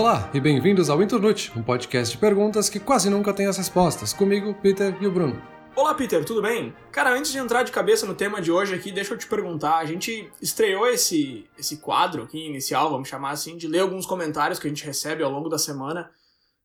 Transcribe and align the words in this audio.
Olá 0.00 0.30
e 0.32 0.40
bem-vindos 0.40 0.88
ao 0.88 1.02
Internute, 1.02 1.52
um 1.54 1.62
podcast 1.62 2.14
de 2.14 2.18
perguntas 2.18 2.70
que 2.70 2.80
quase 2.80 3.10
nunca 3.10 3.34
tem 3.34 3.46
as 3.46 3.58
respostas. 3.58 4.14
Comigo, 4.14 4.54
Peter 4.54 4.96
e 4.98 5.06
o 5.06 5.12
Bruno. 5.12 5.42
Olá, 5.76 5.92
Peter, 5.92 6.24
tudo 6.24 6.40
bem? 6.40 6.74
Cara, 6.90 7.12
antes 7.12 7.30
de 7.30 7.36
entrar 7.36 7.64
de 7.64 7.70
cabeça 7.70 8.06
no 8.06 8.14
tema 8.14 8.40
de 8.40 8.50
hoje 8.50 8.74
aqui, 8.74 8.90
deixa 8.90 9.12
eu 9.12 9.18
te 9.18 9.26
perguntar. 9.26 9.76
A 9.76 9.84
gente 9.84 10.32
estreou 10.40 10.86
esse, 10.86 11.46
esse 11.58 11.82
quadro 11.82 12.22
aqui 12.22 12.46
inicial, 12.46 12.90
vamos 12.90 13.10
chamar 13.10 13.32
assim, 13.32 13.58
de 13.58 13.68
ler 13.68 13.80
alguns 13.80 14.06
comentários 14.06 14.58
que 14.58 14.66
a 14.66 14.70
gente 14.70 14.86
recebe 14.86 15.22
ao 15.22 15.30
longo 15.30 15.50
da 15.50 15.58
semana. 15.58 16.10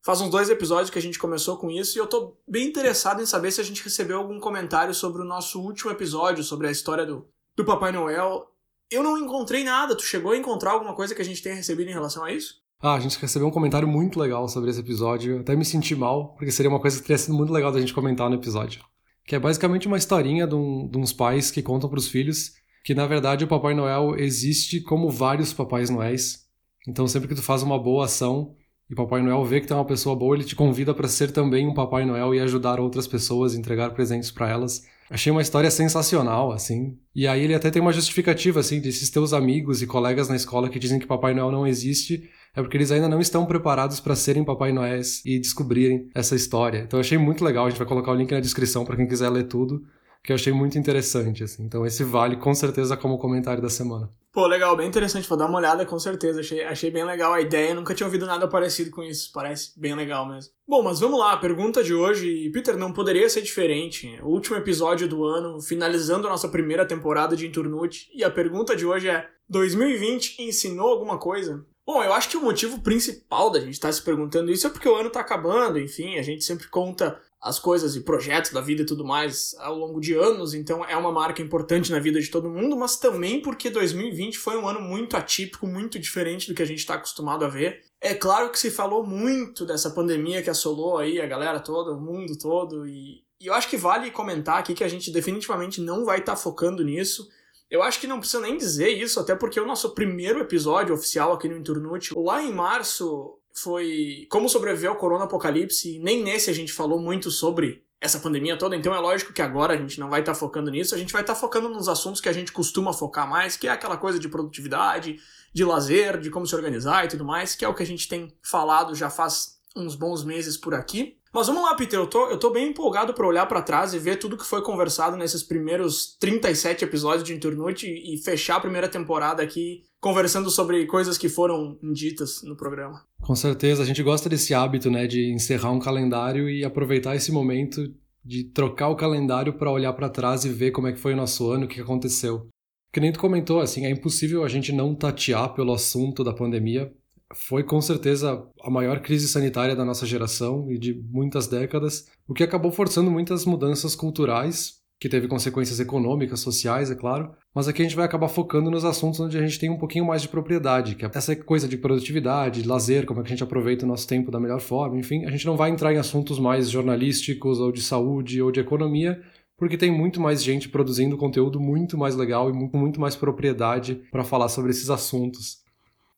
Faz 0.02 0.21
uns 0.21 0.29
dois 0.29 0.49
episódios 0.49 0.89
que 0.89 0.97
a 0.97 1.02
gente 1.02 1.20
começou 1.20 1.57
com 1.57 1.70
isso 1.70 1.97
e 1.97 1.99
eu 1.99 2.07
tô 2.07 2.38
bem 2.47 2.65
interessado 2.65 3.21
em 3.21 3.25
saber 3.25 3.52
se 3.52 3.59
a 3.59 3.65
gente 3.65 3.83
recebeu 3.83 4.17
algum 4.17 4.39
comentário 4.39 4.93
sobre 4.93 5.21
o 5.21 5.25
nosso 5.25 5.61
último 5.61 5.91
episódio, 5.91 6.41
sobre 6.41 6.69
a 6.69 6.71
história 6.71 7.05
do, 7.05 7.27
do 7.54 7.65
Papai 7.65 7.91
Noel. 7.91 8.49
Eu 8.89 9.04
não 9.04 9.18
encontrei 9.18 9.65
nada. 9.65 9.93
Tu 9.93 10.04
chegou 10.04 10.32
a 10.32 10.38
encontrar 10.38 10.71
alguma 10.71 10.96
coisa 10.96 11.13
que 11.13 11.21
a 11.21 11.25
gente 11.25 11.43
tenha 11.43 11.55
recebido 11.55 11.89
em 11.89 11.93
relação 11.93 12.24
a 12.24 12.32
isso? 12.32 12.63
Ah, 12.82 12.96
a 12.96 13.00
gente 13.00 13.20
recebeu 13.20 13.47
um 13.47 13.52
comentário 13.52 13.88
muito 13.88 14.20
legal 14.20 14.47
sobre 14.47 14.70
esse 14.70 14.79
episódio. 14.79 15.39
Até 15.39 15.56
me 15.56 15.66
senti 15.66 15.96
mal, 15.96 16.36
porque 16.36 16.52
seria 16.52 16.70
uma 16.70 16.79
coisa 16.79 16.97
que 16.97 17.04
teria 17.04 17.18
sido 17.18 17.33
muito 17.33 17.52
legal 17.52 17.71
da 17.71 17.79
gente 17.79 17.93
comentar 17.93 18.29
no 18.29 18.36
episódio. 18.36 18.83
Que 19.25 19.36
é 19.36 19.39
basicamente 19.39 19.88
uma 19.88 19.97
historinha 19.97 20.46
de, 20.46 20.56
um, 20.56 20.88
de 20.88 20.97
uns 20.97 21.11
pais 21.11 21.50
que 21.50 21.64
contam 21.64 21.89
para 21.89 22.00
os 22.00 22.07
filhos 22.07 22.54
que, 22.86 22.93
na 22.93 23.07
verdade, 23.07 23.43
o 23.43 23.47
Papai 23.47 23.74
Noel 23.74 24.16
existe 24.16 24.80
como 24.80 25.10
vários 25.10 25.52
Papais 25.52 25.89
Noéis. 25.89 26.46
Então, 26.88 27.07
sempre 27.07 27.28
que 27.28 27.33
tu 27.33 27.42
faz 27.42 27.64
uma 27.64 27.80
boa 27.80 28.06
ação, 28.06 28.56
e 28.88 28.94
Papai 28.94 29.24
Noel 29.24 29.44
vê 29.44 29.60
que 29.60 29.66
tu 29.66 29.74
é 29.74 29.75
uma 29.75 29.86
pessoa 29.86 30.16
boa, 30.16 30.36
ele 30.36 30.44
te 30.44 30.55
convida 30.55 30.94
para 30.94 31.07
ser 31.07 31.32
também 31.32 31.68
um 31.68 31.74
Papai 31.74 32.05
Noel 32.05 32.36
e 32.36 32.39
ajudar 32.39 32.80
outras 32.80 33.08
pessoas, 33.08 33.55
entregar 33.55 33.89
presentes 33.95 34.30
para 34.30 34.52
elas. 34.52 34.83
Achei 35.09 35.31
uma 35.31 35.42
história 35.42 35.72
sensacional, 35.72 36.52
assim. 36.52 36.95
E 37.16 37.25
aí 37.25 37.44
ele 37.44 37.55
até 37.55 37.72
tem 37.72 37.81
uma 37.81 37.92
justificativa, 37.92 38.59
assim, 38.59 38.80
desses 38.80 39.09
teus 39.09 39.33
amigos 39.33 39.81
e 39.81 39.88
colegas 39.88 40.30
na 40.30 40.36
escola 40.36 40.69
que 40.69 40.77
dizem 40.77 40.99
que 40.99 41.08
Papai 41.08 41.33
Noel 41.33 41.52
não 41.52 41.66
existe, 41.66 42.30
é 42.56 42.61
porque 42.61 42.78
eles 42.78 42.92
ainda 42.92 43.09
não 43.09 43.20
estão 43.20 43.45
preparados 43.45 44.00
para 44.00 44.16
serem 44.16 44.45
Papai 44.45 44.72
Noéis 44.72 45.22
e 45.25 45.38
descobrirem 45.39 46.09
essa 46.16 46.36
história. 46.36 46.80
Então 46.80 46.98
eu 46.98 47.02
achei 47.02 47.17
muito 47.17 47.44
legal, 47.44 47.66
a 47.66 47.70
gente 47.70 47.80
vai 47.80 47.88
colocar 47.88 48.11
o 48.11 48.16
link 48.16 48.31
na 48.31 48.39
descrição 48.39 48.86
para 48.86 48.95
quem 48.95 49.08
quiser 49.08 49.30
ler 49.30 49.44
tudo 49.44 49.84
que 50.25 50.31
eu 50.31 50.36
achei 50.36 50.52
muito 50.52 50.78
interessante, 50.78 51.44
assim. 51.44 51.64
Então 51.64 51.86
esse 51.86 52.03
vale 52.03 52.36
com 52.36 52.53
certeza 52.53 52.98
como 52.98 53.20
comentário 53.20 53.61
da 53.61 53.70
semana. 53.70 54.09
Pô, 54.33 54.48
legal, 54.48 54.76
bem 54.76 54.88
interessante, 54.88 55.30
vou 55.30 55.38
dar 55.38 55.45
uma 55.45 55.59
olhada 55.59 55.86
com 55.86 55.98
certeza, 55.98 56.42
achei, 56.42 56.61
achei 56.64 56.92
bem 56.92 57.06
legal 57.06 57.31
a 57.31 57.39
ideia, 57.39 57.73
nunca 57.73 57.94
tinha 57.94 58.06
ouvido 58.06 58.26
nada 58.26 58.50
parecido 58.50 58.92
com 58.92 59.02
isso, 59.02 59.31
parece 59.31 59.80
bem 59.80 59.95
legal 59.95 60.28
mesmo. 60.28 60.52
Bom, 60.67 60.83
mas 60.83 61.00
vamos 61.00 61.17
lá, 61.17 61.31
a 61.31 61.38
pergunta 61.38 61.81
de 61.81 61.94
hoje, 61.94 62.50
Peter, 62.50 62.76
não 62.76 62.92
poderia 62.92 63.30
ser 63.30 63.42
diferente, 63.42 64.20
o 64.22 64.28
último 64.28 64.58
episódio 64.58 65.08
do 65.08 65.23
ano, 65.23 65.61
finalizando 65.61 66.28
a 66.28 66.31
nossa 66.31 66.50
primeira 66.50 66.86
temporada 66.86 67.33
de 67.33 67.48
Inturnute, 67.48 68.09
e 68.14 68.26
a 68.26 68.31
pergunta 68.31 68.76
de 68.76 68.86
hoje 68.86 69.08
é, 69.08 69.26
2020 69.48 70.42
ensinou 70.42 70.89
alguma 70.89 71.17
coisa? 71.17 71.66
Bom, 71.86 72.03
eu 72.03 72.14
acho 72.14 72.30
que 72.30 72.38
o 72.38 72.41
motivo 72.41 72.81
principal 72.81 73.52
da 73.52 73.59
gente 73.59 73.73
estar 73.73 73.89
tá 73.89 73.94
se 73.94 74.02
perguntando 74.02 74.52
isso 74.52 74.66
é 74.66 74.69
porque 74.72 74.89
o 74.89 74.95
ano 74.95 75.09
está 75.09 75.19
acabando, 75.19 75.78
enfim, 75.78 76.17
a 76.17 76.23
gente 76.23 76.44
sempre 76.44 76.67
conta 76.67 77.22
as 77.39 77.59
coisas 77.59 77.95
e 77.95 78.02
projetos 78.02 78.50
da 78.50 78.59
vida 78.59 78.81
e 78.81 78.86
tudo 78.88 79.05
mais 79.05 79.53
ao 79.59 79.77
longo 79.77 80.02
de 80.02 80.16
anos, 80.16 80.55
então 80.55 80.83
é 80.83 80.97
uma 80.97 81.11
marca 81.11 81.44
importante 81.44 81.92
na 81.92 82.00
vida 82.00 82.19
de 82.19 82.31
todo 82.31 82.50
mundo, 82.50 82.75
mas 82.75 82.97
também 82.97 83.39
porque 83.39 83.69
2020 83.69 84.39
foi 84.39 84.58
um 84.58 84.67
ano 84.67 84.81
muito 84.81 85.16
atípico, 85.16 85.67
muito 85.67 86.00
diferente 86.00 86.47
do 86.47 86.55
que 86.55 86.64
a 86.64 86.66
gente 86.66 86.80
está 86.80 86.95
acostumado 86.95 87.45
a 87.45 87.47
ver. 87.47 87.83
É 88.02 88.16
claro 88.16 88.49
que 88.49 88.58
se 88.58 88.72
falou 88.72 89.05
muito 89.05 89.64
dessa 89.64 89.92
pandemia 89.92 90.42
que 90.42 90.49
assolou 90.49 90.97
aí 90.97 91.22
a 91.22 91.27
galera 91.27 91.59
toda, 91.59 91.92
o 91.92 92.02
mundo 92.02 92.36
todo, 92.36 92.88
e, 92.88 93.23
e 93.39 93.45
eu 93.45 93.53
acho 93.53 93.70
que 93.70 93.77
vale 93.77 94.09
comentar 94.09 94.58
aqui 94.58 94.73
que 94.73 94.83
a 94.83 94.88
gente 94.88 95.11
definitivamente 95.11 95.80
não 95.80 96.03
vai 96.03 96.17
estar 96.17 96.33
tá 96.33 96.38
focando 96.38 96.83
nisso. 96.83 97.30
Eu 97.69 97.81
acho 97.81 97.99
que 97.99 98.08
não 98.08 98.19
precisa 98.19 98.41
nem 98.41 98.58
dizer 98.58 98.89
isso, 98.89 99.19
até 99.19 99.35
porque 99.35 99.59
o 99.59 99.66
nosso 99.66 99.94
primeiro 99.94 100.39
episódio 100.39 100.94
oficial 100.94 101.33
aqui 101.33 101.49
no 101.49 101.58
Inturnute, 101.58 102.13
lá 102.16 102.41
em 102.41 102.53
março, 102.53 103.39
foi 103.53 104.27
como 104.30 104.49
sobreviver 104.49 104.89
ao 104.89 104.98
corona 104.98 105.26
apocalipse, 105.26 105.95
e 105.95 105.99
nem 105.99 106.23
nesse 106.23 106.49
a 106.49 106.53
gente 106.53 106.71
falou 106.71 106.99
muito 106.99 107.31
sobre 107.31 107.83
essa 107.99 108.20
pandemia 108.20 108.58
toda, 108.58 108.76
então 108.76 108.93
é 108.93 108.99
lógico 108.99 109.33
que 109.33 109.42
agora 109.42 109.73
a 109.73 109.77
gente 109.77 109.99
não 109.99 110.09
vai 110.09 110.20
estar 110.20 110.33
tá 110.33 110.37
focando 110.37 110.70
nisso, 110.70 110.93
a 110.93 110.98
gente 110.98 111.11
vai 111.11 111.21
estar 111.21 111.33
tá 111.33 111.39
focando 111.39 111.70
nos 111.70 111.87
assuntos 111.87 112.21
que 112.21 112.30
a 112.30 112.33
gente 112.33 112.52
costuma 112.52 112.93
focar 112.93 113.27
mais, 113.27 113.58
que 113.58 113.67
é 113.67 113.71
aquela 113.71 113.97
coisa 113.97 114.20
de 114.20 114.30
produtividade, 114.30 115.20
de 115.53 115.64
lazer, 115.64 116.20
de 116.20 116.30
como 116.30 116.45
se 116.45 116.53
organizar 116.53 117.05
e 117.05 117.08
tudo 117.08 117.26
mais, 117.26 117.55
que 117.55 117.65
é 117.65 117.67
o 117.67 117.73
que 117.73 117.82
a 117.82 117.86
gente 117.86 118.08
tem 118.08 118.32
falado 118.43 118.93
já 118.93 119.09
faz 119.09 119.55
uns 119.76 119.95
bons 119.95 120.23
meses 120.23 120.55
por 120.55 120.73
aqui. 120.73 121.17
Mas 121.35 121.47
vamos 121.47 121.63
lá, 121.63 121.75
Peter, 121.75 121.99
eu 121.99 122.07
tô, 122.07 122.29
eu 122.29 122.39
tô 122.39 122.49
bem 122.49 122.69
empolgado 122.69 123.13
para 123.13 123.27
olhar 123.27 123.45
para 123.45 123.61
trás 123.61 123.93
e 123.93 123.99
ver 123.99 124.15
tudo 124.15 124.37
que 124.37 124.45
foi 124.45 124.61
conversado 124.61 125.17
nesses 125.17 125.43
primeiros 125.43 126.15
37 126.17 126.85
episódios 126.85 127.25
de 127.25 127.33
Internute 127.33 127.87
e, 127.87 128.16
e 128.16 128.18
fechar 128.18 128.56
a 128.56 128.62
primeira 128.62 128.88
temporada 128.88 129.44
aqui 129.44 129.84
conversando 130.00 130.50
sobre 130.50 130.85
coisas 130.85 131.18
que 131.18 131.28
foram 131.28 131.78
ditas 131.91 132.41
no 132.41 132.56
programa. 132.56 133.03
Com 133.22 133.35
certeza, 133.35 133.84
a 133.84 133.85
gente 133.85 134.01
gosta 134.01 134.29
desse 134.29 134.53
hábito, 134.53 134.90
né, 134.90 135.07
de 135.07 135.29
encerrar 135.29 135.72
um 135.72 135.79
calendário 135.79 136.50
e 136.50 136.63
aproveitar 136.63 137.18
esse 137.18 137.34
momento 137.34 137.94
de 138.23 138.46
trocar 138.46 138.88
o 138.88 138.96
calendário 138.96 139.57
para 139.57 139.69
olhar 139.69 139.91
para 139.91 140.07
trás 140.07 140.46
e 140.46 140.50
ver 140.50 140.72
como 140.72 140.88
é 140.88 140.94
que 140.94 141.00
foi 141.00 141.12
o 141.12 141.17
nosso 141.17 141.52
ano, 141.52 141.66
o 141.66 141.67
que 141.67 141.81
aconteceu. 141.81 142.47
Que 142.94 143.02
nem 143.02 143.12
tu 143.12 143.19
comentou, 143.19 143.59
assim, 143.59 143.85
é 143.85 143.90
impossível 143.90 144.41
a 144.46 144.47
gente 144.47 144.72
não 144.72 144.96
tatear 144.96 145.53
pelo 145.53 145.73
assunto 145.73 146.23
da 146.23 146.31
pandemia, 146.31 146.94
foi 147.34 147.63
com 147.63 147.81
certeza 147.81 148.46
a 148.62 148.69
maior 148.69 149.02
crise 149.02 149.28
sanitária 149.28 149.75
da 149.75 149.86
nossa 149.86 150.06
geração 150.06 150.72
e 150.72 150.78
de 150.78 150.94
muitas 151.09 151.47
décadas, 151.47 152.06
o 152.28 152.34
que 152.34 152.44
acabou 152.44 152.72
forçando 152.72 153.09
muitas 153.09 153.46
mudanças 153.46 153.96
culturais, 153.96 154.75
que 155.00 155.09
teve 155.09 155.28
consequências 155.28 155.80
econômicas, 155.80 156.40
sociais, 156.40 156.90
é 156.90 156.96
claro, 156.96 157.34
mas 157.53 157.68
aqui 157.68 157.81
a 157.81 157.85
gente 157.85 157.96
vai 157.96 158.06
acabar 158.06 158.30
focando 158.30 158.72
nos 158.72 158.85
assuntos 158.85 159.19
onde 159.19 159.38
a 159.38 159.41
gente 159.41 159.59
tem 159.59 159.69
um 159.69 159.78
pouquinho 159.78 160.06
mais 160.06 160.22
de 160.22 160.30
propriedade, 160.30 160.96
que 160.96 161.06
é 161.06 161.12
essa 161.14 161.35
coisa 161.35 161.68
de 161.68 161.78
produtividade, 161.78 162.62
de 162.62 162.68
lazer, 162.68 163.06
como 163.06 163.19
é 163.19 163.24
que 163.24 163.28
a 163.28 163.35
gente 163.35 163.44
aproveita 163.44 163.85
o 163.85 163.88
nosso 163.88 164.08
tempo 164.08 164.31
da 164.31 164.40
melhor 164.40 164.62
forma, 164.62 164.97
enfim, 164.97 165.25
a 165.25 165.31
gente 165.31 165.46
não 165.46 165.58
vai 165.58 165.69
entrar 165.69 165.94
em 165.94 165.97
assuntos 165.97 166.40
mais 166.40 166.69
jornalísticos 166.69 167.59
ou 167.59 167.72
de 167.72 167.81
saúde 167.81 168.41
ou 168.41 168.52
de 168.52 168.59
economia, 168.59 169.22
porque 169.58 169.78
tem 169.78 169.91
muito 169.91 170.19
mais 170.19 170.44
gente 170.44 170.69
produzindo 170.69 171.18
conteúdo 171.18 171.59
muito 171.59 171.97
mais 171.97 172.16
legal 172.16 172.50
e 172.50 172.69
com 172.69 172.78
muito 172.78 173.00
mais 173.00 173.16
propriedade 173.16 174.02
para 174.12 174.24
falar 174.24 174.50
sobre 174.50 174.72
esses 174.72 174.90
assuntos. 174.90 175.65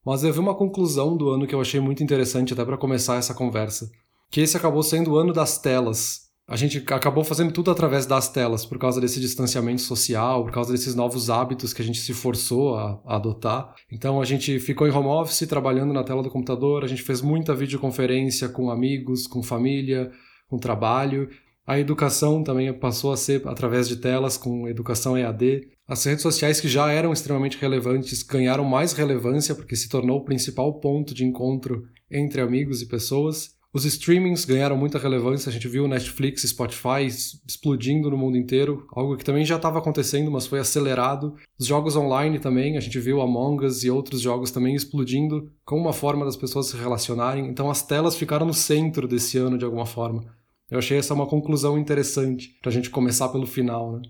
Mas 0.08 0.24
eu 0.24 0.32
vi 0.32 0.40
uma 0.40 0.56
conclusão 0.56 1.18
do 1.18 1.32
ano 1.32 1.46
que 1.46 1.54
eu 1.54 1.60
achei 1.60 1.82
muito 1.82 2.02
interessante 2.02 2.54
até 2.54 2.64
para 2.64 2.78
começar 2.78 3.18
essa 3.18 3.34
conversa, 3.34 3.92
que 4.32 4.40
esse 4.40 4.56
acabou 4.56 4.82
sendo 4.82 5.12
o 5.12 5.18
ano 5.18 5.34
das 5.34 5.58
telas. 5.58 6.30
A 6.48 6.56
gente 6.56 6.82
acabou 6.94 7.26
fazendo 7.26 7.52
tudo 7.52 7.72
através 7.72 8.06
das 8.06 8.30
telas, 8.30 8.66
por 8.66 8.80
causa 8.80 9.02
desse 9.02 9.20
distanciamento 9.20 9.82
social, 9.82 10.46
por 10.46 10.54
causa 10.54 10.72
desses 10.72 10.96
novos 10.96 11.30
hábitos 11.30 11.74
que 11.74 11.82
a 11.82 11.86
gente 11.86 12.00
se 12.00 12.14
forçou 12.14 12.78
a, 12.78 13.02
a 13.06 13.18
adotar. 13.18 13.76
Então 13.92 14.22
a 14.22 14.24
gente 14.24 14.62
ficou 14.62 14.88
em 14.88 14.92
home 14.92 15.10
office, 15.10 15.46
trabalhando 15.46 15.92
na 15.92 16.06
tela 16.06 16.24
do 16.24 16.32
computador, 16.32 16.86
a 16.86 16.88
gente 16.88 17.04
fez 17.04 17.22
muita 17.22 17.54
videoconferência 17.54 18.48
com 18.48 18.72
amigos, 18.72 19.28
com 19.28 19.44
família, 19.44 20.10
com 20.48 20.58
trabalho, 20.58 21.28
a 21.68 21.78
educação 21.78 22.42
também 22.42 22.72
passou 22.72 23.12
a 23.12 23.18
ser 23.18 23.46
através 23.46 23.90
de 23.90 23.98
telas 23.98 24.38
com 24.38 24.70
educação 24.70 25.18
EAD. 25.18 25.68
As 25.86 26.02
redes 26.06 26.22
sociais 26.22 26.62
que 26.62 26.70
já 26.70 26.90
eram 26.90 27.12
extremamente 27.12 27.58
relevantes 27.58 28.24
ganharam 28.24 28.64
mais 28.64 28.94
relevância 28.94 29.54
porque 29.54 29.76
se 29.76 29.90
tornou 29.90 30.20
o 30.20 30.24
principal 30.24 30.80
ponto 30.80 31.14
de 31.14 31.26
encontro 31.26 31.84
entre 32.10 32.40
amigos 32.40 32.82
e 32.82 32.88
pessoas. 32.88 33.58
Os 33.74 33.84
streamings 33.84 34.46
ganharam 34.46 34.78
muita 34.78 34.98
relevância, 34.98 35.50
a 35.50 35.52
gente 35.52 35.68
viu 35.68 35.90
Netflix 35.90 36.46
e 36.46 36.48
Spotify 36.48 37.06
explodindo 37.06 38.10
no 38.10 38.18
mundo 38.18 38.38
inteiro, 38.38 38.88
algo 38.94 39.18
que 39.18 39.26
também 39.26 39.44
já 39.44 39.58
estava 39.58 39.80
acontecendo, 39.80 40.32
mas 40.32 40.48
foi 40.48 40.60
acelerado. 40.60 41.36
Os 41.60 41.68
jogos 41.68 41.98
online 41.98 42.40
também, 42.40 42.78
a 42.78 42.80
gente 42.80 42.98
viu 42.98 43.22
Among 43.22 43.66
Us 43.66 43.84
e 43.84 43.92
outros 43.92 44.22
jogos 44.22 44.52
também 44.52 44.74
explodindo 44.74 45.52
como 45.66 45.82
uma 45.82 45.94
forma 45.94 46.24
das 46.24 46.38
pessoas 46.38 46.68
se 46.68 46.78
relacionarem. 46.78 47.46
Então 47.50 47.70
as 47.70 47.86
telas 47.86 48.16
ficaram 48.16 48.48
no 48.48 48.54
centro 48.54 49.06
desse 49.06 49.38
ano 49.38 49.58
de 49.58 49.66
alguma 49.66 49.86
forma. 49.86 50.24
Eu 50.70 50.80
achei 50.80 50.98
essa 50.98 51.14
uma 51.14 51.28
conclusão 51.28 51.78
interessante 51.78 52.58
pra 52.62 52.72
gente 52.72 52.90
começar 52.90 53.30
pelo 53.30 53.48
final, 53.48 53.94
né? 53.94 54.02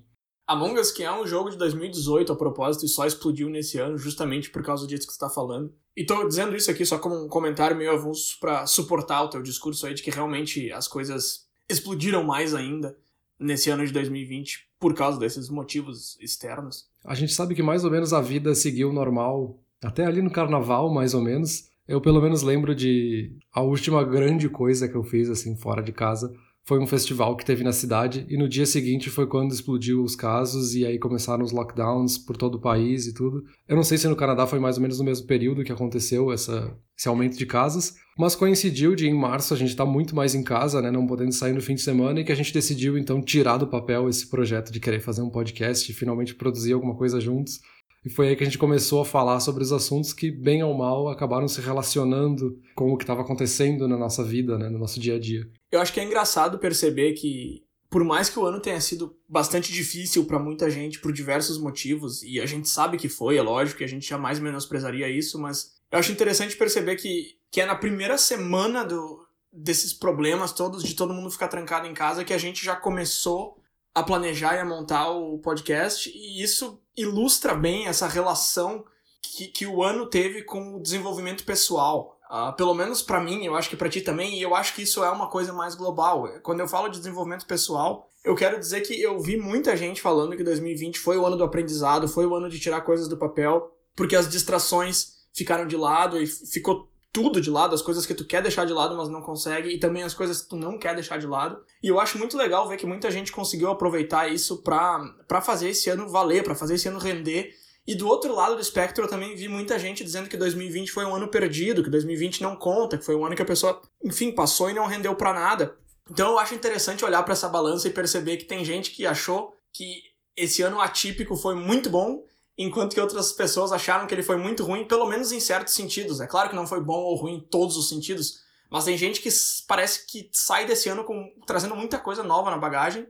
Among 0.47 0.79
Us, 0.79 0.91
que 0.91 1.03
é 1.03 1.11
um 1.11 1.27
jogo 1.27 1.49
de 1.49 1.57
2018 1.57 2.31
a 2.31 2.35
propósito 2.35 2.85
e 2.85 2.87
só 2.87 3.05
explodiu 3.05 3.49
nesse 3.49 3.77
ano 3.77 3.97
justamente 3.97 4.49
por 4.49 4.63
causa 4.63 4.87
disso 4.87 5.05
que 5.05 5.13
você 5.13 5.19
tá 5.19 5.29
falando. 5.29 5.73
E 5.95 6.05
tô 6.05 6.25
dizendo 6.25 6.55
isso 6.55 6.71
aqui 6.71 6.85
só 6.85 6.97
como 6.97 7.25
um 7.25 7.27
comentário 7.27 7.75
meio 7.75 7.91
avulso 7.91 8.39
para 8.39 8.65
suportar 8.65 9.23
o 9.23 9.29
teu 9.29 9.41
discurso 9.41 9.85
aí 9.85 9.93
de 9.93 10.01
que 10.01 10.09
realmente 10.09 10.71
as 10.71 10.87
coisas 10.87 11.45
explodiram 11.69 12.23
mais 12.23 12.55
ainda 12.55 12.97
nesse 13.37 13.69
ano 13.69 13.85
de 13.85 13.91
2020 13.91 14.69
por 14.79 14.93
causa 14.93 15.19
desses 15.19 15.49
motivos 15.49 16.17
externos. 16.21 16.87
A 17.03 17.13
gente 17.13 17.33
sabe 17.33 17.53
que 17.53 17.61
mais 17.61 17.83
ou 17.83 17.91
menos 17.91 18.13
a 18.13 18.21
vida 18.21 18.55
seguiu 18.55 18.93
normal 18.93 19.59
até 19.83 20.05
ali 20.05 20.21
no 20.21 20.31
carnaval, 20.31 20.91
mais 20.91 21.13
ou 21.13 21.21
menos. 21.21 21.69
Eu 21.85 21.99
pelo 21.99 22.21
menos 22.21 22.41
lembro 22.41 22.73
de 22.73 23.35
a 23.51 23.61
última 23.61 24.03
grande 24.03 24.47
coisa 24.47 24.87
que 24.87 24.95
eu 24.95 25.03
fiz 25.03 25.29
assim 25.29 25.57
fora 25.57 25.83
de 25.83 25.91
casa 25.91 26.33
foi 26.67 26.79
um 26.79 26.85
festival 26.85 27.37
que 27.37 27.45
teve 27.45 27.63
na 27.63 27.71
cidade 27.71 28.25
e 28.29 28.35
no 28.35 28.49
dia 28.49 28.65
seguinte 28.65 29.09
foi 29.09 29.25
quando 29.25 29.53
explodiu 29.53 30.03
os 30.03 30.17
casos 30.17 30.75
e 30.75 30.85
aí 30.85 30.99
começaram 30.99 31.41
os 31.41 31.53
lockdowns 31.53 32.17
por 32.17 32.35
todo 32.35 32.55
o 32.55 32.59
país 32.59 33.07
e 33.07 33.13
tudo. 33.13 33.45
Eu 33.65 33.77
não 33.77 33.83
sei 33.83 33.97
se 33.97 34.05
no 34.05 34.17
Canadá 34.17 34.45
foi 34.45 34.59
mais 34.59 34.75
ou 34.75 34.81
menos 34.81 34.99
no 34.99 35.05
mesmo 35.05 35.25
período 35.25 35.63
que 35.63 35.71
aconteceu 35.71 36.29
essa, 36.29 36.77
esse 36.97 37.07
aumento 37.07 37.37
de 37.37 37.45
casos, 37.45 37.93
mas 38.17 38.35
coincidiu 38.35 38.95
de 38.95 39.07
em 39.07 39.13
março 39.13 39.53
a 39.53 39.57
gente 39.57 39.69
estar 39.69 39.85
tá 39.85 39.89
muito 39.89 40.13
mais 40.13 40.35
em 40.35 40.43
casa, 40.43 40.81
né, 40.81 40.91
não 40.91 41.07
podendo 41.07 41.31
sair 41.31 41.53
no 41.53 41.61
fim 41.61 41.75
de 41.75 41.81
semana 41.81 42.19
e 42.19 42.25
que 42.25 42.33
a 42.33 42.35
gente 42.35 42.53
decidiu 42.53 42.97
então 42.97 43.21
tirar 43.21 43.55
do 43.55 43.67
papel 43.67 44.09
esse 44.09 44.27
projeto 44.27 44.69
de 44.69 44.81
querer 44.81 44.99
fazer 44.99 45.21
um 45.21 45.29
podcast 45.29 45.89
e 45.89 45.95
finalmente 45.95 46.35
produzir 46.35 46.73
alguma 46.73 46.95
coisa 46.95 47.21
juntos. 47.21 47.61
E 48.05 48.09
foi 48.09 48.29
aí 48.29 48.35
que 48.35 48.43
a 48.43 48.45
gente 48.45 48.57
começou 48.57 49.01
a 49.01 49.05
falar 49.05 49.39
sobre 49.39 49.63
os 49.63 49.71
assuntos 49.71 50.13
que, 50.13 50.31
bem 50.31 50.63
ou 50.63 50.73
mal, 50.73 51.09
acabaram 51.09 51.47
se 51.47 51.59
relacionando 51.59 52.57
com 52.75 52.91
o 52.91 52.97
que 52.97 53.03
estava 53.03 53.21
acontecendo 53.21 53.87
na 53.87 53.97
nossa 53.97 54.23
vida, 54.23 54.57
né, 54.57 54.69
no 54.69 54.79
nosso 54.79 54.99
dia 54.99 55.15
a 55.15 55.19
dia. 55.19 55.49
Eu 55.71 55.81
acho 55.81 55.91
que 55.91 55.99
é 55.99 56.03
engraçado 56.03 56.59
perceber 56.59 57.13
que, 57.13 57.63
por 57.89 58.03
mais 58.03 58.29
que 58.29 58.39
o 58.39 58.45
ano 58.45 58.61
tenha 58.61 58.79
sido 58.79 59.17
bastante 59.27 59.73
difícil 59.73 60.25
para 60.25 60.39
muita 60.39 60.69
gente, 60.69 60.99
por 60.99 61.11
diversos 61.11 61.57
motivos, 61.57 62.23
e 62.23 62.39
a 62.39 62.45
gente 62.45 62.69
sabe 62.69 62.97
que 62.97 63.09
foi, 63.09 63.37
é 63.37 63.41
lógico, 63.41 63.79
que 63.79 63.83
a 63.83 63.89
gente 63.89 64.07
jamais 64.07 64.39
menosprezaria 64.39 65.09
isso, 65.09 65.39
mas 65.39 65.75
eu 65.91 65.99
acho 65.99 66.11
interessante 66.11 66.55
perceber 66.55 66.95
que, 66.95 67.35
que 67.51 67.61
é 67.61 67.65
na 67.65 67.75
primeira 67.75 68.17
semana 68.17 68.83
do, 68.83 69.25
desses 69.51 69.93
problemas 69.93 70.51
todos, 70.51 70.83
de 70.83 70.95
todo 70.95 71.13
mundo 71.13 71.31
ficar 71.31 71.47
trancado 71.47 71.87
em 71.87 71.93
casa, 71.93 72.23
que 72.23 72.33
a 72.33 72.37
gente 72.37 72.63
já 72.63 72.75
começou 72.75 73.57
a 73.93 74.03
planejar 74.03 74.55
e 74.55 74.59
a 74.59 74.65
montar 74.65 75.09
o 75.09 75.39
podcast, 75.39 76.09
e 76.13 76.43
isso 76.43 76.79
ilustra 76.97 77.53
bem 77.53 77.85
essa 77.85 78.07
relação 78.07 78.83
que, 79.21 79.47
que 79.47 79.67
o 79.67 79.83
ano 79.83 80.09
teve 80.09 80.43
com 80.43 80.75
o 80.75 80.81
desenvolvimento 80.81 81.43
pessoal. 81.43 82.17
Uh, 82.29 82.53
pelo 82.57 82.73
menos 82.73 83.01
para 83.01 83.21
mim, 83.21 83.45
eu 83.45 83.55
acho 83.55 83.69
que 83.69 83.77
para 83.77 83.89
ti 83.89 84.01
também, 84.01 84.37
e 84.37 84.41
eu 84.41 84.53
acho 84.53 84.73
que 84.73 84.81
isso 84.81 85.03
é 85.03 85.09
uma 85.09 85.29
coisa 85.29 85.53
mais 85.53 85.75
global. 85.75 86.27
Quando 86.43 86.59
eu 86.59 86.67
falo 86.67 86.89
de 86.89 86.97
desenvolvimento 86.97 87.45
pessoal, 87.45 88.09
eu 88.23 88.35
quero 88.35 88.59
dizer 88.59 88.81
que 88.81 89.01
eu 89.01 89.19
vi 89.21 89.37
muita 89.37 89.77
gente 89.77 90.01
falando 90.01 90.35
que 90.35 90.43
2020 90.43 90.99
foi 90.99 91.17
o 91.17 91.25
ano 91.25 91.37
do 91.37 91.43
aprendizado, 91.43 92.07
foi 92.07 92.25
o 92.25 92.35
ano 92.35 92.49
de 92.49 92.59
tirar 92.59 92.81
coisas 92.81 93.07
do 93.07 93.15
papel, 93.15 93.71
porque 93.95 94.15
as 94.15 94.27
distrações 94.27 95.17
ficaram 95.33 95.65
de 95.65 95.77
lado 95.77 96.21
e 96.21 96.27
ficou 96.27 96.89
tudo 97.11 97.41
de 97.41 97.49
lado, 97.49 97.73
as 97.73 97.81
coisas 97.81 98.05
que 98.05 98.13
tu 98.13 98.25
quer 98.25 98.41
deixar 98.41 98.65
de 98.65 98.73
lado, 98.73 98.95
mas 98.95 99.09
não 99.09 99.21
consegue, 99.21 99.69
e 99.69 99.79
também 99.79 100.03
as 100.03 100.13
coisas 100.13 100.41
que 100.41 100.49
tu 100.49 100.55
não 100.55 100.77
quer 100.77 100.93
deixar 100.93 101.17
de 101.17 101.25
lado. 101.25 101.59
E 101.81 101.87
eu 101.87 101.99
acho 101.99 102.17
muito 102.17 102.37
legal 102.37 102.67
ver 102.67 102.77
que 102.77 102.85
muita 102.85 103.09
gente 103.09 103.31
conseguiu 103.31 103.69
aproveitar 103.69 104.31
isso 104.31 104.61
para 104.61 105.41
fazer 105.41 105.69
esse 105.69 105.89
ano 105.89 106.09
valer, 106.09 106.43
para 106.43 106.55
fazer 106.55 106.75
esse 106.75 106.87
ano 106.87 106.99
render. 106.99 107.53
E 107.87 107.95
do 107.95 108.07
outro 108.07 108.35
lado 108.35 108.55
do 108.55 108.61
espectro, 108.61 109.05
eu 109.05 109.09
também 109.09 109.35
vi 109.35 109.47
muita 109.47 109.79
gente 109.79 110.03
dizendo 110.03 110.27
que 110.27 110.35
2020 110.35 110.91
foi 110.91 111.05
um 111.05 111.15
ano 111.15 111.29
perdido, 111.29 111.81
que 111.81 111.89
2020 111.89 112.41
não 112.41 112.55
conta, 112.55 112.97
que 112.97 113.05
foi 113.05 113.15
um 113.15 113.25
ano 113.25 113.35
que 113.35 113.41
a 113.41 113.45
pessoa, 113.45 113.81
enfim, 114.03 114.31
passou 114.31 114.69
e 114.69 114.73
não 114.73 114.87
rendeu 114.87 115.15
para 115.15 115.33
nada. 115.33 115.77
Então 116.11 116.31
eu 116.31 116.39
acho 116.39 116.53
interessante 116.53 117.05
olhar 117.05 117.23
para 117.23 117.33
essa 117.33 117.49
balança 117.49 117.87
e 117.87 117.91
perceber 117.91 118.37
que 118.37 118.45
tem 118.45 118.63
gente 118.63 118.91
que 118.91 119.05
achou 119.05 119.53
que 119.73 120.01
esse 120.35 120.61
ano 120.61 120.79
atípico 120.79 121.35
foi 121.35 121.55
muito 121.55 121.89
bom 121.89 122.23
enquanto 122.57 122.93
que 122.93 123.01
outras 123.01 123.31
pessoas 123.31 123.71
acharam 123.71 124.07
que 124.07 124.15
ele 124.15 124.23
foi 124.23 124.37
muito 124.37 124.63
ruim, 124.63 124.85
pelo 124.85 125.07
menos 125.07 125.31
em 125.31 125.39
certos 125.39 125.73
sentidos. 125.73 126.19
É 126.19 126.27
claro 126.27 126.49
que 126.49 126.55
não 126.55 126.65
foi 126.65 126.81
bom 126.81 126.99
ou 126.99 127.15
ruim 127.15 127.35
em 127.35 127.39
todos 127.39 127.77
os 127.77 127.87
sentidos, 127.87 128.41
mas 128.69 128.85
tem 128.85 128.97
gente 128.97 129.21
que 129.21 129.29
parece 129.67 130.05
que 130.07 130.29
sai 130.31 130.65
desse 130.65 130.89
ano 130.89 131.03
com, 131.03 131.31
trazendo 131.45 131.75
muita 131.75 131.99
coisa 131.99 132.23
nova 132.23 132.49
na 132.49 132.57
bagagem, 132.57 133.07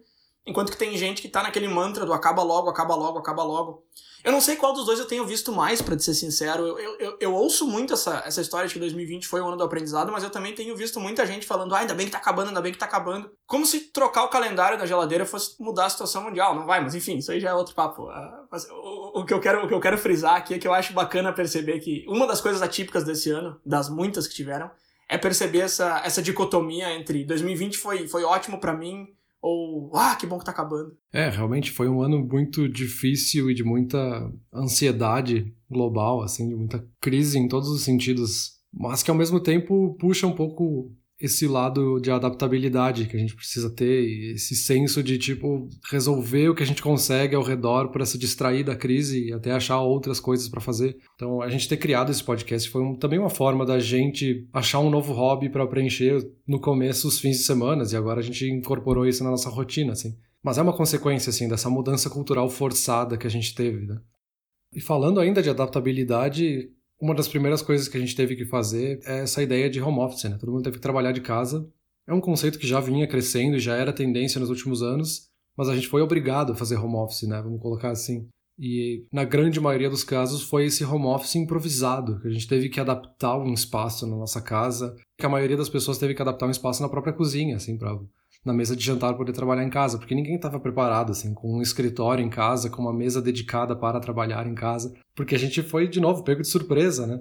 enquanto 0.47 0.71
que 0.71 0.77
tem 0.77 0.97
gente 0.97 1.21
que 1.21 1.27
tá 1.27 1.43
naquele 1.43 1.67
mantra 1.67 2.05
do 2.05 2.13
acaba 2.13 2.41
logo, 2.41 2.69
acaba 2.69 2.95
logo, 2.95 3.19
acaba 3.19 3.43
logo. 3.43 3.83
Eu 4.23 4.31
não 4.31 4.41
sei 4.41 4.55
qual 4.55 4.73
dos 4.73 4.85
dois 4.85 4.99
eu 4.99 5.05
tenho 5.05 5.25
visto 5.25 5.51
mais, 5.51 5.81
para 5.81 5.97
ser 5.99 6.13
sincero. 6.13 6.65
Eu, 6.65 6.79
eu, 6.79 6.99
eu, 6.99 7.17
eu, 7.19 7.33
ouço 7.33 7.67
muito 7.67 7.93
essa, 7.93 8.23
essa 8.25 8.41
história 8.41 8.67
de 8.67 8.73
que 8.73 8.79
2020 8.79 9.27
foi 9.27 9.39
o 9.39 9.47
ano 9.47 9.55
do 9.55 9.63
aprendizado, 9.63 10.11
mas 10.11 10.23
eu 10.23 10.29
também 10.29 10.53
tenho 10.53 10.75
visto 10.75 10.99
muita 10.99 11.25
gente 11.25 11.45
falando, 11.45 11.75
ah, 11.75 11.79
ainda 11.79 11.93
bem 11.93 12.07
que 12.07 12.11
tá 12.11 12.17
acabando, 12.17 12.47
ainda 12.47 12.61
bem 12.61 12.71
que 12.71 12.77
tá 12.77 12.85
acabando. 12.85 13.29
Como 13.45 13.65
se 13.65 13.91
trocar 13.91 14.23
o 14.23 14.29
calendário 14.29 14.77
da 14.77 14.85
geladeira 14.85 15.25
fosse 15.25 15.55
mudar 15.61 15.85
a 15.85 15.89
situação 15.89 16.23
mundial. 16.23 16.55
Não 16.55 16.65
vai, 16.65 16.81
mas 16.81 16.95
enfim, 16.95 17.17
isso 17.17 17.31
aí 17.31 17.39
já 17.39 17.49
é 17.49 17.53
outro 17.53 17.75
papo. 17.75 18.03
Uh, 18.03 18.47
mas, 18.51 18.67
o, 18.69 19.21
o, 19.21 19.25
que 19.25 19.33
eu 19.33 19.39
quero, 19.39 19.63
o 19.63 19.67
que 19.67 19.73
eu 19.73 19.79
quero 19.79 19.97
frisar 19.97 20.35
aqui 20.35 20.55
é 20.55 20.59
que 20.59 20.67
eu 20.67 20.73
acho 20.73 20.93
bacana 20.93 21.31
perceber 21.31 21.79
que 21.79 22.03
uma 22.07 22.25
das 22.25 22.41
coisas 22.41 22.61
atípicas 22.61 23.03
desse 23.03 23.29
ano, 23.29 23.59
das 23.65 23.87
muitas 23.87 24.27
que 24.27 24.35
tiveram, 24.35 24.69
é 25.07 25.17
perceber 25.17 25.59
essa, 25.59 26.01
essa 26.03 26.21
dicotomia 26.21 26.91
entre 26.93 27.23
2020 27.23 27.77
foi, 27.77 28.07
foi 28.07 28.23
ótimo 28.23 28.59
para 28.59 28.73
mim, 28.73 29.07
ou 29.41 29.91
ah, 29.95 30.15
que 30.15 30.25
bom 30.25 30.37
que 30.39 30.45
tá 30.45 30.51
acabando. 30.51 30.97
É, 31.11 31.29
realmente 31.29 31.71
foi 31.71 31.87
um 31.87 32.01
ano 32.01 32.19
muito 32.19 32.67
difícil 32.67 33.49
e 33.49 33.53
de 33.53 33.63
muita 33.63 33.97
ansiedade 34.53 35.53
global, 35.69 36.21
assim, 36.21 36.47
de 36.47 36.55
muita 36.55 36.85
crise 36.99 37.37
em 37.37 37.47
todos 37.47 37.69
os 37.69 37.83
sentidos, 37.83 38.53
mas 38.73 39.03
que 39.03 39.11
ao 39.11 39.17
mesmo 39.17 39.39
tempo 39.39 39.95
puxa 39.99 40.27
um 40.27 40.35
pouco 40.35 40.91
esse 41.19 41.47
lado 41.47 41.99
de 41.99 42.11
adaptabilidade 42.11 43.07
que 43.07 43.15
a 43.15 43.19
gente 43.19 43.35
precisa 43.35 43.69
ter, 43.71 44.33
esse 44.33 44.55
senso 44.55 45.01
de 45.01 45.17
tipo 45.17 45.67
resolver 45.89 46.49
o 46.49 46.55
que 46.55 46.61
a 46.61 46.65
gente 46.65 46.81
consegue 46.81 47.35
ao 47.35 47.41
redor 47.41 47.89
para 47.89 48.05
se 48.05 48.17
distrair 48.17 48.63
da 48.63 48.75
crise 48.75 49.27
e 49.27 49.33
até 49.33 49.51
achar 49.51 49.81
outras 49.81 50.19
coisas 50.19 50.47
para 50.47 50.61
fazer. 50.61 50.95
Então, 51.15 51.41
a 51.41 51.49
gente 51.49 51.67
ter 51.67 51.77
criado 51.77 52.11
esse 52.11 52.23
podcast 52.23 52.69
foi 52.69 52.83
um, 52.83 52.95
também 52.95 53.17
uma 53.17 53.29
forma 53.29 53.65
da 53.65 53.79
gente 53.79 54.47
achar 54.53 54.79
um 54.79 54.91
novo 54.91 55.11
hobby 55.11 55.49
para 55.49 55.65
preencher 55.65 56.21
no 56.47 56.59
começo 56.59 57.07
os 57.07 57.19
fins 57.19 57.37
de 57.37 57.43
semana 57.43 57.83
e 57.91 57.95
agora 57.95 58.19
a 58.19 58.23
gente 58.23 58.47
incorporou 58.47 59.07
isso 59.07 59.23
na 59.23 59.31
nossa 59.31 59.49
rotina, 59.49 59.93
assim. 59.93 60.15
Mas 60.43 60.59
é 60.59 60.61
uma 60.61 60.75
consequência 60.75 61.31
assim 61.31 61.47
dessa 61.47 61.69
mudança 61.69 62.09
cultural 62.09 62.47
forçada 62.49 63.17
que 63.17 63.25
a 63.25 63.29
gente 63.29 63.55
teve, 63.55 63.85
né? 63.85 63.99
E 64.73 64.79
falando 64.79 65.19
ainda 65.19 65.41
de 65.41 65.49
adaptabilidade, 65.49 66.69
uma 66.99 67.13
das 67.13 67.27
primeiras 67.27 67.61
coisas 67.61 67.87
que 67.87 67.97
a 67.97 67.99
gente 67.99 68.15
teve 68.15 68.35
que 68.35 68.45
fazer 68.45 68.99
é 69.05 69.19
essa 69.19 69.41
ideia 69.41 69.69
de 69.69 69.81
home 69.81 69.99
office, 69.99 70.23
né? 70.23 70.37
Todo 70.39 70.51
mundo 70.51 70.63
teve 70.63 70.77
que 70.77 70.81
trabalhar 70.81 71.11
de 71.11 71.21
casa. 71.21 71.67
É 72.07 72.13
um 72.13 72.21
conceito 72.21 72.57
que 72.57 72.67
já 72.67 72.79
vinha 72.79 73.07
crescendo 73.07 73.57
e 73.57 73.59
já 73.59 73.75
era 73.75 73.93
tendência 73.93 74.39
nos 74.39 74.49
últimos 74.49 74.81
anos, 74.81 75.29
mas 75.57 75.69
a 75.69 75.75
gente 75.75 75.87
foi 75.87 76.01
obrigado 76.01 76.53
a 76.53 76.55
fazer 76.55 76.77
home 76.77 76.95
office, 76.95 77.27
né? 77.27 77.41
Vamos 77.41 77.61
colocar 77.61 77.91
assim. 77.91 78.27
E 78.59 79.05
na 79.11 79.23
grande 79.23 79.59
maioria 79.59 79.89
dos 79.89 80.03
casos 80.03 80.41
foi 80.41 80.65
esse 80.65 80.83
home 80.83 81.05
office 81.05 81.35
improvisado, 81.35 82.19
que 82.19 82.27
a 82.27 82.31
gente 82.31 82.47
teve 82.47 82.69
que 82.69 82.79
adaptar 82.79 83.37
um 83.37 83.53
espaço 83.53 84.07
na 84.07 84.15
nossa 84.15 84.41
casa, 84.41 84.95
que 85.17 85.25
a 85.25 85.29
maioria 85.29 85.57
das 85.57 85.69
pessoas 85.69 85.99
teve 85.99 86.15
que 86.15 86.21
adaptar 86.21 86.47
um 86.47 86.51
espaço 86.51 86.81
na 86.81 86.89
própria 86.89 87.13
cozinha, 87.13 87.57
assim, 87.57 87.77
para 87.77 87.99
na 88.47 88.53
mesa 88.53 88.75
de 88.75 88.83
jantar 88.83 89.15
poder 89.15 89.33
trabalhar 89.33 89.63
em 89.63 89.69
casa, 89.69 89.97
porque 89.97 90.15
ninguém 90.15 90.35
estava 90.35 90.59
preparado 90.59 91.11
assim, 91.11 91.33
com 91.33 91.57
um 91.57 91.61
escritório 91.61 92.25
em 92.25 92.29
casa, 92.29 92.69
com 92.69 92.81
uma 92.81 92.93
mesa 92.93 93.21
dedicada 93.21 93.75
para 93.75 93.99
trabalhar 93.99 94.47
em 94.47 94.55
casa, 94.55 94.93
porque 95.15 95.35
a 95.35 95.39
gente 95.39 95.61
foi 95.61 95.87
de 95.87 95.99
novo 95.99 96.23
pego 96.23 96.41
de 96.41 96.47
surpresa, 96.47 97.05
né? 97.05 97.19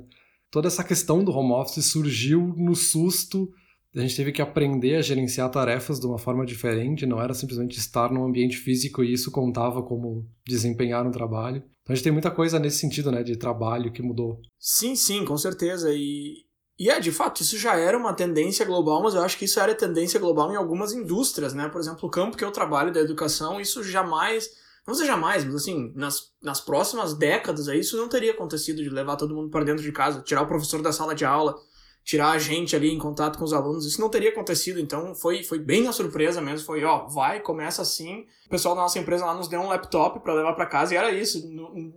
Toda 0.50 0.68
essa 0.68 0.84
questão 0.84 1.24
do 1.24 1.32
home 1.32 1.52
office 1.52 1.84
surgiu 1.84 2.54
no 2.56 2.74
susto, 2.74 3.50
a 3.94 4.00
gente 4.00 4.16
teve 4.16 4.30
que 4.30 4.42
aprender 4.42 4.96
a 4.96 5.02
gerenciar 5.02 5.50
tarefas 5.50 5.98
de 5.98 6.06
uma 6.06 6.18
forma 6.18 6.44
diferente, 6.44 7.06
não 7.06 7.20
era 7.20 7.32
simplesmente 7.32 7.78
estar 7.78 8.12
num 8.12 8.24
ambiente 8.24 8.56
físico 8.56 9.02
e 9.02 9.12
isso 9.12 9.30
contava 9.30 9.82
como 9.82 10.28
desempenhar 10.46 11.06
um 11.06 11.10
trabalho. 11.10 11.62
Então 11.82 11.92
a 11.92 11.94
gente 11.94 12.04
tem 12.04 12.12
muita 12.12 12.30
coisa 12.30 12.58
nesse 12.58 12.78
sentido, 12.78 13.10
né, 13.10 13.22
de 13.22 13.36
trabalho 13.36 13.92
que 13.92 14.02
mudou. 14.02 14.40
Sim, 14.58 14.94
sim, 14.94 15.24
com 15.24 15.36
certeza. 15.38 15.90
E 15.92 16.45
e 16.78 16.90
é, 16.90 17.00
de 17.00 17.10
fato, 17.10 17.40
isso 17.40 17.56
já 17.58 17.76
era 17.76 17.96
uma 17.96 18.12
tendência 18.12 18.64
global, 18.64 19.02
mas 19.02 19.14
eu 19.14 19.22
acho 19.22 19.38
que 19.38 19.46
isso 19.46 19.58
era 19.58 19.74
tendência 19.74 20.20
global 20.20 20.52
em 20.52 20.56
algumas 20.56 20.92
indústrias, 20.92 21.54
né? 21.54 21.68
Por 21.68 21.80
exemplo, 21.80 22.06
o 22.06 22.10
campo 22.10 22.36
que 22.36 22.44
eu 22.44 22.50
trabalho 22.50 22.92
da 22.92 23.00
educação, 23.00 23.58
isso 23.58 23.82
jamais, 23.82 24.50
não 24.86 24.94
sei 24.94 25.06
jamais, 25.06 25.42
mas 25.42 25.54
assim, 25.54 25.90
nas, 25.94 26.32
nas 26.42 26.60
próximas 26.60 27.14
décadas 27.14 27.66
isso 27.68 27.96
não 27.96 28.08
teria 28.08 28.32
acontecido 28.32 28.82
de 28.82 28.90
levar 28.90 29.16
todo 29.16 29.34
mundo 29.34 29.48
para 29.48 29.64
dentro 29.64 29.82
de 29.82 29.90
casa, 29.90 30.20
tirar 30.20 30.42
o 30.42 30.46
professor 30.46 30.82
da 30.82 30.92
sala 30.92 31.14
de 31.14 31.24
aula, 31.24 31.56
tirar 32.04 32.30
a 32.32 32.38
gente 32.38 32.76
ali 32.76 32.92
em 32.92 32.98
contato 32.98 33.38
com 33.38 33.44
os 33.44 33.54
alunos, 33.54 33.86
isso 33.86 34.00
não 34.00 34.10
teria 34.10 34.28
acontecido, 34.28 34.78
então 34.78 35.14
foi, 35.14 35.42
foi 35.42 35.58
bem 35.58 35.82
na 35.82 35.92
surpresa 35.92 36.42
mesmo, 36.42 36.64
foi, 36.64 36.84
ó, 36.84 37.06
vai, 37.08 37.40
começa 37.40 37.80
assim, 37.80 38.26
o 38.44 38.48
pessoal 38.50 38.76
da 38.76 38.82
nossa 38.82 38.98
empresa 38.98 39.24
lá 39.24 39.34
nos 39.34 39.48
deu 39.48 39.60
um 39.60 39.66
laptop 39.66 40.20
para 40.20 40.34
levar 40.34 40.52
para 40.52 40.66
casa 40.66 40.94
e 40.94 40.96
era 40.96 41.10
isso, 41.10 41.42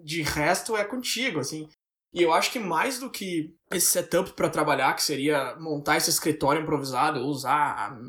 de 0.04 0.24
resto 0.24 0.75
é 0.75 0.84
contigo, 0.84 1.39
assim, 1.39 1.68
e 2.13 2.24
eu 2.24 2.34
acho 2.34 2.51
que 2.51 2.60
mais 2.60 3.00
do 3.00 3.10
que 3.10 3.54
esse 3.72 3.88
setup 3.88 4.34
para 4.34 4.50
trabalhar, 4.50 4.96
que 4.96 5.04
seria 5.04 5.56
montar 5.60 5.98
esse 5.98 6.10
escritório 6.10 6.62
improvisado, 6.62 7.20
usar 7.20 7.54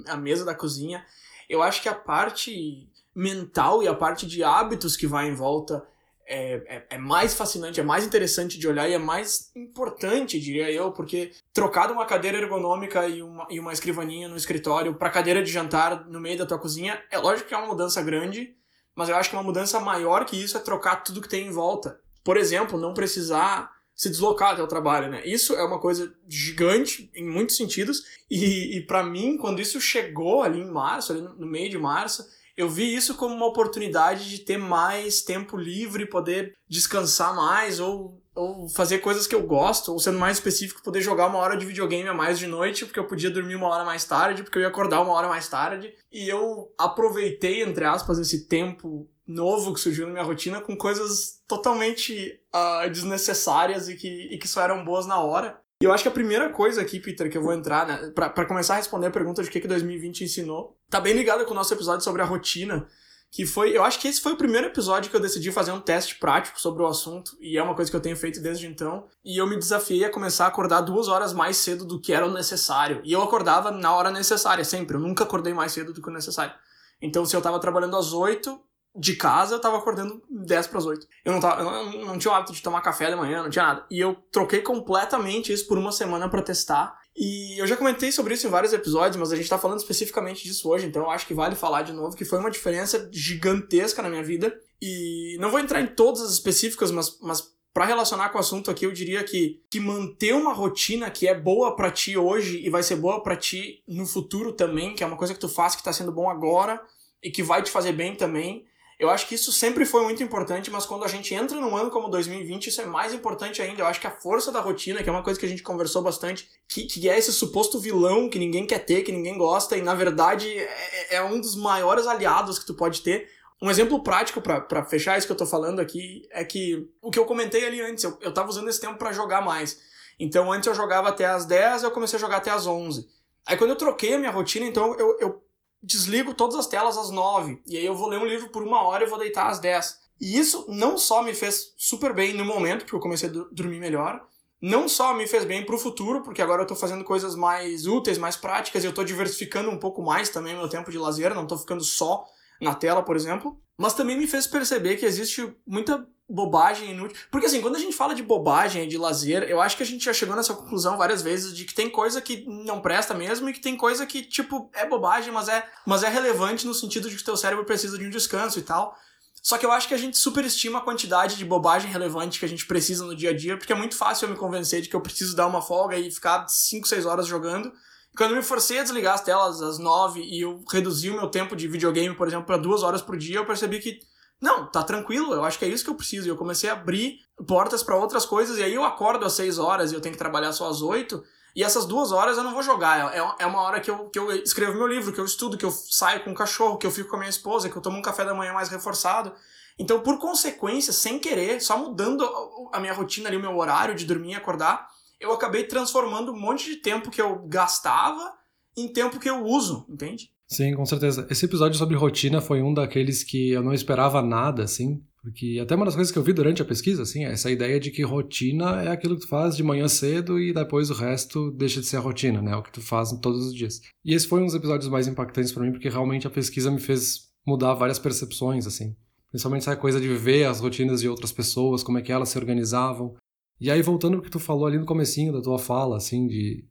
a, 0.06 0.12
a, 0.14 0.16
mesa 0.16 0.44
da 0.44 0.54
cozinha, 0.54 1.04
eu 1.48 1.62
acho 1.62 1.82
que 1.82 1.88
a 1.88 1.94
parte 1.94 2.88
mental 3.14 3.82
e 3.82 3.88
a 3.88 3.94
parte 3.94 4.26
de 4.26 4.42
hábitos 4.42 4.96
que 4.96 5.06
vai 5.06 5.28
em 5.28 5.34
volta 5.34 5.86
é, 6.26 6.62
é, 6.66 6.86
é, 6.90 6.98
mais 6.98 7.34
fascinante, 7.34 7.80
é 7.80 7.82
mais 7.82 8.06
interessante 8.06 8.56
de 8.56 8.68
olhar 8.68 8.88
e 8.88 8.94
é 8.94 8.98
mais 8.98 9.50
importante, 9.54 10.40
diria 10.40 10.70
eu, 10.70 10.92
porque 10.92 11.32
trocar 11.52 11.88
de 11.88 11.92
uma 11.92 12.06
cadeira 12.06 12.38
ergonômica 12.38 13.06
e 13.06 13.20
uma, 13.20 13.46
e 13.50 13.58
uma 13.58 13.72
escrivaninha 13.72 14.28
no 14.28 14.36
escritório 14.36 14.94
para 14.94 15.10
cadeira 15.10 15.42
de 15.42 15.50
jantar 15.50 16.06
no 16.06 16.20
meio 16.20 16.38
da 16.38 16.46
tua 16.46 16.58
cozinha, 16.58 17.02
é 17.10 17.18
lógico 17.18 17.48
que 17.48 17.54
é 17.54 17.58
uma 17.58 17.66
mudança 17.66 18.00
grande, 18.00 18.54
mas 18.94 19.08
eu 19.08 19.16
acho 19.16 19.28
que 19.28 19.36
uma 19.36 19.42
mudança 19.42 19.80
maior 19.80 20.24
que 20.24 20.40
isso 20.40 20.56
é 20.56 20.60
trocar 20.60 21.02
tudo 21.02 21.20
que 21.20 21.28
tem 21.28 21.48
em 21.48 21.50
volta. 21.50 22.00
Por 22.22 22.36
exemplo, 22.36 22.78
não 22.78 22.94
precisar 22.94 23.68
se 24.00 24.08
deslocar 24.08 24.54
até 24.54 24.62
o 24.62 24.66
trabalho, 24.66 25.10
né? 25.10 25.20
Isso 25.26 25.52
é 25.52 25.62
uma 25.62 25.78
coisa 25.78 26.10
gigante 26.26 27.10
em 27.14 27.28
muitos 27.28 27.54
sentidos 27.54 28.02
e, 28.30 28.78
e 28.78 28.86
para 28.86 29.04
mim, 29.04 29.36
quando 29.36 29.60
isso 29.60 29.78
chegou 29.78 30.42
ali 30.42 30.58
em 30.58 30.70
março, 30.70 31.12
ali 31.12 31.20
no, 31.20 31.46
meio 31.46 31.68
de 31.68 31.76
março, 31.76 32.26
eu 32.56 32.66
vi 32.66 32.94
isso 32.94 33.14
como 33.14 33.34
uma 33.34 33.44
oportunidade 33.44 34.30
de 34.30 34.38
ter 34.38 34.56
mais 34.56 35.20
tempo 35.20 35.54
livre, 35.54 36.08
poder 36.08 36.56
descansar 36.66 37.36
mais 37.36 37.78
ou, 37.78 38.19
ou 38.34 38.68
fazer 38.68 38.98
coisas 38.98 39.26
que 39.26 39.34
eu 39.34 39.42
gosto, 39.42 39.92
ou 39.92 39.98
sendo 39.98 40.18
mais 40.18 40.36
específico, 40.36 40.82
poder 40.82 41.00
jogar 41.00 41.26
uma 41.26 41.38
hora 41.38 41.56
de 41.56 41.66
videogame 41.66 42.08
a 42.08 42.14
mais 42.14 42.38
de 42.38 42.46
noite, 42.46 42.84
porque 42.84 42.98
eu 42.98 43.06
podia 43.06 43.30
dormir 43.30 43.56
uma 43.56 43.68
hora 43.68 43.84
mais 43.84 44.04
tarde, 44.04 44.42
porque 44.42 44.58
eu 44.58 44.62
ia 44.62 44.68
acordar 44.68 45.00
uma 45.00 45.12
hora 45.12 45.28
mais 45.28 45.48
tarde. 45.48 45.92
E 46.12 46.28
eu 46.28 46.72
aproveitei, 46.78 47.62
entre 47.62 47.84
aspas, 47.84 48.18
esse 48.18 48.46
tempo 48.46 49.08
novo 49.26 49.72
que 49.72 49.80
surgiu 49.80 50.06
na 50.06 50.12
minha 50.12 50.24
rotina 50.24 50.60
com 50.60 50.76
coisas 50.76 51.40
totalmente 51.46 52.40
uh, 52.54 52.90
desnecessárias 52.90 53.88
e 53.88 53.96
que, 53.96 54.28
e 54.30 54.38
que 54.38 54.48
só 54.48 54.62
eram 54.62 54.84
boas 54.84 55.06
na 55.06 55.20
hora. 55.20 55.60
E 55.82 55.86
eu 55.86 55.92
acho 55.92 56.02
que 56.02 56.08
a 56.08 56.12
primeira 56.12 56.50
coisa 56.50 56.82
aqui, 56.82 57.00
Peter, 57.00 57.30
que 57.30 57.38
eu 57.38 57.42
vou 57.42 57.54
entrar, 57.54 57.86
né, 57.86 58.12
para 58.14 58.44
começar 58.44 58.74
a 58.74 58.76
responder 58.76 59.06
a 59.06 59.10
pergunta 59.10 59.42
de 59.42 59.48
o 59.48 59.52
que, 59.52 59.60
que 59.60 59.68
2020 59.68 60.24
ensinou, 60.24 60.76
tá 60.90 61.00
bem 61.00 61.14
ligada 61.14 61.44
com 61.44 61.52
o 61.52 61.54
nosso 61.54 61.72
episódio 61.72 62.04
sobre 62.04 62.20
a 62.20 62.26
rotina, 62.26 62.86
que 63.30 63.46
foi, 63.46 63.76
eu 63.76 63.84
acho 63.84 64.00
que 64.00 64.08
esse 64.08 64.20
foi 64.20 64.32
o 64.32 64.36
primeiro 64.36 64.66
episódio 64.66 65.08
que 65.08 65.16
eu 65.16 65.20
decidi 65.20 65.52
fazer 65.52 65.70
um 65.70 65.80
teste 65.80 66.16
prático 66.16 66.60
sobre 66.60 66.82
o 66.82 66.86
assunto, 66.86 67.36
e 67.40 67.56
é 67.56 67.62
uma 67.62 67.74
coisa 67.74 67.90
que 67.90 67.96
eu 67.96 68.00
tenho 68.00 68.16
feito 68.16 68.42
desde 68.42 68.66
então, 68.66 69.06
e 69.24 69.40
eu 69.40 69.46
me 69.46 69.56
desafiei 69.56 70.04
a 70.04 70.10
começar 70.10 70.46
a 70.46 70.48
acordar 70.48 70.80
duas 70.80 71.06
horas 71.06 71.32
mais 71.32 71.56
cedo 71.56 71.84
do 71.84 72.00
que 72.00 72.12
era 72.12 72.26
o 72.26 72.32
necessário, 72.32 73.00
e 73.04 73.12
eu 73.12 73.22
acordava 73.22 73.70
na 73.70 73.94
hora 73.94 74.10
necessária, 74.10 74.64
sempre, 74.64 74.96
eu 74.96 75.00
nunca 75.00 75.24
acordei 75.24 75.54
mais 75.54 75.72
cedo 75.72 75.92
do 75.92 76.02
que 76.02 76.08
o 76.08 76.12
necessário. 76.12 76.52
Então, 77.00 77.24
se 77.24 77.34
eu 77.34 77.40
tava 77.40 77.60
trabalhando 77.60 77.96
às 77.96 78.12
oito 78.12 78.60
de 78.94 79.14
casa, 79.14 79.54
eu 79.54 79.60
tava 79.60 79.78
acordando 79.78 80.20
10 80.28 80.66
para 80.66 80.78
as 80.78 80.86
8. 80.86 81.06
Eu 81.24 81.32
não, 81.32 81.40
tava, 81.40 81.62
eu 81.62 81.64
não, 81.64 82.06
não 82.06 82.18
tinha 82.18 82.32
o 82.32 82.34
hábito 82.34 82.52
de 82.52 82.62
tomar 82.62 82.80
café 82.80 83.08
da 83.08 83.16
manhã, 83.16 83.42
não 83.42 83.50
tinha 83.50 83.64
nada. 83.64 83.86
E 83.90 84.00
eu 84.00 84.16
troquei 84.32 84.62
completamente 84.62 85.52
isso 85.52 85.66
por 85.66 85.78
uma 85.78 85.92
semana 85.92 86.28
para 86.28 86.42
testar. 86.42 86.98
E 87.16 87.60
eu 87.60 87.66
já 87.66 87.76
comentei 87.76 88.12
sobre 88.12 88.34
isso 88.34 88.46
em 88.46 88.50
vários 88.50 88.72
episódios, 88.72 89.16
mas 89.16 89.32
a 89.32 89.36
gente 89.36 89.48
tá 89.48 89.58
falando 89.58 89.78
especificamente 89.78 90.44
disso 90.44 90.68
hoje, 90.68 90.86
então 90.86 91.10
acho 91.10 91.26
que 91.26 91.34
vale 91.34 91.56
falar 91.56 91.82
de 91.82 91.92
novo, 91.92 92.16
que 92.16 92.24
foi 92.24 92.38
uma 92.38 92.50
diferença 92.50 93.08
gigantesca 93.12 94.00
na 94.00 94.08
minha 94.08 94.22
vida. 94.22 94.56
E 94.80 95.36
não 95.40 95.50
vou 95.50 95.60
entrar 95.60 95.80
em 95.80 95.88
todas 95.88 96.22
as 96.22 96.32
específicas, 96.32 96.90
mas, 96.90 97.18
mas 97.20 97.52
para 97.72 97.84
relacionar 97.84 98.30
com 98.30 98.38
o 98.38 98.40
assunto 98.40 98.70
aqui, 98.70 98.86
eu 98.86 98.92
diria 98.92 99.22
que, 99.22 99.62
que 99.70 99.78
manter 99.78 100.34
uma 100.34 100.52
rotina 100.52 101.10
que 101.10 101.28
é 101.28 101.38
boa 101.38 101.76
para 101.76 101.90
ti 101.90 102.16
hoje 102.16 102.64
e 102.64 102.70
vai 102.70 102.82
ser 102.82 102.96
boa 102.96 103.22
para 103.22 103.36
ti 103.36 103.82
no 103.86 104.06
futuro 104.06 104.52
também, 104.52 104.94
que 104.94 105.04
é 105.04 105.06
uma 105.06 105.16
coisa 105.16 105.34
que 105.34 105.40
tu 105.40 105.48
faz 105.48 105.76
que 105.76 105.82
tá 105.82 105.92
sendo 105.92 106.12
bom 106.12 106.30
agora 106.30 106.80
e 107.22 107.30
que 107.30 107.42
vai 107.42 107.62
te 107.62 107.70
fazer 107.70 107.92
bem 107.92 108.16
também, 108.16 108.64
eu 109.00 109.08
acho 109.08 109.26
que 109.26 109.34
isso 109.34 109.50
sempre 109.50 109.86
foi 109.86 110.02
muito 110.02 110.22
importante, 110.22 110.70
mas 110.70 110.84
quando 110.84 111.06
a 111.06 111.08
gente 111.08 111.32
entra 111.34 111.58
num 111.58 111.74
ano 111.74 111.90
como 111.90 112.06
2020, 112.10 112.66
isso 112.66 112.82
é 112.82 112.84
mais 112.84 113.14
importante 113.14 113.62
ainda. 113.62 113.80
Eu 113.80 113.86
acho 113.86 113.98
que 113.98 114.06
a 114.06 114.10
força 114.10 114.52
da 114.52 114.60
rotina, 114.60 115.02
que 115.02 115.08
é 115.08 115.12
uma 115.12 115.22
coisa 115.22 115.40
que 115.40 115.46
a 115.46 115.48
gente 115.48 115.62
conversou 115.62 116.02
bastante, 116.02 116.46
que, 116.68 116.84
que 116.84 117.08
é 117.08 117.18
esse 117.18 117.32
suposto 117.32 117.80
vilão 117.80 118.28
que 118.28 118.38
ninguém 118.38 118.66
quer 118.66 118.80
ter, 118.80 119.00
que 119.02 119.10
ninguém 119.10 119.38
gosta, 119.38 119.74
e 119.74 119.80
na 119.80 119.94
verdade 119.94 120.54
é, 120.54 121.16
é 121.16 121.22
um 121.22 121.40
dos 121.40 121.56
maiores 121.56 122.06
aliados 122.06 122.58
que 122.58 122.66
tu 122.66 122.74
pode 122.74 123.00
ter. 123.00 123.26
Um 123.62 123.70
exemplo 123.70 124.02
prático 124.02 124.42
para 124.42 124.84
fechar 124.84 125.16
isso 125.16 125.26
que 125.26 125.32
eu 125.32 125.36
tô 125.36 125.46
falando 125.46 125.80
aqui 125.80 126.28
é 126.30 126.44
que 126.44 126.86
o 127.00 127.10
que 127.10 127.18
eu 127.18 127.24
comentei 127.24 127.66
ali 127.66 127.80
antes, 127.80 128.04
eu, 128.04 128.18
eu 128.20 128.34
tava 128.34 128.50
usando 128.50 128.68
esse 128.68 128.82
tempo 128.82 128.98
para 128.98 129.12
jogar 129.12 129.40
mais. 129.40 129.80
Então 130.18 130.52
antes 130.52 130.66
eu 130.66 130.74
jogava 130.74 131.08
até 131.08 131.24
as 131.24 131.46
10, 131.46 131.84
eu 131.84 131.90
comecei 131.90 132.18
a 132.18 132.20
jogar 132.20 132.36
até 132.36 132.50
as 132.50 132.66
11. 132.66 133.08
Aí 133.46 133.56
quando 133.56 133.70
eu 133.70 133.76
troquei 133.76 134.12
a 134.12 134.18
minha 134.18 134.30
rotina, 134.30 134.66
então 134.66 134.94
eu, 134.98 135.16
eu 135.20 135.42
desligo 135.82 136.34
todas 136.34 136.56
as 136.56 136.66
telas 136.66 136.96
às 136.96 137.10
9. 137.10 137.62
E 137.66 137.76
aí 137.76 137.84
eu 137.84 137.94
vou 137.94 138.08
ler 138.08 138.18
um 138.18 138.26
livro 138.26 138.50
por 138.50 138.62
uma 138.62 138.82
hora 138.82 139.04
e 139.04 139.08
vou 139.08 139.18
deitar 139.18 139.48
às 139.48 139.58
10. 139.58 139.98
E 140.20 140.38
isso 140.38 140.66
não 140.68 140.98
só 140.98 141.22
me 141.22 141.34
fez 141.34 141.72
super 141.76 142.12
bem 142.12 142.34
no 142.34 142.44
momento, 142.44 142.80
porque 142.80 142.94
eu 142.94 143.00
comecei 143.00 143.28
a 143.28 143.32
dormir 143.50 143.80
melhor, 143.80 144.20
não 144.60 144.86
só 144.86 145.14
me 145.14 145.26
fez 145.26 145.44
bem 145.44 145.64
pro 145.64 145.78
futuro, 145.78 146.22
porque 146.22 146.42
agora 146.42 146.62
eu 146.62 146.66
tô 146.66 146.76
fazendo 146.76 147.02
coisas 147.02 147.34
mais 147.34 147.86
úteis, 147.86 148.18
mais 148.18 148.36
práticas, 148.36 148.84
e 148.84 148.86
eu 148.86 148.92
tô 148.92 149.02
diversificando 149.02 149.70
um 149.70 149.78
pouco 149.78 150.02
mais 150.02 150.28
também 150.28 150.54
meu 150.54 150.68
tempo 150.68 150.90
de 150.90 150.98
lazer, 150.98 151.34
não 151.34 151.46
tô 151.46 151.56
ficando 151.56 151.82
só 151.82 152.26
na 152.60 152.74
tela, 152.74 153.02
por 153.02 153.16
exemplo, 153.16 153.58
mas 153.78 153.94
também 153.94 154.18
me 154.18 154.26
fez 154.26 154.46
perceber 154.46 154.96
que 154.96 155.06
existe 155.06 155.50
muita 155.66 156.06
bobagem 156.30 156.92
inútil. 156.92 157.16
Porque 157.30 157.46
assim, 157.46 157.60
quando 157.60 157.76
a 157.76 157.78
gente 157.78 157.96
fala 157.96 158.14
de 158.14 158.22
bobagem 158.22 158.84
e 158.84 158.86
de 158.86 158.96
lazer, 158.96 159.42
eu 159.44 159.60
acho 159.60 159.76
que 159.76 159.82
a 159.82 159.86
gente 159.86 160.04
já 160.04 160.12
chegou 160.12 160.36
nessa 160.36 160.54
conclusão 160.54 160.96
várias 160.96 161.22
vezes 161.22 161.54
de 161.54 161.64
que 161.64 161.74
tem 161.74 161.90
coisa 161.90 162.20
que 162.20 162.44
não 162.46 162.80
presta 162.80 163.12
mesmo 163.12 163.48
e 163.48 163.52
que 163.52 163.60
tem 163.60 163.76
coisa 163.76 164.06
que, 164.06 164.22
tipo, 164.22 164.70
é 164.72 164.86
bobagem, 164.86 165.32
mas 165.32 165.48
é, 165.48 165.66
mas 165.86 166.02
é 166.02 166.08
relevante 166.08 166.66
no 166.66 166.74
sentido 166.74 167.10
de 167.10 167.16
que 167.16 167.22
o 167.22 167.24
teu 167.24 167.36
cérebro 167.36 167.64
precisa 167.64 167.98
de 167.98 168.06
um 168.06 168.10
descanso 168.10 168.58
e 168.58 168.62
tal. 168.62 168.96
Só 169.42 169.56
que 169.56 169.64
eu 169.64 169.72
acho 169.72 169.88
que 169.88 169.94
a 169.94 169.98
gente 169.98 170.18
superestima 170.18 170.78
a 170.78 170.82
quantidade 170.82 171.36
de 171.36 171.44
bobagem 171.44 171.90
relevante 171.90 172.38
que 172.38 172.44
a 172.44 172.48
gente 172.48 172.66
precisa 172.66 173.04
no 173.04 173.16
dia 173.16 173.30
a 173.30 173.36
dia, 173.36 173.56
porque 173.56 173.72
é 173.72 173.76
muito 173.76 173.96
fácil 173.96 174.26
eu 174.26 174.30
me 174.30 174.36
convencer 174.36 174.82
de 174.82 174.88
que 174.88 174.94
eu 174.94 175.00
preciso 175.00 175.34
dar 175.34 175.46
uma 175.46 175.62
folga 175.62 175.96
e 175.96 176.10
ficar 176.10 176.46
5, 176.46 176.86
6 176.86 177.06
horas 177.06 177.26
jogando. 177.26 177.72
E 178.12 178.16
quando 178.16 178.32
eu 178.32 178.36
me 178.36 178.42
forcei 178.42 178.78
a 178.78 178.82
desligar 178.82 179.14
as 179.14 179.22
telas 179.22 179.62
às 179.62 179.78
9 179.78 180.20
e 180.20 180.42
eu 180.42 180.62
reduzi 180.70 181.08
o 181.08 181.14
meu 181.16 181.28
tempo 181.28 181.56
de 181.56 181.66
videogame, 181.66 182.14
por 182.14 182.28
exemplo, 182.28 182.44
para 182.46 182.58
2 182.58 182.82
horas 182.82 183.00
por 183.00 183.16
dia, 183.16 183.36
eu 183.36 183.46
percebi 183.46 183.78
que 183.78 184.00
não, 184.40 184.70
tá 184.70 184.82
tranquilo, 184.82 185.34
eu 185.34 185.44
acho 185.44 185.58
que 185.58 185.64
é 185.64 185.68
isso 185.68 185.84
que 185.84 185.90
eu 185.90 185.94
preciso. 185.94 186.26
E 186.26 186.30
eu 186.30 186.36
comecei 186.36 186.70
a 186.70 186.72
abrir 186.72 187.20
portas 187.46 187.82
para 187.82 187.96
outras 187.96 188.24
coisas, 188.24 188.58
e 188.58 188.62
aí 188.62 188.74
eu 188.74 188.84
acordo 188.84 189.26
às 189.26 189.34
6 189.34 189.58
horas 189.58 189.92
e 189.92 189.94
eu 189.94 190.00
tenho 190.00 190.14
que 190.14 190.18
trabalhar 190.18 190.52
só 190.52 190.68
às 190.68 190.80
8. 190.80 191.22
E 191.54 191.64
essas 191.64 191.84
duas 191.84 192.12
horas 192.12 192.38
eu 192.38 192.44
não 192.44 192.54
vou 192.54 192.62
jogar. 192.62 193.14
É, 193.14 193.18
é 193.40 193.46
uma 193.46 193.60
hora 193.60 193.80
que 193.80 193.90
eu, 193.90 194.08
que 194.08 194.18
eu 194.18 194.30
escrevo 194.32 194.78
meu 194.78 194.86
livro, 194.86 195.12
que 195.12 195.20
eu 195.20 195.24
estudo, 195.24 195.58
que 195.58 195.64
eu 195.64 195.70
saio 195.70 196.24
com 196.24 196.30
o 196.30 196.34
cachorro, 196.34 196.78
que 196.78 196.86
eu 196.86 196.90
fico 196.90 197.10
com 197.10 197.16
a 197.16 197.18
minha 197.18 197.30
esposa, 197.30 197.68
que 197.68 197.76
eu 197.76 197.82
tomo 197.82 197.98
um 197.98 198.02
café 198.02 198.24
da 198.24 198.34
manhã 198.34 198.52
mais 198.52 198.68
reforçado. 198.68 199.32
Então, 199.78 200.00
por 200.00 200.18
consequência, 200.18 200.92
sem 200.92 201.18
querer, 201.18 201.60
só 201.60 201.76
mudando 201.76 202.24
a 202.72 202.78
minha 202.78 202.92
rotina 202.92 203.28
ali, 203.28 203.36
o 203.36 203.40
meu 203.40 203.56
horário 203.56 203.94
de 203.94 204.04
dormir 204.04 204.32
e 204.32 204.34
acordar, 204.34 204.88
eu 205.18 205.32
acabei 205.32 205.64
transformando 205.64 206.32
um 206.32 206.38
monte 206.38 206.66
de 206.66 206.76
tempo 206.76 207.10
que 207.10 207.20
eu 207.20 207.46
gastava 207.46 208.32
em 208.76 208.88
tempo 208.88 209.18
que 209.18 209.28
eu 209.28 209.44
uso, 209.44 209.84
entende? 209.88 210.32
Sim, 210.50 210.74
com 210.74 210.84
certeza. 210.84 211.28
Esse 211.30 211.44
episódio 211.44 211.78
sobre 211.78 211.96
rotina 211.96 212.40
foi 212.40 212.60
um 212.60 212.74
daqueles 212.74 213.22
que 213.22 213.50
eu 213.50 213.62
não 213.62 213.72
esperava 213.72 214.20
nada, 214.20 214.64
assim, 214.64 215.00
porque 215.22 215.60
até 215.62 215.76
uma 215.76 215.84
das 215.84 215.94
coisas 215.94 216.12
que 216.12 216.18
eu 216.18 216.24
vi 216.24 216.32
durante 216.32 216.60
a 216.60 216.64
pesquisa, 216.64 217.02
assim, 217.02 217.24
é 217.24 217.30
essa 217.30 217.52
ideia 217.52 217.78
de 217.78 217.92
que 217.92 218.02
rotina 218.02 218.82
é 218.82 218.88
aquilo 218.88 219.14
que 219.14 219.22
tu 219.22 219.28
faz 219.28 219.56
de 219.56 219.62
manhã 219.62 219.86
cedo 219.86 220.40
e 220.40 220.52
depois 220.52 220.90
o 220.90 220.94
resto 220.94 221.52
deixa 221.52 221.80
de 221.80 221.86
ser 221.86 221.98
a 221.98 222.00
rotina, 222.00 222.42
né? 222.42 222.50
É 222.50 222.56
o 222.56 222.64
que 222.64 222.72
tu 222.72 222.80
faz 222.80 223.12
todos 223.20 223.46
os 223.46 223.54
dias. 223.54 223.80
E 224.04 224.12
esse 224.12 224.26
foi 224.26 224.40
um 224.40 224.46
dos 224.46 224.54
episódios 224.56 224.90
mais 224.90 225.06
impactantes 225.06 225.52
para 225.52 225.62
mim, 225.62 225.70
porque 225.70 225.88
realmente 225.88 226.26
a 226.26 226.30
pesquisa 226.30 226.68
me 226.68 226.80
fez 226.80 227.28
mudar 227.46 227.74
várias 227.74 228.00
percepções, 228.00 228.66
assim. 228.66 228.96
Principalmente 229.30 229.62
essa 229.62 229.76
coisa 229.76 230.00
de 230.00 230.08
ver 230.08 230.46
as 230.46 230.58
rotinas 230.58 231.00
de 231.00 231.08
outras 231.08 231.30
pessoas, 231.30 231.84
como 231.84 231.98
é 231.98 232.02
que 232.02 232.10
elas 232.10 232.28
se 232.28 232.38
organizavam. 232.38 233.14
E 233.60 233.70
aí, 233.70 233.82
voltando 233.82 234.16
ao 234.16 234.22
que 234.22 234.30
tu 234.30 234.40
falou 234.40 234.66
ali 234.66 234.78
no 234.78 234.86
comecinho 234.86 235.32
da 235.32 235.40
tua 235.40 235.60
fala, 235.60 235.96
assim, 235.96 236.26
de 236.26 236.64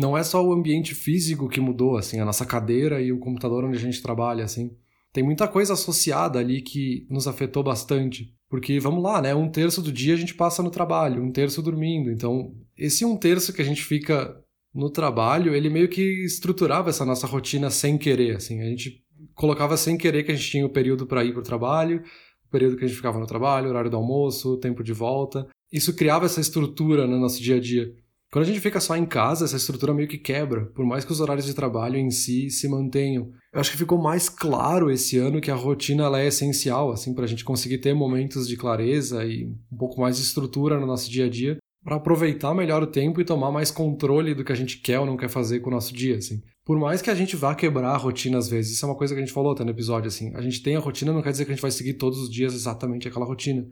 não 0.00 0.16
é 0.16 0.22
só 0.24 0.44
o 0.44 0.52
ambiente 0.52 0.94
físico 0.94 1.48
que 1.48 1.60
mudou, 1.60 1.96
assim, 1.96 2.18
a 2.18 2.24
nossa 2.24 2.46
cadeira 2.46 3.00
e 3.00 3.12
o 3.12 3.18
computador 3.18 3.64
onde 3.64 3.76
a 3.76 3.80
gente 3.80 4.02
trabalha, 4.02 4.44
assim. 4.44 4.74
Tem 5.12 5.22
muita 5.22 5.46
coisa 5.46 5.74
associada 5.74 6.38
ali 6.38 6.62
que 6.62 7.06
nos 7.10 7.28
afetou 7.28 7.62
bastante. 7.62 8.34
Porque, 8.48 8.80
vamos 8.80 9.02
lá, 9.02 9.20
né? 9.20 9.34
Um 9.34 9.48
terço 9.48 9.82
do 9.82 9.92
dia 9.92 10.14
a 10.14 10.16
gente 10.16 10.34
passa 10.34 10.62
no 10.62 10.70
trabalho, 10.70 11.22
um 11.22 11.30
terço 11.30 11.62
dormindo. 11.62 12.10
Então, 12.10 12.52
esse 12.76 13.04
um 13.04 13.16
terço 13.16 13.52
que 13.52 13.62
a 13.62 13.64
gente 13.64 13.84
fica 13.84 14.36
no 14.74 14.88
trabalho, 14.90 15.54
ele 15.54 15.68
meio 15.68 15.88
que 15.88 16.24
estruturava 16.24 16.90
essa 16.90 17.04
nossa 17.04 17.26
rotina 17.26 17.70
sem 17.70 17.98
querer, 17.98 18.36
assim. 18.36 18.60
A 18.60 18.66
gente 18.66 19.04
colocava 19.34 19.76
sem 19.76 19.96
querer 19.96 20.24
que 20.24 20.32
a 20.32 20.34
gente 20.34 20.50
tinha 20.50 20.66
o 20.66 20.70
período 20.70 21.06
para 21.06 21.24
ir 21.24 21.32
para 21.32 21.40
o 21.40 21.44
trabalho, 21.44 22.02
o 22.46 22.50
período 22.50 22.76
que 22.76 22.84
a 22.84 22.88
gente 22.88 22.96
ficava 22.96 23.18
no 23.18 23.26
trabalho, 23.26 23.68
horário 23.68 23.90
do 23.90 23.96
almoço, 23.96 24.56
tempo 24.58 24.82
de 24.82 24.92
volta. 24.92 25.46
Isso 25.72 25.94
criava 25.94 26.26
essa 26.26 26.40
estrutura 26.40 27.06
no 27.06 27.18
nosso 27.18 27.40
dia 27.40 27.56
a 27.56 27.60
dia. 27.60 27.92
Quando 28.32 28.44
a 28.44 28.46
gente 28.46 28.60
fica 28.60 28.78
só 28.78 28.96
em 28.96 29.04
casa, 29.04 29.44
essa 29.44 29.56
estrutura 29.56 29.92
meio 29.92 30.06
que 30.06 30.16
quebra, 30.16 30.66
por 30.66 30.86
mais 30.86 31.04
que 31.04 31.10
os 31.10 31.20
horários 31.20 31.46
de 31.46 31.52
trabalho 31.52 31.96
em 31.96 32.12
si 32.12 32.48
se 32.48 32.68
mantenham. 32.68 33.32
Eu 33.52 33.60
acho 33.60 33.72
que 33.72 33.76
ficou 33.76 33.98
mais 33.98 34.28
claro 34.28 34.88
esse 34.88 35.18
ano 35.18 35.40
que 35.40 35.50
a 35.50 35.56
rotina 35.56 36.04
ela 36.04 36.20
é 36.20 36.28
essencial, 36.28 36.92
assim, 36.92 37.12
para 37.12 37.24
a 37.24 37.26
gente 37.26 37.44
conseguir 37.44 37.78
ter 37.78 37.92
momentos 37.92 38.46
de 38.46 38.56
clareza 38.56 39.24
e 39.24 39.46
um 39.72 39.76
pouco 39.76 40.00
mais 40.00 40.16
de 40.16 40.22
estrutura 40.22 40.78
no 40.78 40.86
nosso 40.86 41.10
dia 41.10 41.26
a 41.26 41.28
dia, 41.28 41.58
para 41.82 41.96
aproveitar 41.96 42.54
melhor 42.54 42.84
o 42.84 42.86
tempo 42.86 43.20
e 43.20 43.24
tomar 43.24 43.50
mais 43.50 43.72
controle 43.72 44.32
do 44.32 44.44
que 44.44 44.52
a 44.52 44.56
gente 44.56 44.78
quer 44.78 45.00
ou 45.00 45.06
não 45.06 45.16
quer 45.16 45.28
fazer 45.28 45.58
com 45.58 45.70
o 45.70 45.72
nosso 45.72 45.92
dia, 45.92 46.18
assim. 46.18 46.40
Por 46.64 46.78
mais 46.78 47.02
que 47.02 47.10
a 47.10 47.14
gente 47.16 47.34
vá 47.34 47.52
quebrar 47.52 47.94
a 47.94 47.96
rotina 47.96 48.38
às 48.38 48.48
vezes, 48.48 48.74
isso 48.74 48.84
é 48.84 48.88
uma 48.88 48.96
coisa 48.96 49.12
que 49.12 49.20
a 49.20 49.24
gente 49.24 49.34
falou 49.34 49.50
até 49.50 49.64
no 49.64 49.70
episódio, 49.70 50.06
assim. 50.06 50.32
A 50.36 50.40
gente 50.40 50.62
tem 50.62 50.76
a 50.76 50.80
rotina, 50.80 51.12
não 51.12 51.22
quer 51.22 51.32
dizer 51.32 51.46
que 51.46 51.50
a 51.50 51.54
gente 51.54 51.62
vai 51.62 51.72
seguir 51.72 51.94
todos 51.94 52.20
os 52.20 52.30
dias 52.30 52.54
exatamente 52.54 53.08
aquela 53.08 53.26
rotina. 53.26 53.66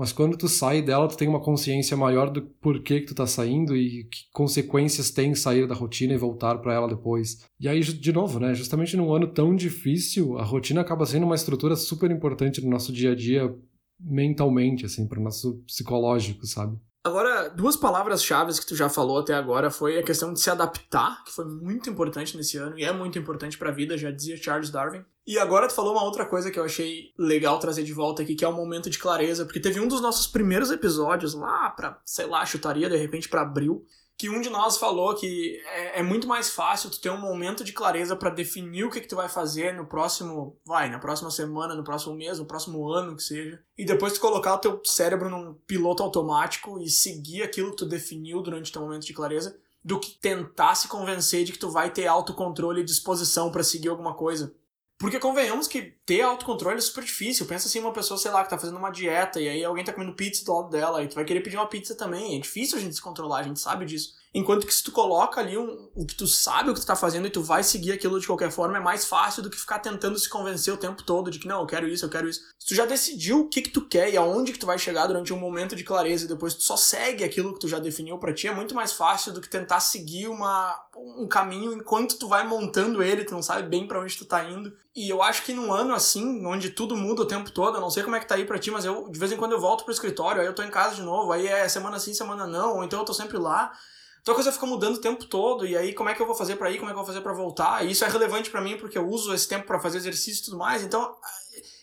Mas 0.00 0.12
quando 0.14 0.34
tu 0.34 0.48
sai 0.48 0.80
dela, 0.80 1.06
tu 1.06 1.14
tem 1.14 1.28
uma 1.28 1.42
consciência 1.42 1.94
maior 1.94 2.30
do 2.30 2.40
porquê 2.40 3.00
que 3.00 3.08
tu 3.08 3.14
tá 3.14 3.26
saindo 3.26 3.76
e 3.76 4.04
que 4.04 4.20
consequências 4.32 5.10
tem 5.10 5.34
sair 5.34 5.68
da 5.68 5.74
rotina 5.74 6.14
e 6.14 6.16
voltar 6.16 6.56
para 6.56 6.72
ela 6.72 6.88
depois. 6.88 7.44
E 7.60 7.68
aí, 7.68 7.80
de 7.80 8.10
novo, 8.10 8.40
né, 8.40 8.54
justamente 8.54 8.96
num 8.96 9.12
ano 9.12 9.26
tão 9.26 9.54
difícil, 9.54 10.38
a 10.38 10.42
rotina 10.42 10.80
acaba 10.80 11.04
sendo 11.04 11.26
uma 11.26 11.34
estrutura 11.34 11.76
super 11.76 12.10
importante 12.10 12.62
no 12.62 12.70
nosso 12.70 12.94
dia 12.94 13.12
a 13.12 13.14
dia 13.14 13.54
mentalmente, 14.00 14.86
assim, 14.86 15.06
para 15.06 15.20
o 15.20 15.22
nosso 15.22 15.62
psicológico, 15.66 16.46
sabe? 16.46 16.78
Agora, 17.02 17.48
duas 17.48 17.76
palavras-chave 17.76 18.52
que 18.60 18.66
tu 18.66 18.76
já 18.76 18.90
falou 18.90 19.18
até 19.18 19.32
agora 19.32 19.70
foi 19.70 19.98
a 19.98 20.02
questão 20.02 20.34
de 20.34 20.40
se 20.40 20.50
adaptar, 20.50 21.24
que 21.24 21.32
foi 21.32 21.46
muito 21.46 21.88
importante 21.88 22.36
nesse 22.36 22.58
ano 22.58 22.78
e 22.78 22.84
é 22.84 22.92
muito 22.92 23.18
importante 23.18 23.56
para 23.56 23.70
a 23.70 23.72
vida, 23.72 23.96
já 23.96 24.10
dizia 24.10 24.36
Charles 24.36 24.70
Darwin. 24.70 25.02
E 25.26 25.38
agora 25.38 25.66
tu 25.66 25.72
falou 25.72 25.92
uma 25.92 26.04
outra 26.04 26.26
coisa 26.26 26.50
que 26.50 26.58
eu 26.58 26.64
achei 26.64 27.14
legal 27.18 27.58
trazer 27.58 27.84
de 27.84 27.94
volta 27.94 28.20
aqui, 28.20 28.34
que 28.34 28.44
é 28.44 28.48
o 28.48 28.52
momento 28.52 28.90
de 28.90 28.98
clareza, 28.98 29.46
porque 29.46 29.60
teve 29.60 29.80
um 29.80 29.88
dos 29.88 30.02
nossos 30.02 30.26
primeiros 30.26 30.70
episódios 30.70 31.32
lá 31.32 31.70
para, 31.70 31.98
sei 32.04 32.26
lá, 32.26 32.44
chutaria 32.44 32.90
de 32.90 32.96
repente 32.96 33.30
para 33.30 33.42
abril, 33.42 33.82
que 34.20 34.28
um 34.28 34.38
de 34.38 34.50
nós 34.50 34.76
falou 34.76 35.14
que 35.14 35.62
é, 35.64 36.00
é, 36.00 36.02
muito 36.02 36.28
mais 36.28 36.50
fácil 36.50 36.90
tu 36.90 37.00
ter 37.00 37.08
um 37.08 37.18
momento 37.18 37.64
de 37.64 37.72
clareza 37.72 38.14
para 38.14 38.28
definir 38.28 38.84
o 38.84 38.90
que, 38.90 39.00
que 39.00 39.08
tu 39.08 39.16
vai 39.16 39.30
fazer 39.30 39.74
no 39.74 39.86
próximo, 39.86 40.58
vai, 40.62 40.90
na 40.90 40.98
próxima 40.98 41.30
semana, 41.30 41.74
no 41.74 41.82
próximo 41.82 42.14
mês, 42.14 42.38
no 42.38 42.44
próximo 42.44 42.86
ano, 42.92 43.16
que 43.16 43.22
seja, 43.22 43.58
e 43.78 43.82
depois 43.82 44.12
tu 44.12 44.20
colocar 44.20 44.56
o 44.56 44.58
teu 44.58 44.78
cérebro 44.84 45.30
num 45.30 45.54
piloto 45.66 46.02
automático 46.02 46.78
e 46.78 46.90
seguir 46.90 47.42
aquilo 47.42 47.70
que 47.70 47.78
tu 47.78 47.86
definiu 47.86 48.42
durante 48.42 48.70
teu 48.70 48.82
momento 48.82 49.06
de 49.06 49.14
clareza, 49.14 49.58
do 49.82 49.98
que 49.98 50.10
tentar 50.10 50.74
se 50.74 50.86
convencer 50.86 51.42
de 51.44 51.52
que 51.52 51.58
tu 51.58 51.70
vai 51.70 51.90
ter 51.90 52.06
autocontrole 52.06 52.82
e 52.82 52.84
disposição 52.84 53.50
para 53.50 53.64
seguir 53.64 53.88
alguma 53.88 54.12
coisa. 54.12 54.54
Porque 55.00 55.18
convenhamos 55.18 55.66
que 55.66 55.80
ter 56.04 56.20
autocontrole 56.20 56.76
é 56.76 56.80
super 56.80 57.02
difícil. 57.02 57.46
Pensa 57.46 57.66
assim, 57.66 57.80
uma 57.80 57.90
pessoa, 57.90 58.18
sei 58.18 58.30
lá, 58.30 58.44
que 58.44 58.50
tá 58.50 58.58
fazendo 58.58 58.76
uma 58.76 58.90
dieta 58.90 59.40
e 59.40 59.48
aí 59.48 59.64
alguém 59.64 59.82
tá 59.82 59.94
comendo 59.94 60.12
pizza 60.12 60.44
do 60.44 60.52
lado 60.54 60.68
dela 60.68 61.02
e 61.02 61.08
tu 61.08 61.14
vai 61.14 61.24
querer 61.24 61.40
pedir 61.40 61.56
uma 61.56 61.66
pizza 61.66 61.94
também. 61.94 62.36
É 62.36 62.38
difícil 62.38 62.76
a 62.76 62.80
gente 62.82 62.94
se 62.94 63.00
controlar, 63.00 63.38
a 63.38 63.42
gente 63.42 63.58
sabe 63.58 63.86
disso. 63.86 64.19
Enquanto 64.32 64.64
que 64.64 64.72
se 64.72 64.84
tu 64.84 64.92
coloca 64.92 65.40
ali 65.40 65.58
um, 65.58 65.90
o 65.94 66.06
que 66.06 66.14
tu 66.14 66.24
sabe 66.24 66.70
o 66.70 66.74
que 66.74 66.80
tu 66.80 66.86
tá 66.86 66.94
fazendo 66.94 67.26
e 67.26 67.30
tu 67.30 67.42
vai 67.42 67.64
seguir 67.64 67.90
aquilo 67.90 68.20
de 68.20 68.26
qualquer 68.28 68.52
forma, 68.52 68.76
é 68.76 68.80
mais 68.80 69.04
fácil 69.04 69.42
do 69.42 69.50
que 69.50 69.58
ficar 69.58 69.80
tentando 69.80 70.16
se 70.18 70.28
convencer 70.28 70.72
o 70.72 70.76
tempo 70.76 71.02
todo 71.02 71.32
de 71.32 71.40
que 71.40 71.48
não, 71.48 71.60
eu 71.60 71.66
quero 71.66 71.88
isso, 71.88 72.04
eu 72.04 72.08
quero 72.08 72.28
isso. 72.28 72.40
Se 72.56 72.68
tu 72.68 72.74
já 72.76 72.86
decidiu 72.86 73.40
o 73.40 73.48
que 73.48 73.60
que 73.60 73.70
tu 73.70 73.88
quer 73.88 74.08
e 74.08 74.16
aonde 74.16 74.52
que 74.52 74.58
tu 74.58 74.66
vai 74.66 74.78
chegar 74.78 75.08
durante 75.08 75.32
um 75.32 75.38
momento 75.38 75.74
de 75.74 75.82
clareza 75.82 76.26
e 76.26 76.28
depois 76.28 76.54
tu 76.54 76.62
só 76.62 76.76
segue 76.76 77.24
aquilo 77.24 77.52
que 77.54 77.58
tu 77.58 77.66
já 77.66 77.80
definiu 77.80 78.18
para 78.18 78.32
ti, 78.32 78.46
é 78.46 78.54
muito 78.54 78.72
mais 78.72 78.92
fácil 78.92 79.32
do 79.32 79.40
que 79.40 79.50
tentar 79.50 79.80
seguir 79.80 80.28
uma, 80.28 80.80
um 80.96 81.26
caminho 81.26 81.72
enquanto 81.72 82.16
tu 82.16 82.28
vai 82.28 82.46
montando 82.46 83.02
ele, 83.02 83.24
tu 83.24 83.34
não 83.34 83.42
sabe 83.42 83.68
bem 83.68 83.88
para 83.88 84.00
onde 84.00 84.16
tu 84.16 84.24
tá 84.24 84.44
indo. 84.44 84.72
E 84.94 85.08
eu 85.08 85.22
acho 85.22 85.42
que 85.42 85.52
num 85.52 85.72
ano 85.72 85.92
assim, 85.92 86.46
onde 86.46 86.70
tudo 86.70 86.96
muda 86.96 87.22
o 87.22 87.26
tempo 87.26 87.50
todo, 87.50 87.78
eu 87.78 87.80
não 87.80 87.90
sei 87.90 88.04
como 88.04 88.14
é 88.14 88.20
que 88.20 88.28
tá 88.28 88.36
aí 88.36 88.44
pra 88.44 88.60
ti, 88.60 88.70
mas 88.70 88.84
eu 88.84 89.08
de 89.08 89.18
vez 89.18 89.32
em 89.32 89.36
quando 89.36 89.52
eu 89.52 89.60
volto 89.60 89.82
pro 89.82 89.92
escritório, 89.92 90.40
aí 90.40 90.46
eu 90.46 90.54
tô 90.54 90.62
em 90.62 90.70
casa 90.70 90.94
de 90.94 91.02
novo, 91.02 91.32
aí 91.32 91.48
é 91.48 91.68
semana 91.68 91.98
sim, 91.98 92.14
semana 92.14 92.46
não, 92.46 92.76
ou 92.76 92.84
então 92.84 93.00
eu 93.00 93.04
tô 93.04 93.12
sempre 93.12 93.36
lá. 93.36 93.72
Então 94.20 94.32
a 94.32 94.34
coisa 94.34 94.52
fica 94.52 94.66
mudando 94.66 94.96
o 94.96 95.00
tempo 95.00 95.24
todo, 95.24 95.66
e 95.66 95.76
aí 95.76 95.94
como 95.94 96.08
é 96.08 96.14
que 96.14 96.20
eu 96.20 96.26
vou 96.26 96.34
fazer 96.34 96.56
para 96.56 96.70
ir, 96.70 96.78
como 96.78 96.90
é 96.90 96.92
que 96.92 96.98
eu 96.98 97.04
vou 97.04 97.06
fazer 97.06 97.22
para 97.22 97.32
voltar? 97.32 97.84
E 97.84 97.90
isso 97.90 98.04
é 98.04 98.08
relevante 98.08 98.50
para 98.50 98.60
mim 98.60 98.76
porque 98.76 98.98
eu 98.98 99.08
uso 99.08 99.32
esse 99.32 99.48
tempo 99.48 99.66
para 99.66 99.80
fazer 99.80 99.98
exercício 99.98 100.42
e 100.42 100.44
tudo 100.44 100.58
mais. 100.58 100.82
Então, 100.82 101.16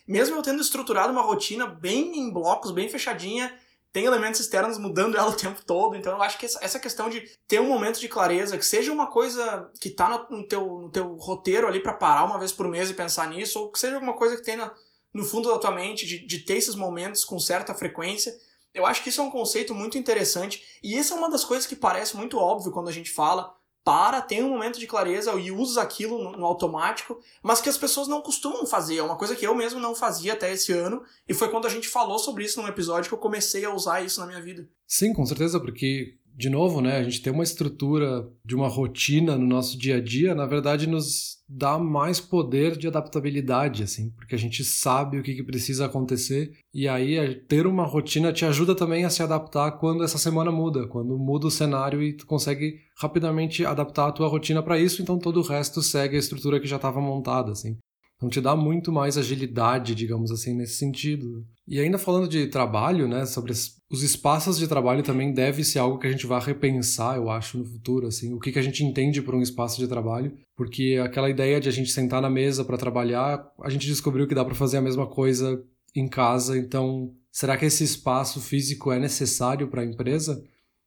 mesmo 0.08 0.36
eu 0.36 0.41
tendo 0.41 0.62
estruturado 0.62 1.12
uma 1.12 1.22
rotina 1.22 1.65
bem 1.65 2.17
em 2.17 2.32
blocos, 2.32 2.72
bem 2.72 2.88
fechadinha, 2.89 3.53
tem 3.91 4.06
elementos 4.06 4.39
externos 4.39 4.77
mudando 4.77 5.17
ela 5.17 5.29
o 5.29 5.36
tempo 5.36 5.63
todo. 5.65 5.96
Então 5.96 6.13
eu 6.13 6.22
acho 6.22 6.38
que 6.38 6.46
essa 6.46 6.79
questão 6.79 7.10
de 7.10 7.22
ter 7.48 7.60
um 7.60 7.67
momento 7.67 8.00
de 8.00 8.08
clareza, 8.08 8.58
que 8.58 8.65
seja 8.65 8.91
uma 8.91 9.08
coisa 9.08 9.72
que 9.82 9.89
tá 9.89 10.27
no 10.29 10.48
teu, 10.48 10.65
no 10.82 10.91
teu 10.91 11.15
roteiro 11.15 11.67
ali 11.67 11.79
para 11.79 11.94
parar 11.94 12.24
uma 12.24 12.38
vez 12.38 12.51
por 12.51 12.67
mês 12.67 12.89
e 12.89 12.94
pensar 12.94 13.27
nisso, 13.29 13.60
ou 13.60 13.72
que 13.72 13.79
seja 13.79 13.96
alguma 13.96 14.13
coisa 14.13 14.36
que 14.36 14.44
tenha 14.44 14.72
no 15.13 15.25
fundo 15.25 15.50
da 15.50 15.58
tua 15.58 15.72
mente 15.72 16.06
de, 16.06 16.25
de 16.25 16.39
ter 16.39 16.58
esses 16.58 16.75
momentos 16.75 17.25
com 17.25 17.39
certa 17.39 17.74
frequência, 17.74 18.38
eu 18.77 18.86
acho 18.86 19.03
que 19.03 19.10
isso 19.10 19.22
é 19.22 19.24
um 19.24 19.31
conceito 19.31 19.74
muito 19.74 19.98
interessante 19.98 20.63
e 20.84 20.98
isso 20.98 21.13
é 21.13 21.17
uma 21.17 21.29
das 21.29 21.43
coisas 21.43 21.65
que 21.65 21.75
parece 21.75 22.15
muito 22.15 22.38
óbvio 22.38 22.72
quando 22.72 22.89
a 22.89 22.93
gente 22.93 23.12
fala. 23.12 23.55
Para, 23.84 24.22
tem 24.22 24.43
um 24.43 24.50
momento 24.50 24.79
de 24.79 24.86
clareza 24.86 25.31
e 25.36 25.50
usa 25.50 25.81
aquilo 25.81 26.22
no, 26.22 26.34
no, 26.34 26.46
automático, 26.46 27.22
mas 27.41 27.62
que 27.62 27.69
as 27.69 27.77
pessoas 27.77 28.05
não 28.05 28.22
costumam 28.22 28.65
fazer. 28.65 28.98
É 28.98 29.03
uma 29.03 29.15
coisa 29.15 29.34
que 29.34 29.48
eu 29.48 29.55
mesmo 29.55 29.79
não 29.79 29.96
fazia 29.96 30.34
até 30.34 30.51
esse 30.51 30.74
ano, 30.74 31.03
e 31.25 31.34
foi 31.34 31.50
quando 31.50 31.67
a 31.67 31.69
gente 31.69 31.88
falou 31.88 32.19
sobre 32.19 32.43
isso 32.43 32.62
num 32.62 32.67
episódio 32.67 33.07
que 33.07 33.13
eu 33.13 33.17
comecei 33.17 33.63
a 33.63 33.74
usar 33.74 34.01
isso 34.01 34.19
na 34.19 34.25
minha 34.25 34.41
vida. 34.41 34.67
Sim, 34.86 35.13
com 35.13 35.25
certeza, 35.25 35.57
porque 35.57 36.17
de 36.38 36.51
novo, 36.51 36.82
né, 36.82 36.98
a 36.98 37.03
gente 37.03 37.20
tem 37.20 37.34
uma 37.34 37.44
estrutura 37.44 38.29
de 38.46 38.56
uma 38.56 38.67
rotina 38.67 39.36
no 39.36 39.48
nosso 39.48 39.75
dia 39.75 39.96
a 39.96 40.00
dia, 40.00 40.36
na 40.36 40.46
verdade 40.46 40.88
nos 40.88 41.38
dá 41.50 41.79
mais 41.79 42.20
poder 42.20 42.77
de 42.77 42.88
adaptabilidade, 42.88 43.82
assim, 43.82 44.12
porque 44.12 44.36
a 44.36 44.38
gente 44.38 44.63
sabe 44.63 45.17
o 45.17 45.24
que, 45.24 45.34
que 45.34 45.44
precisa 45.44 45.88
acontecer 45.88 46.51
e 46.72 46.88
aí 46.88 47.34
ter 47.48 47.65
uma 47.65 47.86
rotina 47.86 48.32
te 48.32 48.46
ajuda 48.46 48.75
também 48.75 49.03
a 49.03 49.10
se 49.10 49.24
adaptar 49.24 49.72
quando 49.79 50.03
essa 50.03 50.20
semana 50.20 50.51
muda, 50.51 50.86
quando 50.88 51.17
muda 51.17 51.48
o 51.48 51.51
cenário 51.51 52.03
e 52.03 52.13
tu 52.13 52.27
consegue 52.27 52.82
rapidamente 53.00 53.65
adaptar 53.65 54.08
a 54.08 54.12
tua 54.12 54.27
rotina 54.27 54.62
para 54.62 54.77
isso, 54.77 55.01
então 55.01 55.17
todo 55.17 55.39
o 55.39 55.44
resto 55.44 55.82
segue 55.82 56.17
a 56.17 56.20
estrutura 56.20 56.60
que 56.60 56.67
já 56.67 56.75
estava 56.75 57.01
montada, 57.01 57.51
assim. 57.51 57.77
Então 58.17 58.29
te 58.29 58.41
dá 58.41 58.55
muito 58.55 58.91
mais 58.91 59.15
agilidade, 59.15 59.93
digamos 59.93 60.31
assim, 60.31 60.55
nesse 60.55 60.74
sentido. 60.74 61.45
E 61.67 61.79
ainda 61.79 62.00
falando 62.00 62.27
de 62.27 62.47
trabalho, 62.47 63.07
né, 63.07 63.25
sobre 63.27 63.51
os 63.51 64.03
espaços 64.03 64.57
de 64.57 64.67
trabalho 64.67 65.03
também 65.03 65.31
deve 65.31 65.63
ser 65.63 65.77
algo 65.79 66.00
que 66.00 66.07
a 66.07 66.12
gente 66.12 66.25
vai 66.25 66.41
repensar, 66.41 67.15
eu 67.15 67.29
acho, 67.29 67.59
no 67.59 67.65
futuro, 67.65 68.07
assim, 68.07 68.33
o 68.33 68.39
que, 68.39 68.51
que 68.51 68.57
a 68.57 68.63
gente 68.63 68.83
entende 68.83 69.21
por 69.21 69.36
um 69.36 69.41
espaço 69.41 69.79
de 69.79 69.88
trabalho, 69.88 70.33
porque 70.55 71.00
aquela 71.03 71.29
ideia 71.29 71.59
de 71.59 71.69
a 71.69 71.71
gente 71.71 71.91
sentar 71.91 72.21
na 72.21 72.29
mesa 72.29 72.65
para 72.65 72.77
trabalhar, 72.77 73.45
a 73.62 73.69
gente 73.69 73.86
descobriu 73.86 74.27
que 74.27 74.36
dá 74.36 74.43
para 74.43 74.55
fazer 74.55 74.77
a 74.77 74.81
mesma 74.81 75.05
coisa 75.05 75.63
em 75.95 76.07
casa, 76.07 76.57
então 76.57 77.13
será 77.31 77.55
que 77.55 77.65
esse 77.65 77.83
espaço 77.83 78.41
físico 78.41 78.91
é 78.91 78.97
necessário 78.97 79.67
para 79.67 79.83
a 79.83 79.86
empresa? 79.86 80.43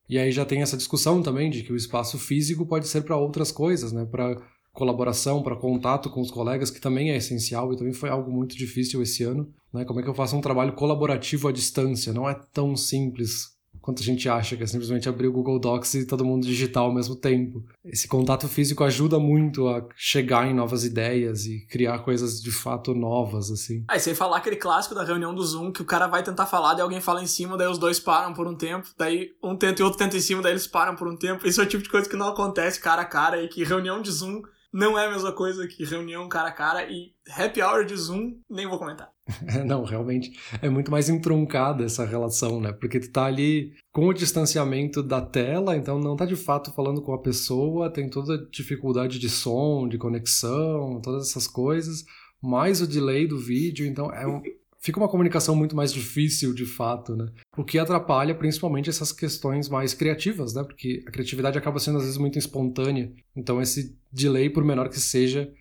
E 0.08 0.18
aí 0.18 0.32
já 0.32 0.44
tem 0.44 0.62
essa 0.62 0.76
discussão 0.76 1.22
também 1.22 1.49
de 1.49 1.62
que 1.62 1.72
o 1.72 1.76
espaço 1.76 2.18
físico 2.18 2.66
pode 2.66 2.88
ser 2.88 3.02
para 3.02 3.16
outras 3.16 3.52
coisas, 3.52 3.92
né, 3.92 4.04
para 4.04 4.37
colaboração, 4.80 5.42
para 5.42 5.54
contato 5.54 6.08
com 6.08 6.22
os 6.22 6.30
colegas, 6.30 6.70
que 6.70 6.80
também 6.80 7.10
é 7.10 7.16
essencial 7.18 7.70
e 7.70 7.76
também 7.76 7.92
foi 7.92 8.08
algo 8.08 8.32
muito 8.32 8.56
difícil 8.56 9.02
esse 9.02 9.22
ano. 9.22 9.52
Né? 9.72 9.84
Como 9.84 10.00
é 10.00 10.02
que 10.02 10.08
eu 10.08 10.14
faço 10.14 10.34
um 10.34 10.40
trabalho 10.40 10.72
colaborativo 10.72 11.49
à 11.49 11.52
distância? 11.52 12.14
Não 12.14 12.26
é 12.26 12.34
tão 12.50 12.75
simples 12.75 13.60
quanto 13.80 14.02
a 14.02 14.05
gente 14.05 14.28
acha, 14.28 14.57
que 14.57 14.62
é 14.62 14.66
simplesmente 14.66 15.09
abrir 15.09 15.28
o 15.28 15.33
Google 15.33 15.59
Docs 15.59 15.94
e 15.94 16.07
todo 16.07 16.24
mundo 16.24 16.46
digitar 16.46 16.83
ao 16.83 16.92
mesmo 16.92 17.14
tempo. 17.14 17.62
Esse 17.85 18.09
contato 18.09 18.48
físico 18.48 18.83
ajuda 18.85 19.18
muito 19.18 19.68
a 19.68 19.87
chegar 19.96 20.46
em 20.46 20.55
novas 20.55 20.85
ideias 20.85 21.44
e 21.46 21.66
criar 21.66 21.98
coisas 22.00 22.40
de 22.40 22.50
fato 22.50 22.94
novas, 22.94 23.50
assim. 23.50 23.85
Aí 23.88 24.00
sem 24.00 24.14
falar 24.14 24.38
aquele 24.38 24.57
clássico 24.57 24.94
da 24.94 25.05
reunião 25.05 25.35
do 25.35 25.42
Zoom, 25.42 25.72
que 25.72 25.83
o 25.83 25.87
cara 25.87 26.07
vai 26.07 26.22
tentar 26.22 26.46
falar, 26.46 26.74
daí 26.74 26.83
alguém 26.83 27.00
fala 27.00 27.22
em 27.22 27.26
cima, 27.26 27.57
daí 27.57 27.68
os 27.68 27.78
dois 27.78 28.00
param 28.00 28.33
por 28.33 28.46
um 28.46 28.55
tempo, 28.55 28.88
daí 28.96 29.31
um 29.42 29.57
tenta 29.57 29.83
e 29.83 29.85
outro 29.85 29.98
tenta 29.98 30.16
em 30.16 30.20
cima, 30.20 30.42
daí 30.42 30.52
eles 30.52 30.66
param 30.66 30.94
por 30.94 31.09
um 31.09 31.16
tempo. 31.16 31.46
Isso 31.46 31.61
é 31.61 31.64
o 31.64 31.68
tipo 31.68 31.83
de 31.83 31.90
coisa 31.90 32.09
que 32.09 32.16
não 32.16 32.28
acontece 32.28 32.81
cara 32.81 33.02
a 33.02 33.07
cara 33.07 33.42
e 33.42 33.48
que 33.48 33.64
reunião 33.64 34.02
de 34.02 34.11
Zoom 34.11 34.42
não 34.72 34.98
é 34.98 35.06
a 35.06 35.11
mesma 35.11 35.33
coisa 35.33 35.66
que 35.66 35.85
reunião 35.85 36.28
cara 36.28 36.48
a 36.48 36.52
cara 36.52 36.90
e 36.90 37.12
happy 37.28 37.61
hour 37.61 37.85
de 37.85 37.96
Zoom, 37.96 38.40
nem 38.48 38.66
vou 38.66 38.78
comentar. 38.78 39.11
não, 39.66 39.85
realmente 39.85 40.33
é 40.62 40.68
muito 40.68 40.90
mais 40.90 41.09
entroncada 41.09 41.85
essa 41.85 42.04
relação, 42.04 42.61
né? 42.61 42.72
Porque 42.72 43.00
tu 43.00 43.11
tá 43.11 43.24
ali 43.24 43.72
com 43.92 44.06
o 44.06 44.14
distanciamento 44.14 45.02
da 45.02 45.20
tela, 45.20 45.76
então 45.76 45.98
não 45.98 46.16
tá 46.16 46.24
de 46.24 46.37
fato 46.37 46.72
falando 46.72 47.02
com 47.02 47.12
a 47.12 47.20
pessoa, 47.20 47.92
tem 47.92 48.09
toda 48.09 48.35
a 48.35 48.50
dificuldade 48.50 49.18
de 49.18 49.28
som, 49.28 49.88
de 49.88 49.98
conexão, 49.98 51.00
todas 51.02 51.28
essas 51.28 51.46
coisas, 51.46 52.04
mais 52.42 52.80
o 52.80 52.87
delay 52.87 53.26
do 53.26 53.38
vídeo, 53.38 53.87
então 53.87 54.12
é 54.12 54.26
um, 54.26 54.40
fica 54.81 54.99
uma 54.99 55.09
comunicação 55.09 55.55
muito 55.55 55.77
mais 55.77 55.93
difícil 55.93 56.55
de 56.55 56.64
fato, 56.64 57.14
né? 57.14 57.27
O 57.57 57.64
que 57.64 57.79
atrapalha 57.79 58.35
principalmente 58.35 58.88
essas 58.88 59.12
questões 59.12 59.69
mais 59.69 59.95
criativas, 59.95 60.55
né? 60.55 60.64
Porque 60.64 61.03
a 61.07 61.11
criatividade 61.11 61.59
acaba 61.59 61.79
sendo 61.79 61.99
às 61.99 62.05
vezes 62.05 62.19
muito 62.19 62.38
espontânea. 62.38 63.12
Então 63.37 63.61
esse 63.61 63.99
delay, 64.11 64.49
por 64.49 64.64
menor 64.64 64.88
que 64.88 64.99
seja, 64.99 65.53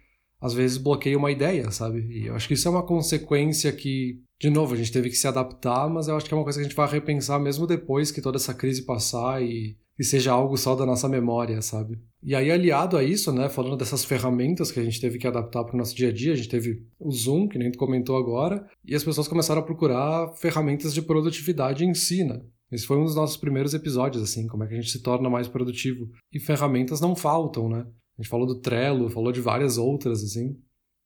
às 0.42 0.54
vezes 0.54 0.78
bloqueia 0.78 1.18
uma 1.18 1.32
ideia, 1.32 1.70
sabe? 1.70 2.00
E 2.10 2.28
eu 2.28 2.36
acho 2.36 2.48
que 2.48 2.54
isso 2.54 2.68
é 2.68 2.72
uma 2.72 2.86
consequência 2.86 3.72
que, 3.74 4.22
de 4.40 4.50
novo, 4.50 4.74
a 4.74 4.78
gente 4.78 4.92
teve 4.92 5.10
que 5.10 5.16
se 5.16 5.28
adaptar, 5.28 5.90
mas 5.90 6.08
eu 6.08 6.16
acho 6.16 6.26
que 6.26 6.34
é 6.34 6.38
uma 6.38 6.44
coisa 6.44 6.60
que 6.60 6.66
a 6.66 6.68
gente 6.68 6.78
vai 6.78 6.90
repensar 6.90 7.40
mesmo 7.40 7.68
depois 7.68 8.12
que 8.12 8.22
toda 8.22 8.38
essa 8.38 8.54
crise 8.54 8.86
passar 8.86 9.44
e 9.44 9.78
que 10.00 10.04
seja 10.06 10.32
algo 10.32 10.56
só 10.56 10.76
da 10.76 10.86
nossa 10.86 11.10
memória, 11.10 11.62
sabe? 11.62 12.00
E 12.24 12.34
aí, 12.34 12.50
aliado 12.50 12.96
a 12.96 13.04
isso, 13.04 13.34
né, 13.34 13.50
falando 13.50 13.76
dessas 13.76 14.06
ferramentas 14.06 14.72
que 14.72 14.80
a 14.80 14.84
gente 14.84 15.02
teve 15.02 15.18
que 15.18 15.28
adaptar 15.28 15.66
para 15.66 15.76
o 15.76 15.78
nosso 15.78 15.94
dia 15.94 16.08
a 16.08 16.14
dia, 16.14 16.32
a 16.32 16.36
gente 16.38 16.48
teve 16.48 16.88
o 16.98 17.12
Zoom, 17.12 17.50
que 17.50 17.58
nem 17.58 17.70
tu 17.70 17.78
comentou 17.78 18.16
agora, 18.16 18.66
e 18.86 18.96
as 18.96 19.04
pessoas 19.04 19.28
começaram 19.28 19.60
a 19.60 19.66
procurar 19.66 20.32
ferramentas 20.38 20.94
de 20.94 21.02
produtividade 21.02 21.84
em 21.84 21.94
si, 21.94 22.24
né? 22.24 22.42
Esse 22.72 22.86
foi 22.86 22.96
um 22.96 23.04
dos 23.04 23.14
nossos 23.14 23.36
primeiros 23.36 23.74
episódios, 23.74 24.24
assim, 24.24 24.48
como 24.48 24.64
é 24.64 24.68
que 24.68 24.74
a 24.74 24.78
gente 24.78 24.90
se 24.90 25.04
torna 25.04 25.30
mais 25.30 25.50
produtivo. 25.50 26.10
E 26.32 26.40
ferramentas 26.40 27.02
não 27.02 27.14
faltam, 27.14 27.68
né? 27.68 27.86
A 28.18 28.22
gente 28.22 28.30
falou 28.30 28.48
do 28.48 28.62
Trello, 28.62 29.10
falou 29.10 29.34
de 29.34 29.42
várias 29.42 29.78
outras, 29.78 30.24
assim. 30.24 30.56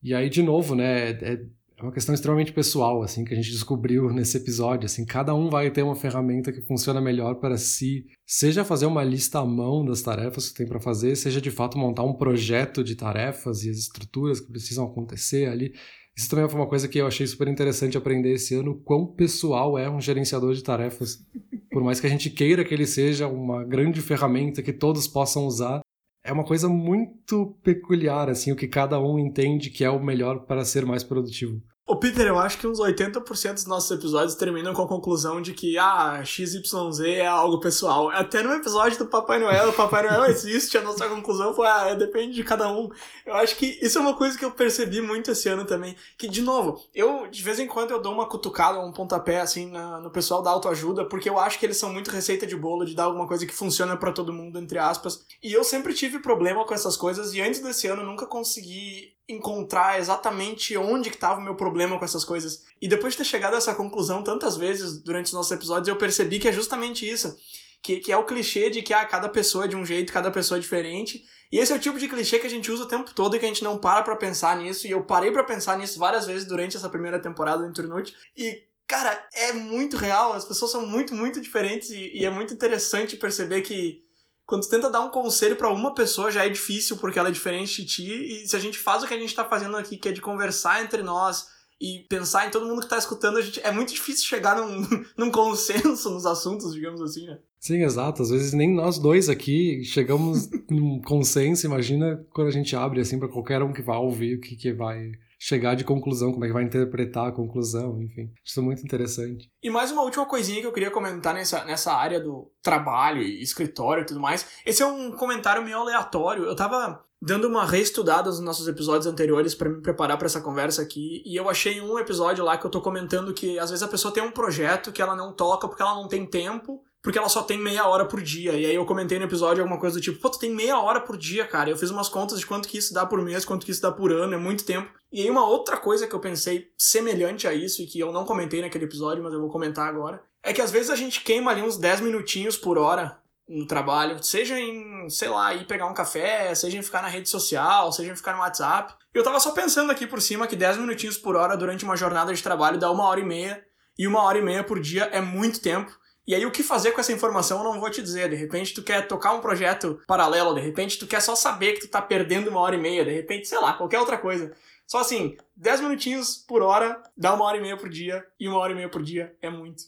E 0.03 0.13
aí, 0.13 0.29
de 0.29 0.43
novo, 0.43 0.75
né, 0.75 1.09
é, 1.13 1.43
é 1.77 1.83
uma 1.83 1.91
questão 1.91 2.13
extremamente 2.13 2.53
pessoal, 2.53 3.01
assim, 3.01 3.25
que 3.25 3.33
a 3.33 3.35
gente 3.35 3.51
descobriu 3.51 4.11
nesse 4.11 4.37
episódio, 4.37 4.85
assim, 4.85 5.05
cada 5.05 5.33
um 5.33 5.49
vai 5.49 5.71
ter 5.71 5.81
uma 5.81 5.95
ferramenta 5.95 6.51
que 6.51 6.61
funciona 6.61 7.01
melhor 7.01 7.35
para 7.35 7.57
si, 7.57 8.05
seja 8.25 8.63
fazer 8.63 8.85
uma 8.85 9.03
lista 9.03 9.39
à 9.39 9.45
mão 9.45 9.83
das 9.83 10.01
tarefas 10.01 10.49
que 10.49 10.55
tem 10.55 10.67
para 10.67 10.79
fazer, 10.79 11.15
seja 11.15 11.41
de 11.41 11.51
fato 11.51 11.77
montar 11.77 12.03
um 12.03 12.13
projeto 12.13 12.83
de 12.83 12.95
tarefas 12.95 13.63
e 13.63 13.69
as 13.69 13.77
estruturas 13.77 14.39
que 14.39 14.51
precisam 14.51 14.85
acontecer 14.85 15.49
ali. 15.49 15.73
Isso 16.15 16.29
também 16.29 16.47
foi 16.47 16.59
uma 16.59 16.69
coisa 16.69 16.87
que 16.87 16.99
eu 16.99 17.07
achei 17.07 17.25
super 17.25 17.47
interessante 17.47 17.97
aprender 17.97 18.33
esse 18.33 18.53
ano, 18.53 18.79
quão 18.85 19.05
pessoal 19.05 19.77
é 19.77 19.89
um 19.89 19.99
gerenciador 19.99 20.53
de 20.53 20.63
tarefas. 20.63 21.25
Por 21.71 21.83
mais 21.83 21.99
que 21.99 22.05
a 22.05 22.09
gente 22.09 22.29
queira 22.29 22.63
que 22.63 22.71
ele 22.71 22.85
seja 22.85 23.27
uma 23.27 23.63
grande 23.63 23.99
ferramenta 23.99 24.61
que 24.61 24.71
todos 24.71 25.07
possam 25.07 25.47
usar, 25.47 25.81
é 26.23 26.31
uma 26.31 26.45
coisa 26.45 26.69
muito 26.69 27.57
peculiar, 27.61 28.29
assim, 28.29 28.51
o 28.51 28.55
que 28.55 28.67
cada 28.67 28.99
um 28.99 29.19
entende 29.19 29.69
que 29.69 29.83
é 29.83 29.89
o 29.89 30.03
melhor 30.03 30.45
para 30.45 30.63
ser 30.63 30.85
mais 30.85 31.03
produtivo. 31.03 31.61
Ô 31.85 31.97
Peter, 31.97 32.25
eu 32.25 32.39
acho 32.39 32.57
que 32.59 32.65
uns 32.65 32.79
80% 32.79 33.55
dos 33.55 33.65
nossos 33.65 33.91
episódios 33.91 34.35
terminam 34.35 34.73
com 34.73 34.83
a 34.83 34.87
conclusão 34.87 35.41
de 35.41 35.51
que, 35.51 35.77
ah, 35.77 36.23
XYZ 36.23 37.01
é 37.05 37.25
algo 37.25 37.59
pessoal. 37.59 38.09
Até 38.09 38.41
no 38.41 38.53
episódio 38.53 38.97
do 38.99 39.07
Papai 39.07 39.37
Noel, 39.37 39.67
o 39.67 39.73
Papai 39.73 40.01
Noel 40.03 40.23
existe, 40.31 40.77
a 40.77 40.81
nossa 40.81 41.09
conclusão 41.09 41.53
foi, 41.53 41.67
ah, 41.67 41.93
depende 41.93 42.35
de 42.35 42.43
cada 42.45 42.71
um. 42.71 42.89
Eu 43.25 43.33
acho 43.35 43.57
que 43.57 43.77
isso 43.81 43.97
é 43.97 44.01
uma 44.01 44.15
coisa 44.15 44.37
que 44.37 44.45
eu 44.45 44.51
percebi 44.51 45.01
muito 45.01 45.29
esse 45.29 45.49
ano 45.49 45.65
também. 45.65 45.93
Que, 46.17 46.29
de 46.29 46.41
novo, 46.41 46.81
eu, 46.95 47.27
de 47.29 47.43
vez 47.43 47.59
em 47.59 47.67
quando, 47.67 47.91
eu 47.91 48.01
dou 48.01 48.13
uma 48.13 48.29
cutucada, 48.29 48.79
um 48.79 48.93
pontapé, 48.93 49.41
assim, 49.41 49.69
na, 49.69 49.99
no 49.99 50.09
pessoal 50.09 50.41
da 50.41 50.51
autoajuda, 50.51 51.03
porque 51.03 51.29
eu 51.29 51.37
acho 51.37 51.59
que 51.59 51.65
eles 51.65 51.75
são 51.75 51.91
muito 51.91 52.11
receita 52.11 52.47
de 52.47 52.55
bolo, 52.55 52.85
de 52.85 52.95
dar 52.95 53.03
alguma 53.03 53.27
coisa 53.27 53.45
que 53.45 53.53
funciona 53.53 53.97
para 53.97 54.13
todo 54.13 54.31
mundo, 54.31 54.57
entre 54.57 54.79
aspas. 54.79 55.25
E 55.43 55.51
eu 55.51 55.65
sempre 55.65 55.93
tive 55.93 56.19
problema 56.19 56.65
com 56.65 56.73
essas 56.73 56.95
coisas, 56.95 57.33
e 57.33 57.41
antes 57.41 57.59
desse 57.59 57.87
ano 57.87 58.03
eu 58.03 58.07
nunca 58.07 58.25
consegui 58.25 59.11
encontrar 59.27 59.99
exatamente 59.99 60.75
onde 60.77 61.09
que 61.09 61.15
estava 61.15 61.39
o 61.39 61.43
meu 61.43 61.55
problema 61.55 61.97
com 61.97 62.05
essas 62.05 62.25
coisas. 62.25 62.63
E 62.81 62.87
depois 62.87 63.13
de 63.13 63.19
ter 63.19 63.25
chegado 63.25 63.53
a 63.53 63.57
essa 63.57 63.73
conclusão 63.73 64.23
tantas 64.23 64.57
vezes 64.57 65.01
durante 65.01 65.27
os 65.27 65.33
nossos 65.33 65.51
episódios, 65.51 65.87
eu 65.87 65.95
percebi 65.95 66.39
que 66.39 66.47
é 66.47 66.51
justamente 66.51 67.09
isso. 67.09 67.35
Que, 67.81 67.99
que 67.99 68.11
é 68.11 68.17
o 68.17 68.25
clichê 68.25 68.69
de 68.69 68.81
que 68.81 68.93
ah, 68.93 69.05
cada 69.05 69.27
pessoa 69.27 69.65
é 69.65 69.67
de 69.67 69.75
um 69.75 69.85
jeito, 69.85 70.13
cada 70.13 70.31
pessoa 70.31 70.57
é 70.57 70.61
diferente. 70.61 71.23
E 71.51 71.59
esse 71.59 71.71
é 71.71 71.75
o 71.75 71.79
tipo 71.79 71.99
de 71.99 72.07
clichê 72.07 72.39
que 72.39 72.47
a 72.47 72.49
gente 72.49 72.71
usa 72.71 72.83
o 72.83 72.87
tempo 72.87 73.13
todo 73.13 73.35
e 73.35 73.39
que 73.39 73.45
a 73.45 73.47
gente 73.47 73.63
não 73.63 73.77
para 73.77 74.01
pra 74.01 74.15
pensar 74.15 74.57
nisso. 74.57 74.87
E 74.87 74.91
eu 74.91 75.03
parei 75.03 75.31
para 75.31 75.43
pensar 75.43 75.77
nisso 75.77 75.99
várias 75.99 76.25
vezes 76.25 76.47
durante 76.47 76.77
essa 76.77 76.89
primeira 76.89 77.19
temporada 77.19 77.61
do 77.61 77.69
Internute. 77.69 78.15
E, 78.35 78.63
cara, 78.87 79.27
é 79.33 79.53
muito 79.53 79.97
real. 79.97 80.33
As 80.33 80.45
pessoas 80.45 80.71
são 80.71 80.85
muito, 80.85 81.13
muito 81.13 81.41
diferentes. 81.41 81.89
E, 81.89 82.11
e 82.17 82.25
é 82.25 82.29
muito 82.29 82.53
interessante 82.53 83.17
perceber 83.17 83.61
que 83.61 84.02
quando 84.45 84.63
tu 84.63 84.69
tenta 84.69 84.89
dar 84.89 85.01
um 85.01 85.09
conselho 85.09 85.55
para 85.55 85.69
uma 85.69 85.93
pessoa 85.93 86.31
já 86.31 86.45
é 86.45 86.49
difícil 86.49 86.97
porque 86.97 87.17
ela 87.17 87.29
é 87.29 87.31
diferente 87.31 87.81
de 87.81 87.87
ti. 87.87 88.43
E 88.43 88.47
se 88.47 88.55
a 88.55 88.59
gente 88.59 88.77
faz 88.77 89.03
o 89.03 89.07
que 89.07 89.13
a 89.13 89.19
gente 89.19 89.35
tá 89.35 89.45
fazendo 89.45 89.77
aqui, 89.77 89.97
que 89.97 90.09
é 90.09 90.11
de 90.11 90.21
conversar 90.21 90.83
entre 90.83 91.01
nós 91.01 91.47
e 91.79 92.05
pensar 92.09 92.47
em 92.47 92.51
todo 92.51 92.65
mundo 92.65 92.81
que 92.81 92.89
tá 92.89 92.97
escutando, 92.97 93.37
a 93.37 93.41
gente, 93.41 93.59
é 93.61 93.71
muito 93.71 93.93
difícil 93.93 94.25
chegar 94.25 94.57
num, 94.57 94.85
num 95.17 95.31
consenso 95.31 96.09
nos 96.09 96.25
assuntos, 96.25 96.73
digamos 96.73 97.01
assim, 97.01 97.25
né? 97.25 97.39
Sim, 97.59 97.83
exato. 97.83 98.21
Às 98.21 98.29
vezes 98.29 98.53
nem 98.53 98.73
nós 98.73 98.99
dois 98.99 99.29
aqui 99.29 99.83
chegamos 99.85 100.49
num 100.69 101.01
consenso. 101.01 101.65
Imagina 101.65 102.25
quando 102.33 102.49
a 102.49 102.51
gente 102.51 102.75
abre 102.75 102.99
assim 102.99 103.17
para 103.17 103.29
qualquer 103.29 103.63
um 103.63 103.71
que 103.71 103.81
vai 103.81 103.97
ouvir 103.97 104.37
o 104.37 104.41
que, 104.41 104.55
que 104.57 104.73
vai 104.73 105.13
chegar 105.45 105.75
de 105.75 105.83
conclusão, 105.83 106.31
como 106.31 106.45
é 106.45 106.47
que 106.47 106.53
vai 106.53 106.63
interpretar 106.63 107.27
a 107.27 107.31
conclusão, 107.33 108.01
enfim. 108.01 108.31
Isso 108.45 108.61
é 108.61 108.63
muito 108.63 108.81
interessante. 108.81 109.51
E 109.61 109.69
mais 109.69 109.91
uma 109.91 110.01
última 110.01 110.25
coisinha 110.25 110.61
que 110.61 110.67
eu 110.67 110.71
queria 110.71 110.89
comentar 110.89 111.33
nessa, 111.33 111.65
nessa 111.65 111.91
área 111.91 112.17
do 112.17 112.49
trabalho 112.61 113.21
e 113.21 113.41
escritório 113.41 114.03
e 114.03 114.05
tudo 114.05 114.21
mais. 114.21 114.47
Esse 114.65 114.81
é 114.81 114.85
um 114.85 115.11
comentário 115.11 115.61
meio 115.61 115.79
aleatório. 115.79 116.45
Eu 116.45 116.55
tava 116.55 117.03
dando 117.21 117.49
uma 117.49 117.65
reestudada 117.65 118.29
nos 118.29 118.39
nossos 118.39 118.69
episódios 118.69 119.05
anteriores 119.05 119.53
para 119.53 119.67
me 119.67 119.81
preparar 119.81 120.17
para 120.17 120.27
essa 120.27 120.39
conversa 120.39 120.81
aqui, 120.81 121.21
e 121.25 121.37
eu 121.37 121.49
achei 121.49 121.79
um 121.81 121.99
episódio 121.99 122.43
lá 122.43 122.57
que 122.57 122.65
eu 122.65 122.71
tô 122.71 122.81
comentando 122.81 123.33
que 123.33 123.59
às 123.59 123.69
vezes 123.69 123.83
a 123.83 123.87
pessoa 123.87 124.13
tem 124.13 124.23
um 124.23 124.31
projeto 124.31 124.91
que 124.91 125.01
ela 125.01 125.15
não 125.15 125.33
toca 125.33 125.67
porque 125.67 125.81
ela 125.81 125.95
não 125.95 126.07
tem 126.07 126.25
tempo 126.25 126.83
porque 127.03 127.19
ela 127.19 127.27
só 127.27 127.43
tem 127.43 127.57
meia 127.57 127.85
hora 127.85 128.05
por 128.05 128.21
dia. 128.21 128.53
E 128.53 128.65
aí 128.65 128.73
eu 128.73 128.85
comentei 128.85 129.19
no 129.19 129.25
episódio 129.25 129.61
alguma 129.61 129.79
coisa 129.79 129.99
do 129.99 130.01
tipo, 130.01 130.19
pô, 130.19 130.29
tu 130.29 130.39
tem 130.39 130.49
meia 130.49 130.79
hora 130.79 131.01
por 131.01 131.17
dia, 131.17 131.45
cara. 131.45 131.69
Eu 131.69 131.77
fiz 131.77 131.89
umas 131.89 132.07
contas 132.07 132.39
de 132.39 132.45
quanto 132.45 132.67
que 132.67 132.77
isso 132.77 132.93
dá 132.93 133.05
por 133.05 133.21
mês, 133.21 133.43
quanto 133.43 133.65
que 133.65 133.71
isso 133.71 133.81
dá 133.81 133.91
por 133.91 134.13
ano, 134.13 134.33
é 134.33 134.37
muito 134.37 134.65
tempo. 134.65 134.89
E 135.11 135.21
aí 135.21 135.29
uma 135.29 135.45
outra 135.45 135.75
coisa 135.75 136.07
que 136.07 136.15
eu 136.15 136.19
pensei 136.21 136.71
semelhante 136.77 137.45
a 137.45 137.53
isso, 137.53 137.81
e 137.81 137.85
que 137.85 137.99
eu 137.99 138.13
não 138.13 138.23
comentei 138.23 138.61
naquele 138.61 138.85
episódio, 138.85 139.21
mas 139.21 139.33
eu 139.33 139.41
vou 139.41 139.49
comentar 139.49 139.87
agora, 139.87 140.23
é 140.41 140.53
que 140.53 140.61
às 140.61 140.71
vezes 140.71 140.89
a 140.89 140.95
gente 140.95 141.21
queima 141.21 141.51
ali 141.51 141.61
uns 141.61 141.77
10 141.77 141.99
minutinhos 141.99 142.55
por 142.55 142.77
hora 142.77 143.21
no 143.47 143.67
trabalho, 143.67 144.23
seja 144.23 144.57
em, 144.57 145.09
sei 145.09 145.27
lá, 145.27 145.53
ir 145.53 145.67
pegar 145.67 145.87
um 145.87 145.93
café, 145.93 146.55
seja 146.55 146.77
em 146.77 146.81
ficar 146.81 147.01
na 147.01 147.09
rede 147.09 147.27
social, 147.27 147.91
seja 147.91 148.13
em 148.13 148.15
ficar 148.15 148.33
no 148.33 148.39
WhatsApp. 148.39 148.93
Eu 149.13 149.23
tava 149.23 149.41
só 149.41 149.51
pensando 149.51 149.91
aqui 149.91 150.07
por 150.07 150.21
cima 150.21 150.47
que 150.47 150.55
10 150.55 150.77
minutinhos 150.77 151.17
por 151.17 151.35
hora 151.35 151.57
durante 151.57 151.83
uma 151.83 151.97
jornada 151.97 152.33
de 152.33 152.41
trabalho 152.41 152.79
dá 152.79 152.89
uma 152.89 153.03
hora 153.03 153.19
e 153.19 153.25
meia, 153.25 153.61
e 153.99 154.07
uma 154.07 154.23
hora 154.23 154.37
e 154.37 154.41
meia 154.41 154.63
por 154.63 154.79
dia 154.79 155.03
é 155.11 155.19
muito 155.19 155.59
tempo. 155.59 155.91
E 156.25 156.33
aí 156.33 156.45
o 156.45 156.51
que 156.51 156.63
fazer 156.63 156.91
com 156.91 157.01
essa 157.01 157.11
informação 157.11 157.59
eu 157.59 157.63
não 157.65 157.79
vou 157.79 157.89
te 157.89 158.01
dizer. 158.01 158.29
De 158.29 158.35
repente 158.35 158.73
tu 158.73 158.81
quer 158.81 159.07
tocar 159.07 159.33
um 159.33 159.41
projeto 159.41 159.99
paralelo, 160.07 160.53
de 160.55 160.61
repente 160.61 160.97
tu 160.97 161.05
quer 161.05 161.21
só 161.21 161.35
saber 161.35 161.73
que 161.73 161.81
tu 161.81 161.87
tá 161.89 162.01
perdendo 162.01 162.49
uma 162.49 162.59
hora 162.59 162.75
e 162.75 162.79
meia, 162.79 163.03
de 163.03 163.11
repente, 163.11 163.47
sei 163.47 163.59
lá, 163.59 163.73
qualquer 163.73 163.99
outra 163.99 164.17
coisa. 164.17 164.53
Só 164.87 164.99
assim, 164.99 165.35
10 165.55 165.81
minutinhos 165.81 166.37
por 166.37 166.61
hora 166.61 167.01
dá 167.17 167.33
uma 167.33 167.45
hora 167.45 167.57
e 167.57 167.61
meia 167.61 167.77
por 167.77 167.89
dia, 167.89 168.23
e 168.39 168.47
uma 168.47 168.57
hora 168.57 168.73
e 168.73 168.75
meia 168.75 168.89
por 168.89 169.01
dia 169.01 169.35
é 169.41 169.49
muito. 169.49 169.83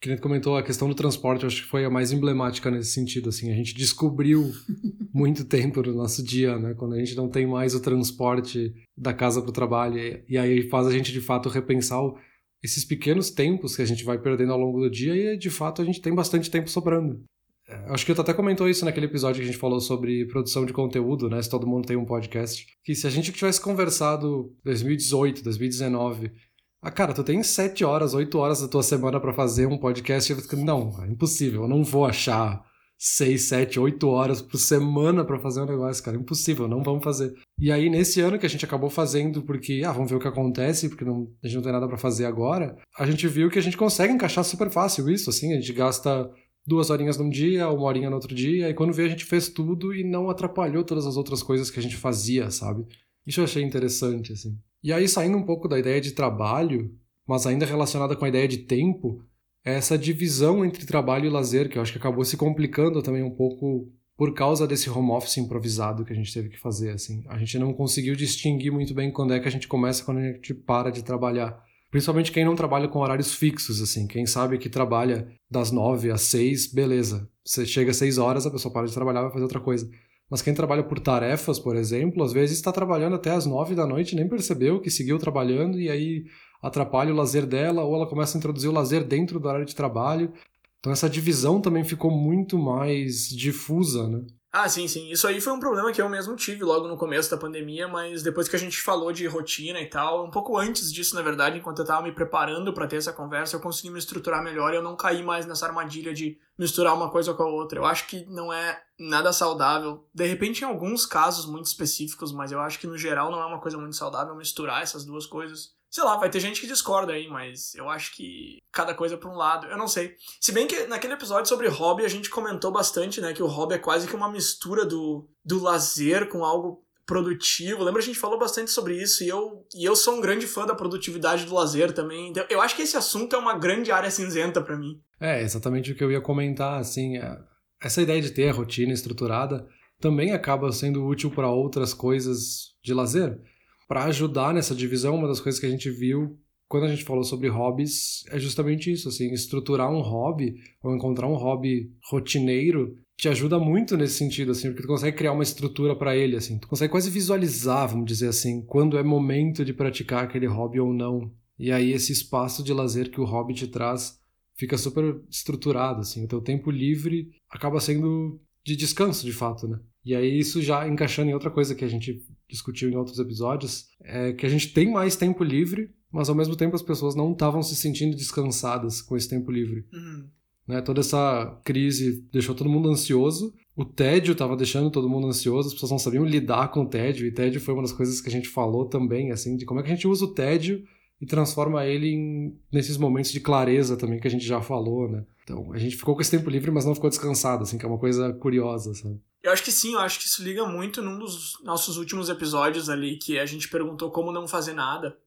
Que 0.00 0.08
nem 0.08 0.18
comentou, 0.18 0.56
a 0.56 0.62
questão 0.62 0.86
do 0.86 0.94
transporte, 0.94 1.44
eu 1.44 1.46
acho 1.46 1.62
que 1.62 1.68
foi 1.68 1.82
a 1.84 1.90
mais 1.90 2.12
emblemática 2.12 2.70
nesse 2.70 2.90
sentido, 2.90 3.30
assim, 3.30 3.50
a 3.50 3.54
gente 3.54 3.74
descobriu 3.74 4.52
muito 5.14 5.46
tempo 5.46 5.82
no 5.82 5.94
nosso 5.94 6.22
dia, 6.22 6.58
né, 6.58 6.74
quando 6.74 6.94
a 6.94 6.98
gente 6.98 7.16
não 7.16 7.28
tem 7.28 7.46
mais 7.46 7.74
o 7.74 7.80
transporte 7.80 8.74
da 8.94 9.14
casa 9.14 9.40
para 9.40 9.48
o 9.48 9.52
trabalho, 9.52 10.22
e 10.28 10.36
aí 10.36 10.68
faz 10.68 10.86
a 10.86 10.92
gente 10.92 11.10
de 11.10 11.22
fato 11.22 11.48
repensar 11.48 12.02
o 12.02 12.18
esses 12.64 12.82
pequenos 12.82 13.30
tempos 13.30 13.76
que 13.76 13.82
a 13.82 13.84
gente 13.84 14.02
vai 14.02 14.18
perdendo 14.18 14.54
ao 14.54 14.58
longo 14.58 14.80
do 14.80 14.90
dia 14.90 15.14
e 15.34 15.36
de 15.36 15.50
fato 15.50 15.82
a 15.82 15.84
gente 15.84 16.00
tem 16.00 16.14
bastante 16.14 16.50
tempo 16.50 16.70
sobrando. 16.70 17.22
É, 17.68 17.74
acho 17.92 18.06
que 18.06 18.12
eu 18.12 18.18
até 18.18 18.32
comentou 18.32 18.68
isso 18.68 18.86
naquele 18.86 19.04
episódio 19.04 19.40
que 19.40 19.48
a 19.48 19.52
gente 19.52 19.60
falou 19.60 19.80
sobre 19.80 20.26
produção 20.26 20.64
de 20.64 20.72
conteúdo, 20.72 21.28
né? 21.28 21.42
Se 21.42 21.50
todo 21.50 21.66
mundo 21.66 21.86
tem 21.86 21.96
um 21.96 22.06
podcast. 22.06 22.66
Que 22.82 22.94
se 22.94 23.06
a 23.06 23.10
gente 23.10 23.32
tivesse 23.32 23.60
conversado 23.60 24.50
2018, 24.64 25.44
2019, 25.44 26.32
ah, 26.80 26.90
cara, 26.90 27.12
tu 27.12 27.22
tem 27.22 27.42
sete 27.42 27.84
horas, 27.84 28.14
oito 28.14 28.38
horas 28.38 28.60
da 28.60 28.68
tua 28.68 28.82
semana 28.82 29.20
para 29.20 29.32
fazer 29.32 29.66
um 29.66 29.78
podcast. 29.78 30.30
Eu 30.30 30.58
não, 30.58 31.02
é 31.02 31.08
impossível, 31.08 31.62
eu 31.62 31.68
não 31.68 31.84
vou 31.84 32.06
achar 32.06 32.62
seis, 32.98 33.48
sete, 33.48 33.78
oito 33.78 34.08
horas 34.08 34.40
por 34.40 34.58
semana 34.58 35.24
para 35.24 35.38
fazer 35.38 35.60
um 35.60 35.66
negócio, 35.66 36.02
cara. 36.02 36.16
Impossível, 36.16 36.66
não 36.68 36.82
vamos 36.82 37.04
fazer. 37.04 37.34
E 37.58 37.70
aí, 37.70 37.90
nesse 37.90 38.20
ano 38.20 38.38
que 38.38 38.46
a 38.46 38.48
gente 38.48 38.64
acabou 38.64 38.90
fazendo, 38.90 39.42
porque, 39.42 39.82
ah, 39.84 39.92
vamos 39.92 40.10
ver 40.10 40.16
o 40.16 40.20
que 40.20 40.28
acontece, 40.28 40.88
porque 40.88 41.04
não, 41.04 41.28
a 41.42 41.46
gente 41.46 41.56
não 41.56 41.62
tem 41.62 41.72
nada 41.72 41.86
para 41.86 41.98
fazer 41.98 42.24
agora, 42.24 42.76
a 42.98 43.06
gente 43.06 43.26
viu 43.28 43.50
que 43.50 43.58
a 43.58 43.62
gente 43.62 43.76
consegue 43.76 44.12
encaixar 44.12 44.44
super 44.44 44.70
fácil 44.70 45.08
isso, 45.10 45.30
assim, 45.30 45.52
a 45.52 45.56
gente 45.56 45.72
gasta 45.72 46.30
duas 46.66 46.90
horinhas 46.90 47.18
num 47.18 47.28
dia, 47.28 47.68
uma 47.68 47.84
horinha 47.84 48.08
no 48.08 48.16
outro 48.16 48.34
dia, 48.34 48.70
e 48.70 48.74
quando 48.74 48.92
vê 48.92 49.04
a 49.04 49.08
gente 49.08 49.24
fez 49.24 49.48
tudo 49.48 49.94
e 49.94 50.02
não 50.02 50.30
atrapalhou 50.30 50.82
todas 50.82 51.06
as 51.06 51.16
outras 51.16 51.42
coisas 51.42 51.70
que 51.70 51.78
a 51.78 51.82
gente 51.82 51.96
fazia, 51.96 52.50
sabe? 52.50 52.84
Isso 53.26 53.40
eu 53.40 53.44
achei 53.44 53.62
interessante, 53.62 54.32
assim. 54.32 54.56
E 54.82 54.92
aí, 54.92 55.08
saindo 55.08 55.38
um 55.38 55.44
pouco 55.44 55.68
da 55.68 55.78
ideia 55.78 56.00
de 56.00 56.12
trabalho, 56.12 56.90
mas 57.26 57.46
ainda 57.46 57.64
relacionada 57.64 58.14
com 58.14 58.24
a 58.24 58.28
ideia 58.28 58.46
de 58.46 58.58
tempo, 58.58 59.22
essa 59.64 59.96
divisão 59.96 60.64
entre 60.64 60.84
trabalho 60.84 61.26
e 61.26 61.30
lazer, 61.30 61.68
que 61.68 61.78
eu 61.78 61.82
acho 61.82 61.92
que 61.92 61.98
acabou 61.98 62.24
se 62.24 62.36
complicando 62.36 63.02
também 63.02 63.22
um 63.22 63.30
pouco 63.30 63.90
por 64.16 64.32
causa 64.34 64.66
desse 64.66 64.88
home 64.90 65.10
office 65.10 65.38
improvisado 65.38 66.04
que 66.04 66.12
a 66.12 66.16
gente 66.16 66.32
teve 66.32 66.48
que 66.48 66.60
fazer, 66.60 66.90
assim. 66.90 67.24
A 67.28 67.38
gente 67.38 67.58
não 67.58 67.72
conseguiu 67.72 68.14
distinguir 68.14 68.70
muito 68.70 68.94
bem 68.94 69.10
quando 69.10 69.34
é 69.34 69.40
que 69.40 69.48
a 69.48 69.50
gente 69.50 69.66
começa 69.66 70.04
quando 70.04 70.18
a 70.18 70.32
gente 70.32 70.54
para 70.54 70.90
de 70.90 71.02
trabalhar. 71.02 71.58
Principalmente 71.90 72.30
quem 72.30 72.44
não 72.44 72.54
trabalha 72.54 72.88
com 72.88 72.98
horários 72.98 73.34
fixos, 73.34 73.80
assim. 73.80 74.06
Quem 74.06 74.26
sabe 74.26 74.58
que 74.58 74.68
trabalha 74.68 75.28
das 75.50 75.70
nove 75.70 76.10
às 76.10 76.22
seis, 76.22 76.66
beleza. 76.66 77.28
Você 77.44 77.64
chega 77.64 77.90
às 77.90 77.96
seis 77.96 78.18
horas, 78.18 78.46
a 78.46 78.50
pessoa 78.50 78.72
para 78.72 78.86
de 78.86 78.92
trabalhar 78.92 79.22
vai 79.22 79.32
fazer 79.32 79.44
outra 79.44 79.60
coisa. 79.60 79.88
Mas 80.30 80.42
quem 80.42 80.54
trabalha 80.54 80.82
por 80.82 80.98
tarefas, 80.98 81.58
por 81.58 81.76
exemplo, 81.76 82.22
às 82.22 82.32
vezes 82.32 82.56
está 82.56 82.72
trabalhando 82.72 83.16
até 83.16 83.30
às 83.30 83.46
nove 83.46 83.74
da 83.74 83.86
noite, 83.86 84.16
nem 84.16 84.28
percebeu 84.28 84.80
que 84.80 84.90
seguiu 84.90 85.18
trabalhando 85.18 85.78
e 85.80 85.90
aí 85.90 86.24
atrapalha 86.66 87.12
o 87.12 87.16
lazer 87.16 87.46
dela, 87.46 87.84
ou 87.84 87.94
ela 87.94 88.06
começa 88.06 88.36
a 88.36 88.38
introduzir 88.38 88.70
o 88.70 88.72
lazer 88.72 89.04
dentro 89.04 89.38
do 89.38 89.46
horário 89.46 89.66
de 89.66 89.74
trabalho. 89.74 90.32
Então 90.80 90.92
essa 90.92 91.08
divisão 91.08 91.60
também 91.60 91.84
ficou 91.84 92.10
muito 92.10 92.58
mais 92.58 93.28
difusa, 93.28 94.08
né? 94.08 94.22
Ah, 94.56 94.68
sim, 94.68 94.86
sim. 94.86 95.10
Isso 95.10 95.26
aí 95.26 95.40
foi 95.40 95.52
um 95.52 95.58
problema 95.58 95.90
que 95.90 96.00
eu 96.00 96.08
mesmo 96.08 96.36
tive 96.36 96.62
logo 96.62 96.86
no 96.86 96.96
começo 96.96 97.28
da 97.28 97.36
pandemia, 97.36 97.88
mas 97.88 98.22
depois 98.22 98.48
que 98.48 98.54
a 98.54 98.58
gente 98.58 98.80
falou 98.80 99.12
de 99.12 99.26
rotina 99.26 99.80
e 99.80 99.86
tal, 99.86 100.24
um 100.24 100.30
pouco 100.30 100.56
antes 100.56 100.92
disso, 100.92 101.16
na 101.16 101.22
verdade, 101.22 101.58
enquanto 101.58 101.80
eu 101.80 101.84
tava 101.84 102.02
me 102.02 102.12
preparando 102.12 102.72
para 102.72 102.86
ter 102.86 102.94
essa 102.94 103.12
conversa, 103.12 103.56
eu 103.56 103.60
consegui 103.60 103.90
me 103.90 103.98
estruturar 103.98 104.44
melhor 104.44 104.72
e 104.72 104.76
eu 104.76 104.82
não 104.82 104.94
caí 104.94 105.24
mais 105.24 105.44
nessa 105.44 105.66
armadilha 105.66 106.14
de 106.14 106.38
misturar 106.56 106.94
uma 106.94 107.10
coisa 107.10 107.34
com 107.34 107.42
a 107.42 107.48
outra. 107.48 107.80
Eu 107.80 107.84
acho 107.84 108.06
que 108.06 108.24
não 108.26 108.52
é 108.52 108.80
nada 108.96 109.32
saudável. 109.32 110.06
De 110.14 110.24
repente, 110.24 110.60
em 110.60 110.66
alguns 110.66 111.04
casos 111.04 111.46
muito 111.46 111.66
específicos, 111.66 112.30
mas 112.30 112.52
eu 112.52 112.60
acho 112.60 112.78
que 112.78 112.86
no 112.86 112.96
geral 112.96 113.32
não 113.32 113.42
é 113.42 113.46
uma 113.46 113.60
coisa 113.60 113.76
muito 113.76 113.96
saudável 113.96 114.36
misturar 114.36 114.84
essas 114.84 115.04
duas 115.04 115.26
coisas. 115.26 115.74
Sei 115.94 116.02
lá, 116.02 116.16
vai 116.16 116.28
ter 116.28 116.40
gente 116.40 116.60
que 116.60 116.66
discorda 116.66 117.12
aí, 117.12 117.28
mas 117.28 117.72
eu 117.76 117.88
acho 117.88 118.16
que 118.16 118.58
cada 118.72 118.92
coisa 118.92 119.16
por 119.16 119.30
um 119.30 119.36
lado, 119.36 119.68
eu 119.68 119.78
não 119.78 119.86
sei. 119.86 120.16
Se 120.40 120.50
bem 120.50 120.66
que 120.66 120.88
naquele 120.88 121.12
episódio 121.12 121.48
sobre 121.48 121.68
hobby 121.68 122.04
a 122.04 122.08
gente 122.08 122.28
comentou 122.28 122.72
bastante, 122.72 123.20
né, 123.20 123.32
que 123.32 123.44
o 123.44 123.46
hobby 123.46 123.76
é 123.76 123.78
quase 123.78 124.08
que 124.08 124.16
uma 124.16 124.28
mistura 124.28 124.84
do, 124.84 125.24
do 125.44 125.62
lazer 125.62 126.28
com 126.28 126.44
algo 126.44 126.84
produtivo. 127.06 127.84
Lembra 127.84 128.02
a 128.02 128.04
gente 128.04 128.18
falou 128.18 128.36
bastante 128.36 128.72
sobre 128.72 129.00
isso 129.00 129.22
e 129.22 129.28
eu, 129.28 129.64
e 129.72 129.84
eu 129.84 129.94
sou 129.94 130.16
um 130.16 130.20
grande 130.20 130.48
fã 130.48 130.66
da 130.66 130.74
produtividade 130.74 131.46
do 131.46 131.54
lazer 131.54 131.92
também. 131.92 132.30
Então, 132.30 132.44
eu 132.50 132.60
acho 132.60 132.74
que 132.74 132.82
esse 132.82 132.96
assunto 132.96 133.36
é 133.36 133.38
uma 133.38 133.56
grande 133.56 133.92
área 133.92 134.10
cinzenta 134.10 134.60
para 134.60 134.76
mim. 134.76 135.00
É, 135.20 135.42
exatamente 135.42 135.92
o 135.92 135.94
que 135.94 136.02
eu 136.02 136.10
ia 136.10 136.20
comentar, 136.20 136.80
assim, 136.80 137.18
é, 137.18 137.38
essa 137.80 138.02
ideia 138.02 138.20
de 138.20 138.32
ter 138.32 138.48
a 138.48 138.52
rotina 138.52 138.92
estruturada 138.92 139.64
também 140.00 140.32
acaba 140.32 140.72
sendo 140.72 141.06
útil 141.06 141.30
para 141.30 141.48
outras 141.48 141.94
coisas 141.94 142.74
de 142.82 142.92
lazer 142.92 143.40
para 143.86 144.04
ajudar 144.04 144.54
nessa 144.54 144.74
divisão, 144.74 145.16
uma 145.16 145.28
das 145.28 145.40
coisas 145.40 145.60
que 145.60 145.66
a 145.66 145.70
gente 145.70 145.90
viu 145.90 146.38
quando 146.68 146.84
a 146.84 146.88
gente 146.88 147.04
falou 147.04 147.22
sobre 147.22 147.48
hobbies 147.48 148.24
é 148.30 148.38
justamente 148.38 148.90
isso, 148.90 149.08
assim, 149.08 149.32
estruturar 149.32 149.90
um 149.90 150.00
hobby 150.00 150.56
ou 150.82 150.94
encontrar 150.94 151.28
um 151.28 151.36
hobby 151.36 151.92
rotineiro 152.10 152.98
te 153.16 153.28
ajuda 153.28 153.58
muito 153.60 153.96
nesse 153.96 154.14
sentido, 154.14 154.50
assim, 154.50 154.68
porque 154.68 154.82
tu 154.82 154.88
consegue 154.88 155.16
criar 155.16 155.32
uma 155.32 155.42
estrutura 155.42 155.94
para 155.94 156.16
ele, 156.16 156.36
assim, 156.36 156.58
tu 156.58 156.66
consegue 156.66 156.90
quase 156.90 157.10
visualizar, 157.10 157.88
vamos 157.88 158.06
dizer 158.06 158.28
assim, 158.28 158.64
quando 158.66 158.98
é 158.98 159.02
momento 159.02 159.64
de 159.64 159.72
praticar 159.72 160.24
aquele 160.24 160.46
hobby 160.46 160.80
ou 160.80 160.92
não. 160.92 161.32
E 161.56 161.70
aí 161.70 161.92
esse 161.92 162.12
espaço 162.12 162.62
de 162.62 162.72
lazer 162.72 163.10
que 163.10 163.20
o 163.20 163.24
hobby 163.24 163.54
te 163.54 163.68
traz 163.68 164.18
fica 164.56 164.76
super 164.76 165.20
estruturado, 165.30 166.00
assim, 166.00 166.24
o 166.24 166.28
teu 166.28 166.40
tempo 166.40 166.70
livre 166.70 167.30
acaba 167.48 167.78
sendo 167.78 168.40
de 168.64 168.74
descanso, 168.74 169.24
de 169.24 169.32
fato, 169.32 169.68
né? 169.68 169.78
E 170.04 170.14
aí 170.14 170.38
isso 170.38 170.60
já 170.60 170.86
encaixando 170.88 171.30
em 171.30 171.34
outra 171.34 171.50
coisa 171.50 171.74
que 171.74 171.84
a 171.84 171.88
gente 171.88 172.20
discutiu 172.48 172.90
em 172.90 172.96
outros 172.96 173.18
episódios, 173.18 173.86
é 174.00 174.32
que 174.32 174.46
a 174.46 174.48
gente 174.48 174.72
tem 174.72 174.90
mais 174.90 175.16
tempo 175.16 175.42
livre, 175.42 175.90
mas 176.10 176.28
ao 176.28 176.34
mesmo 176.34 176.56
tempo 176.56 176.76
as 176.76 176.82
pessoas 176.82 177.14
não 177.14 177.32
estavam 177.32 177.62
se 177.62 177.74
sentindo 177.74 178.16
descansadas 178.16 179.02
com 179.02 179.16
esse 179.16 179.28
tempo 179.28 179.50
livre. 179.50 179.84
Uhum. 179.92 180.28
Né, 180.66 180.80
toda 180.80 181.00
essa 181.00 181.60
crise 181.64 182.26
deixou 182.32 182.54
todo 182.54 182.70
mundo 182.70 182.88
ansioso. 182.88 183.52
O 183.76 183.84
tédio 183.84 184.32
estava 184.32 184.56
deixando 184.56 184.90
todo 184.90 185.08
mundo 185.08 185.26
ansioso, 185.26 185.68
as 185.68 185.74
pessoas 185.74 185.90
não 185.90 185.98
sabiam 185.98 186.24
lidar 186.24 186.68
com 186.68 186.82
o 186.82 186.88
tédio, 186.88 187.26
e 187.26 187.32
tédio 187.32 187.60
foi 187.60 187.74
uma 187.74 187.82
das 187.82 187.92
coisas 187.92 188.20
que 188.20 188.28
a 188.28 188.32
gente 188.32 188.48
falou 188.48 188.86
também, 188.86 189.32
assim, 189.32 189.56
de 189.56 189.66
como 189.66 189.80
é 189.80 189.82
que 189.82 189.90
a 189.90 189.94
gente 189.94 190.06
usa 190.06 190.24
o 190.24 190.32
tédio 190.32 190.84
e 191.20 191.26
transforma 191.26 191.84
ele 191.84 192.08
em, 192.08 192.56
nesses 192.72 192.96
momentos 192.96 193.32
de 193.32 193.40
clareza 193.40 193.96
também 193.96 194.20
que 194.20 194.28
a 194.28 194.30
gente 194.30 194.46
já 194.46 194.60
falou, 194.60 195.10
né? 195.10 195.24
Então, 195.42 195.72
a 195.72 195.78
gente 195.78 195.96
ficou 195.96 196.14
com 196.14 196.20
esse 196.20 196.30
tempo 196.30 196.48
livre, 196.48 196.70
mas 196.70 196.84
não 196.84 196.94
ficou 196.94 197.10
descansado, 197.10 197.64
assim, 197.64 197.76
que 197.76 197.84
é 197.84 197.88
uma 197.88 197.98
coisa 197.98 198.32
curiosa, 198.32 198.94
sabe? 198.94 199.20
Eu 199.44 199.52
acho 199.52 199.62
que 199.62 199.70
sim, 199.70 199.92
eu 199.92 200.00
acho 200.00 200.18
que 200.18 200.24
isso 200.24 200.42
liga 200.42 200.64
muito 200.64 201.02
num 201.02 201.18
dos 201.18 201.62
nossos 201.62 201.98
últimos 201.98 202.30
episódios 202.30 202.88
ali, 202.88 203.18
que 203.18 203.38
a 203.38 203.44
gente 203.44 203.68
perguntou 203.68 204.10
como 204.10 204.32
não 204.32 204.48
fazer 204.48 204.72
nada. 204.72 205.18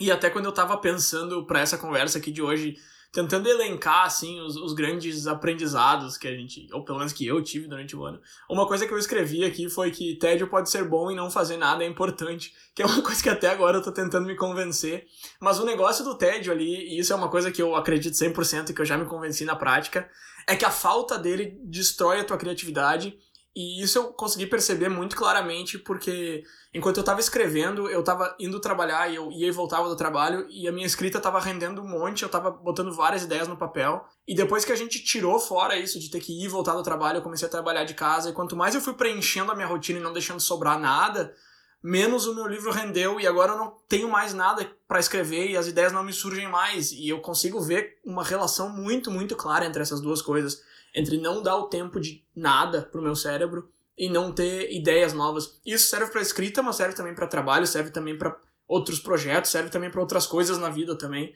E 0.00 0.10
até 0.10 0.30
quando 0.30 0.46
eu 0.46 0.52
tava 0.52 0.78
pensando 0.78 1.44
para 1.44 1.60
essa 1.60 1.76
conversa 1.76 2.16
aqui 2.16 2.30
de 2.30 2.40
hoje, 2.40 2.74
tentando 3.12 3.46
elencar, 3.50 4.06
assim, 4.06 4.40
os, 4.40 4.56
os, 4.56 4.72
grandes 4.72 5.26
aprendizados 5.26 6.16
que 6.16 6.26
a 6.26 6.32
gente, 6.32 6.66
ou 6.72 6.86
pelo 6.86 6.96
menos 6.96 7.12
que 7.12 7.26
eu 7.26 7.42
tive 7.42 7.68
durante 7.68 7.94
o 7.94 8.02
ano. 8.02 8.18
Uma 8.48 8.66
coisa 8.66 8.86
que 8.86 8.94
eu 8.94 8.98
escrevi 8.98 9.44
aqui 9.44 9.68
foi 9.68 9.90
que 9.90 10.16
tédio 10.16 10.48
pode 10.48 10.70
ser 10.70 10.88
bom 10.88 11.10
e 11.10 11.14
não 11.14 11.30
fazer 11.30 11.58
nada 11.58 11.84
é 11.84 11.86
importante, 11.86 12.54
que 12.74 12.80
é 12.82 12.86
uma 12.86 13.02
coisa 13.02 13.22
que 13.22 13.28
até 13.28 13.50
agora 13.50 13.76
eu 13.76 13.82
tô 13.82 13.92
tentando 13.92 14.26
me 14.26 14.36
convencer. 14.36 15.06
Mas 15.38 15.58
o 15.58 15.66
negócio 15.66 16.02
do 16.02 16.16
tédio 16.16 16.50
ali, 16.50 16.94
e 16.94 16.98
isso 16.98 17.12
é 17.12 17.16
uma 17.16 17.28
coisa 17.28 17.52
que 17.52 17.60
eu 17.60 17.76
acredito 17.76 18.14
100% 18.14 18.70
e 18.70 18.72
que 18.72 18.80
eu 18.80 18.86
já 18.86 18.96
me 18.96 19.04
convenci 19.04 19.44
na 19.44 19.54
prática, 19.54 20.10
é 20.46 20.56
que 20.56 20.64
a 20.64 20.70
falta 20.70 21.18
dele 21.18 21.58
destrói 21.64 22.20
a 22.20 22.24
tua 22.24 22.38
criatividade 22.38 23.18
e 23.56 23.82
isso 23.82 23.98
eu 23.98 24.04
consegui 24.12 24.46
perceber 24.46 24.90
muito 24.90 25.16
claramente 25.16 25.78
porque 25.78 26.44
enquanto 26.74 26.98
eu 26.98 27.00
estava 27.00 27.20
escrevendo, 27.20 27.88
eu 27.88 28.00
estava 28.00 28.36
indo 28.38 28.60
trabalhar 28.60 29.10
e 29.10 29.14
eu 29.14 29.32
ia 29.32 29.46
e 29.46 29.50
voltava 29.50 29.88
do 29.88 29.96
trabalho 29.96 30.46
e 30.50 30.68
a 30.68 30.72
minha 30.72 30.86
escrita 30.86 31.16
estava 31.16 31.40
rendendo 31.40 31.80
um 31.80 31.88
monte, 31.88 32.22
eu 32.22 32.26
estava 32.26 32.50
botando 32.50 32.92
várias 32.92 33.22
ideias 33.22 33.48
no 33.48 33.56
papel. 33.56 34.04
E 34.28 34.34
depois 34.34 34.62
que 34.62 34.72
a 34.72 34.76
gente 34.76 35.02
tirou 35.02 35.40
fora 35.40 35.74
isso 35.74 35.98
de 35.98 36.10
ter 36.10 36.20
que 36.20 36.38
ir 36.38 36.44
e 36.44 36.48
voltar 36.48 36.74
do 36.74 36.82
trabalho, 36.82 37.16
eu 37.16 37.22
comecei 37.22 37.48
a 37.48 37.50
trabalhar 37.50 37.84
de 37.84 37.94
casa 37.94 38.28
e 38.28 38.34
quanto 38.34 38.54
mais 38.54 38.74
eu 38.74 38.80
fui 38.82 38.92
preenchendo 38.92 39.50
a 39.50 39.54
minha 39.54 39.66
rotina 39.66 39.98
e 39.98 40.02
não 40.02 40.12
deixando 40.12 40.38
sobrar 40.38 40.78
nada, 40.78 41.34
menos 41.82 42.26
o 42.26 42.34
meu 42.34 42.46
livro 42.46 42.70
rendeu 42.70 43.18
e 43.18 43.26
agora 43.26 43.52
eu 43.52 43.56
não 43.56 43.74
tenho 43.88 44.10
mais 44.10 44.34
nada 44.34 44.70
para 44.86 45.00
escrever 45.00 45.48
e 45.48 45.56
as 45.56 45.66
ideias 45.66 45.94
não 45.94 46.02
me 46.02 46.12
surgem 46.12 46.46
mais 46.46 46.92
e 46.92 47.08
eu 47.08 47.20
consigo 47.20 47.58
ver 47.62 48.00
uma 48.04 48.22
relação 48.22 48.68
muito, 48.68 49.10
muito 49.10 49.34
clara 49.34 49.64
entre 49.64 49.80
essas 49.80 50.02
duas 50.02 50.20
coisas 50.20 50.60
entre 50.96 51.18
não 51.18 51.42
dar 51.42 51.56
o 51.58 51.68
tempo 51.68 52.00
de 52.00 52.24
nada 52.34 52.80
pro 52.90 53.02
meu 53.02 53.14
cérebro 53.14 53.70
e 53.96 54.08
não 54.08 54.32
ter 54.32 54.72
ideias 54.72 55.12
novas. 55.12 55.60
Isso 55.64 55.88
serve 55.88 56.10
para 56.10 56.22
escrita, 56.22 56.62
mas 56.62 56.76
serve 56.76 56.96
também 56.96 57.14
para 57.14 57.26
trabalho, 57.26 57.66
serve 57.66 57.90
também 57.90 58.16
para 58.16 58.34
outros 58.66 58.98
projetos, 58.98 59.50
serve 59.50 59.68
também 59.68 59.90
para 59.90 60.00
outras 60.00 60.26
coisas 60.26 60.56
na 60.56 60.70
vida 60.70 60.96
também. 60.96 61.34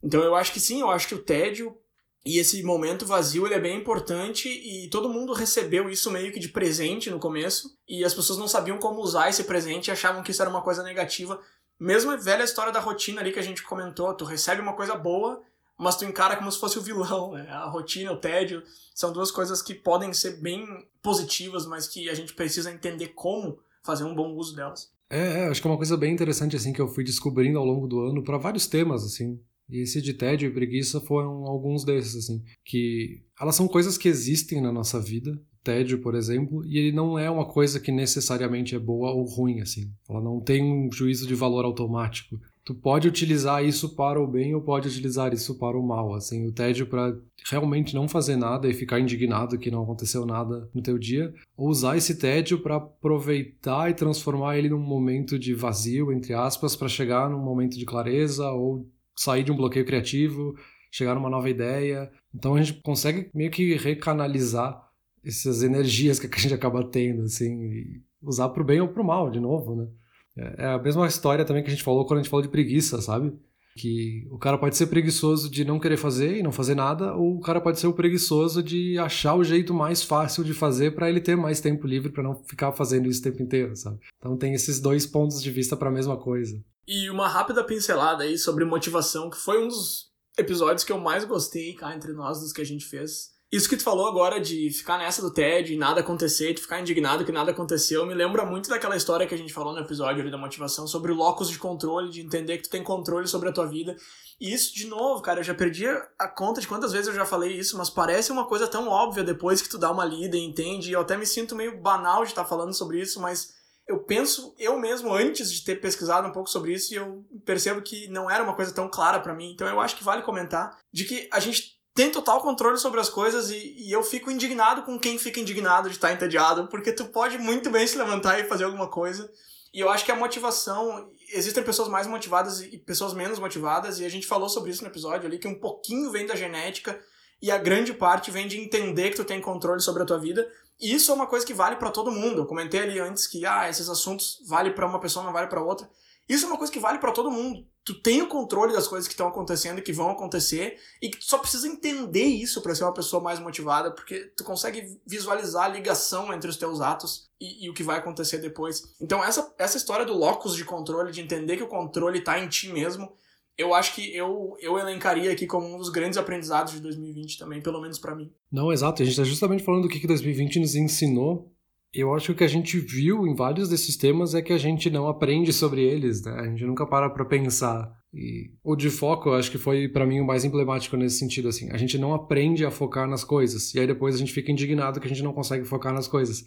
Então 0.00 0.22
eu 0.22 0.36
acho 0.36 0.52
que 0.52 0.60
sim, 0.60 0.80
eu 0.80 0.90
acho 0.90 1.08
que 1.08 1.16
o 1.16 1.22
tédio 1.22 1.76
e 2.24 2.38
esse 2.38 2.62
momento 2.62 3.04
vazio 3.04 3.44
ele 3.44 3.54
é 3.54 3.60
bem 3.60 3.76
importante 3.76 4.48
e 4.48 4.88
todo 4.88 5.08
mundo 5.08 5.32
recebeu 5.32 5.90
isso 5.90 6.08
meio 6.08 6.32
que 6.32 6.38
de 6.38 6.48
presente 6.48 7.10
no 7.10 7.18
começo 7.18 7.76
e 7.88 8.04
as 8.04 8.14
pessoas 8.14 8.38
não 8.38 8.46
sabiam 8.46 8.78
como 8.78 9.00
usar 9.00 9.28
esse 9.28 9.42
presente 9.42 9.88
e 9.88 9.90
achavam 9.90 10.22
que 10.22 10.30
isso 10.30 10.40
era 10.40 10.50
uma 10.50 10.62
coisa 10.62 10.84
negativa. 10.84 11.40
Mesmo 11.78 12.12
a 12.12 12.16
velha 12.16 12.44
história 12.44 12.72
da 12.72 12.78
rotina 12.78 13.20
ali 13.20 13.32
que 13.32 13.40
a 13.40 13.42
gente 13.42 13.64
comentou, 13.64 14.14
tu 14.14 14.24
recebe 14.24 14.60
uma 14.60 14.74
coisa 14.74 14.94
boa 14.94 15.42
mas 15.78 15.96
tu 15.96 16.04
encara 16.04 16.36
como 16.36 16.50
se 16.50 16.58
fosse 16.58 16.78
o 16.78 16.82
vilão, 16.82 17.32
né? 17.32 17.46
A 17.50 17.68
rotina, 17.68 18.12
o 18.12 18.16
tédio, 18.16 18.62
são 18.94 19.12
duas 19.12 19.30
coisas 19.30 19.60
que 19.60 19.74
podem 19.74 20.12
ser 20.12 20.40
bem 20.40 20.64
positivas, 21.02 21.66
mas 21.66 21.88
que 21.88 22.08
a 22.08 22.14
gente 22.14 22.34
precisa 22.34 22.72
entender 22.72 23.08
como 23.08 23.58
fazer 23.82 24.04
um 24.04 24.14
bom 24.14 24.34
uso 24.34 24.54
delas. 24.54 24.90
É, 25.10 25.40
é 25.40 25.48
acho 25.48 25.60
que 25.60 25.66
é 25.66 25.70
uma 25.70 25.76
coisa 25.76 25.96
bem 25.96 26.12
interessante 26.12 26.56
assim 26.56 26.72
que 26.72 26.80
eu 26.80 26.88
fui 26.88 27.04
descobrindo 27.04 27.58
ao 27.58 27.66
longo 27.66 27.86
do 27.86 28.00
ano 28.00 28.22
para 28.22 28.38
vários 28.38 28.66
temas 28.66 29.04
assim. 29.04 29.38
E 29.68 29.80
esse 29.80 30.02
de 30.02 30.12
tédio 30.12 30.48
e 30.48 30.52
preguiça 30.52 31.00
foram 31.00 31.46
alguns 31.46 31.84
desses 31.84 32.16
assim, 32.16 32.42
que 32.64 33.22
elas 33.40 33.54
são 33.54 33.66
coisas 33.66 33.96
que 33.96 34.08
existem 34.08 34.60
na 34.60 34.72
nossa 34.72 35.00
vida. 35.00 35.38
Tédio, 35.64 36.00
por 36.00 36.16
exemplo, 36.16 36.64
e 36.66 36.76
ele 36.76 36.90
não 36.90 37.16
é 37.16 37.30
uma 37.30 37.46
coisa 37.46 37.78
que 37.78 37.92
necessariamente 37.92 38.74
é 38.74 38.78
boa 38.78 39.12
ou 39.12 39.24
ruim 39.24 39.60
assim. 39.60 39.92
Ela 40.08 40.20
não 40.20 40.40
tem 40.40 40.62
um 40.62 40.90
juízo 40.90 41.26
de 41.26 41.34
valor 41.34 41.64
automático 41.64 42.36
tu 42.64 42.74
pode 42.74 43.08
utilizar 43.08 43.64
isso 43.64 43.94
para 43.96 44.20
o 44.20 44.26
bem 44.26 44.54
ou 44.54 44.62
pode 44.62 44.88
utilizar 44.88 45.32
isso 45.32 45.58
para 45.58 45.76
o 45.76 45.86
mal, 45.86 46.14
assim, 46.14 46.46
o 46.46 46.52
tédio 46.52 46.86
para 46.86 47.16
realmente 47.50 47.94
não 47.94 48.08
fazer 48.08 48.36
nada 48.36 48.68
e 48.68 48.74
ficar 48.74 49.00
indignado 49.00 49.58
que 49.58 49.70
não 49.70 49.82
aconteceu 49.82 50.24
nada 50.24 50.68
no 50.72 50.82
teu 50.82 50.98
dia, 50.98 51.32
ou 51.56 51.68
usar 51.68 51.96
esse 51.96 52.16
tédio 52.18 52.60
para 52.60 52.76
aproveitar 52.76 53.90
e 53.90 53.94
transformar 53.94 54.58
ele 54.58 54.68
num 54.68 54.78
momento 54.78 55.38
de 55.38 55.54
vazio, 55.54 56.12
entre 56.12 56.34
aspas, 56.34 56.76
para 56.76 56.88
chegar 56.88 57.28
num 57.28 57.42
momento 57.42 57.76
de 57.76 57.84
clareza 57.84 58.50
ou 58.50 58.88
sair 59.16 59.42
de 59.42 59.50
um 59.50 59.56
bloqueio 59.56 59.84
criativo, 59.84 60.54
chegar 60.90 61.14
numa 61.14 61.30
nova 61.30 61.50
ideia. 61.50 62.10
Então 62.34 62.54
a 62.54 62.62
gente 62.62 62.80
consegue 62.82 63.28
meio 63.34 63.50
que 63.50 63.74
recanalizar 63.76 64.88
essas 65.24 65.62
energias 65.62 66.18
que 66.18 66.26
a 66.26 66.38
gente 66.38 66.54
acaba 66.54 66.84
tendo, 66.84 67.22
assim, 67.22 68.02
usar 68.20 68.48
para 68.50 68.62
o 68.62 68.66
bem 68.66 68.80
ou 68.80 68.88
para 68.88 69.02
o 69.02 69.06
mal, 69.06 69.30
de 69.30 69.40
novo, 69.40 69.74
né? 69.74 69.88
É, 70.36 70.64
é 70.64 70.66
a 70.66 70.78
mesma 70.78 71.06
história 71.06 71.44
também 71.44 71.62
que 71.62 71.68
a 71.68 71.72
gente 71.72 71.82
falou 71.82 72.04
quando 72.04 72.20
a 72.20 72.22
gente 72.22 72.30
falou 72.30 72.42
de 72.42 72.50
preguiça, 72.50 73.00
sabe? 73.00 73.32
Que 73.76 74.26
o 74.30 74.38
cara 74.38 74.58
pode 74.58 74.76
ser 74.76 74.86
preguiçoso 74.86 75.50
de 75.50 75.64
não 75.64 75.80
querer 75.80 75.96
fazer 75.96 76.36
e 76.36 76.42
não 76.42 76.52
fazer 76.52 76.74
nada, 76.74 77.14
ou 77.14 77.36
o 77.36 77.40
cara 77.40 77.60
pode 77.60 77.80
ser 77.80 77.86
o 77.86 77.94
preguiçoso 77.94 78.62
de 78.62 78.98
achar 78.98 79.34
o 79.34 79.44
jeito 79.44 79.72
mais 79.72 80.02
fácil 80.02 80.44
de 80.44 80.52
fazer 80.52 80.94
para 80.94 81.08
ele 81.08 81.20
ter 81.20 81.36
mais 81.36 81.60
tempo 81.60 81.86
livre 81.86 82.12
para 82.12 82.22
não 82.22 82.34
ficar 82.44 82.72
fazendo 82.72 83.08
isso 83.08 83.20
o 83.20 83.24
tempo 83.24 83.42
inteiro, 83.42 83.74
sabe? 83.74 83.98
Então 84.18 84.36
tem 84.36 84.52
esses 84.52 84.78
dois 84.78 85.06
pontos 85.06 85.42
de 85.42 85.50
vista 85.50 85.76
para 85.76 85.88
a 85.88 85.92
mesma 85.92 86.18
coisa. 86.18 86.62
E 86.86 87.08
uma 87.08 87.28
rápida 87.28 87.64
pincelada 87.64 88.24
aí 88.24 88.36
sobre 88.36 88.64
motivação, 88.64 89.30
que 89.30 89.38
foi 89.38 89.62
um 89.64 89.68
dos 89.68 90.12
episódios 90.38 90.84
que 90.84 90.92
eu 90.92 90.98
mais 90.98 91.24
gostei 91.24 91.72
cá 91.74 91.94
entre 91.94 92.12
nós 92.12 92.40
dos 92.40 92.52
que 92.52 92.60
a 92.60 92.66
gente 92.66 92.84
fez. 92.84 93.31
Isso 93.52 93.68
que 93.68 93.76
tu 93.76 93.82
falou 93.82 94.08
agora 94.08 94.40
de 94.40 94.70
ficar 94.70 94.96
nessa 94.96 95.20
do 95.20 95.30
TED 95.30 95.74
e 95.74 95.76
nada 95.76 96.00
acontecer, 96.00 96.54
tu 96.54 96.62
ficar 96.62 96.80
indignado 96.80 97.22
que 97.22 97.30
nada 97.30 97.50
aconteceu, 97.50 98.06
me 98.06 98.14
lembra 98.14 98.46
muito 98.46 98.70
daquela 98.70 98.96
história 98.96 99.26
que 99.26 99.34
a 99.34 99.36
gente 99.38 99.52
falou 99.52 99.74
no 99.74 99.80
episódio 99.80 100.22
ali 100.22 100.30
da 100.30 100.38
motivação 100.38 100.86
sobre 100.86 101.12
o 101.12 101.14
locus 101.14 101.50
de 101.50 101.58
controle, 101.58 102.10
de 102.10 102.22
entender 102.22 102.56
que 102.56 102.62
tu 102.62 102.70
tem 102.70 102.82
controle 102.82 103.28
sobre 103.28 103.50
a 103.50 103.52
tua 103.52 103.66
vida. 103.66 103.94
E 104.40 104.54
isso, 104.54 104.74
de 104.74 104.86
novo, 104.86 105.20
cara, 105.20 105.40
eu 105.40 105.44
já 105.44 105.52
perdi 105.52 105.86
a 105.86 106.28
conta 106.28 106.62
de 106.62 106.66
quantas 106.66 106.92
vezes 106.92 107.08
eu 107.08 107.14
já 107.14 107.26
falei 107.26 107.52
isso, 107.52 107.76
mas 107.76 107.90
parece 107.90 108.32
uma 108.32 108.46
coisa 108.46 108.66
tão 108.66 108.88
óbvia 108.88 109.22
depois 109.22 109.60
que 109.60 109.68
tu 109.68 109.76
dá 109.76 109.90
uma 109.90 110.06
lida 110.06 110.34
e 110.34 110.40
entende. 110.40 110.88
E 110.88 110.94
eu 110.94 111.02
até 111.02 111.18
me 111.18 111.26
sinto 111.26 111.54
meio 111.54 111.78
banal 111.78 112.24
de 112.24 112.30
estar 112.30 112.46
falando 112.46 112.72
sobre 112.72 113.02
isso, 113.02 113.20
mas 113.20 113.52
eu 113.86 113.98
penso 113.98 114.54
eu 114.58 114.78
mesmo 114.78 115.12
antes 115.12 115.52
de 115.52 115.62
ter 115.62 115.76
pesquisado 115.76 116.26
um 116.26 116.32
pouco 116.32 116.48
sobre 116.48 116.72
isso 116.72 116.94
e 116.94 116.96
eu 116.96 117.22
percebo 117.44 117.82
que 117.82 118.08
não 118.08 118.30
era 118.30 118.42
uma 118.42 118.54
coisa 118.54 118.72
tão 118.72 118.88
clara 118.88 119.20
para 119.20 119.34
mim. 119.34 119.52
Então 119.52 119.68
eu 119.68 119.78
acho 119.78 119.94
que 119.94 120.02
vale 120.02 120.22
comentar 120.22 120.78
de 120.90 121.04
que 121.04 121.28
a 121.30 121.38
gente 121.38 121.81
tem 121.94 122.10
total 122.10 122.40
controle 122.40 122.78
sobre 122.78 123.00
as 123.00 123.10
coisas 123.10 123.50
e, 123.50 123.74
e, 123.76 123.92
eu 123.92 124.02
fico 124.02 124.30
indignado 124.30 124.82
com 124.82 124.98
quem 124.98 125.18
fica 125.18 125.40
indignado 125.40 125.88
de 125.88 125.96
estar 125.96 126.12
entediado, 126.12 126.66
porque 126.68 126.92
tu 126.92 127.06
pode 127.06 127.36
muito 127.38 127.70
bem 127.70 127.86
se 127.86 127.98
levantar 127.98 128.38
e 128.40 128.44
fazer 128.44 128.64
alguma 128.64 128.88
coisa. 128.88 129.30
E 129.74 129.80
eu 129.80 129.88
acho 129.88 130.04
que 130.04 130.12
a 130.12 130.16
motivação. 130.16 131.10
Existem 131.34 131.62
pessoas 131.62 131.88
mais 131.88 132.06
motivadas 132.06 132.60
e 132.60 132.76
pessoas 132.76 133.14
menos 133.14 133.38
motivadas, 133.38 133.98
e 133.98 134.04
a 134.04 134.08
gente 134.08 134.26
falou 134.26 134.48
sobre 134.48 134.70
isso 134.70 134.82
no 134.82 134.90
episódio 134.90 135.26
ali, 135.26 135.38
que 135.38 135.48
um 135.48 135.58
pouquinho 135.58 136.10
vem 136.10 136.26
da 136.26 136.36
genética 136.36 137.00
e 137.40 137.50
a 137.50 137.56
grande 137.56 137.94
parte 137.94 138.30
vem 138.30 138.46
de 138.46 138.58
entender 138.58 139.10
que 139.10 139.16
tu 139.16 139.24
tem 139.24 139.40
controle 139.40 139.80
sobre 139.80 140.02
a 140.02 140.06
tua 140.06 140.18
vida. 140.18 140.46
E 140.80 140.94
isso 140.94 141.10
é 141.10 141.14
uma 141.14 141.26
coisa 141.26 141.44
que 141.44 141.54
vale 141.54 141.76
para 141.76 141.90
todo 141.90 142.10
mundo. 142.10 142.42
Eu 142.42 142.46
comentei 142.46 142.80
ali 142.80 143.00
antes 143.00 143.26
que 143.26 143.46
ah, 143.46 143.68
esses 143.68 143.88
assuntos 143.88 144.38
vale 144.46 144.70
para 144.70 144.86
uma 144.86 145.00
pessoa, 145.00 145.24
não 145.24 145.32
vale 145.32 145.46
para 145.46 145.62
outra. 145.62 145.88
Isso 146.28 146.44
é 146.44 146.48
uma 146.48 146.56
coisa 146.56 146.72
que 146.72 146.78
vale 146.78 146.98
para 146.98 147.12
todo 147.12 147.30
mundo. 147.30 147.66
Tu 147.84 148.00
tem 148.00 148.22
o 148.22 148.28
controle 148.28 148.72
das 148.72 148.86
coisas 148.86 149.08
que 149.08 149.12
estão 149.12 149.26
acontecendo 149.26 149.80
e 149.80 149.82
que 149.82 149.92
vão 149.92 150.10
acontecer 150.10 150.78
e 151.00 151.10
que 151.10 151.18
tu 151.18 151.24
só 151.24 151.38
precisa 151.38 151.66
entender 151.66 152.24
isso 152.24 152.62
para 152.62 152.74
ser 152.74 152.84
uma 152.84 152.94
pessoa 152.94 153.22
mais 153.22 153.40
motivada, 153.40 153.90
porque 153.90 154.32
tu 154.36 154.44
consegue 154.44 155.00
visualizar 155.04 155.64
a 155.64 155.68
ligação 155.68 156.32
entre 156.32 156.48
os 156.48 156.56
teus 156.56 156.80
atos 156.80 157.28
e, 157.40 157.66
e, 157.66 157.70
o 157.70 157.74
que 157.74 157.82
vai 157.82 157.98
acontecer 157.98 158.38
depois. 158.38 158.94
Então 159.00 159.22
essa, 159.22 159.52
essa 159.58 159.76
história 159.76 160.06
do 160.06 160.16
locus 160.16 160.54
de 160.54 160.64
controle, 160.64 161.10
de 161.10 161.20
entender 161.20 161.56
que 161.56 161.64
o 161.64 161.68
controle 161.68 162.20
está 162.20 162.38
em 162.38 162.48
ti 162.48 162.68
mesmo, 162.72 163.12
eu 163.58 163.74
acho 163.74 163.94
que 163.94 164.14
eu, 164.14 164.56
eu 164.60 164.78
elencaria 164.78 165.30
aqui 165.30 165.46
como 165.46 165.74
um 165.74 165.76
dos 165.76 165.90
grandes 165.90 166.16
aprendizados 166.16 166.72
de 166.72 166.80
2020 166.80 167.38
também, 167.38 167.60
pelo 167.60 167.80
menos 167.80 167.98
para 167.98 168.14
mim. 168.14 168.32
Não, 168.50 168.72
exato. 168.72 169.02
A 169.02 169.04
gente 169.04 169.14
está 169.14 169.24
justamente 169.24 169.62
falando 169.62 169.82
do 169.82 169.88
que 169.88 170.06
2020 170.06 170.60
nos 170.60 170.74
ensinou 170.74 171.51
eu 171.94 172.14
acho 172.14 172.26
que 172.26 172.32
o 172.32 172.34
que 172.36 172.44
a 172.44 172.48
gente 172.48 172.78
viu 172.78 173.26
em 173.26 173.34
vários 173.34 173.68
desses 173.68 173.96
temas 173.96 174.34
é 174.34 174.40
que 174.40 174.52
a 174.52 174.58
gente 174.58 174.88
não 174.88 175.08
aprende 175.08 175.52
sobre 175.52 175.82
eles, 175.82 176.22
né? 176.22 176.32
A 176.38 176.44
gente 176.44 176.64
nunca 176.64 176.86
para 176.86 177.10
para 177.10 177.24
pensar. 177.24 177.92
E 178.14 178.50
o 178.64 178.74
de 178.74 178.88
foco, 178.88 179.28
eu 179.28 179.34
acho 179.34 179.50
que 179.50 179.58
foi 179.58 179.88
para 179.88 180.06
mim 180.06 180.20
o 180.20 180.26
mais 180.26 180.44
emblemático 180.44 180.96
nesse 180.96 181.18
sentido, 181.18 181.48
assim. 181.48 181.70
A 181.70 181.76
gente 181.76 181.98
não 181.98 182.14
aprende 182.14 182.64
a 182.64 182.70
focar 182.70 183.06
nas 183.08 183.24
coisas. 183.24 183.74
E 183.74 183.80
aí 183.80 183.86
depois 183.86 184.14
a 184.14 184.18
gente 184.18 184.32
fica 184.32 184.50
indignado 184.50 185.00
que 185.00 185.06
a 185.06 185.08
gente 185.08 185.22
não 185.22 185.34
consegue 185.34 185.64
focar 185.64 185.92
nas 185.92 186.08
coisas. 186.08 186.44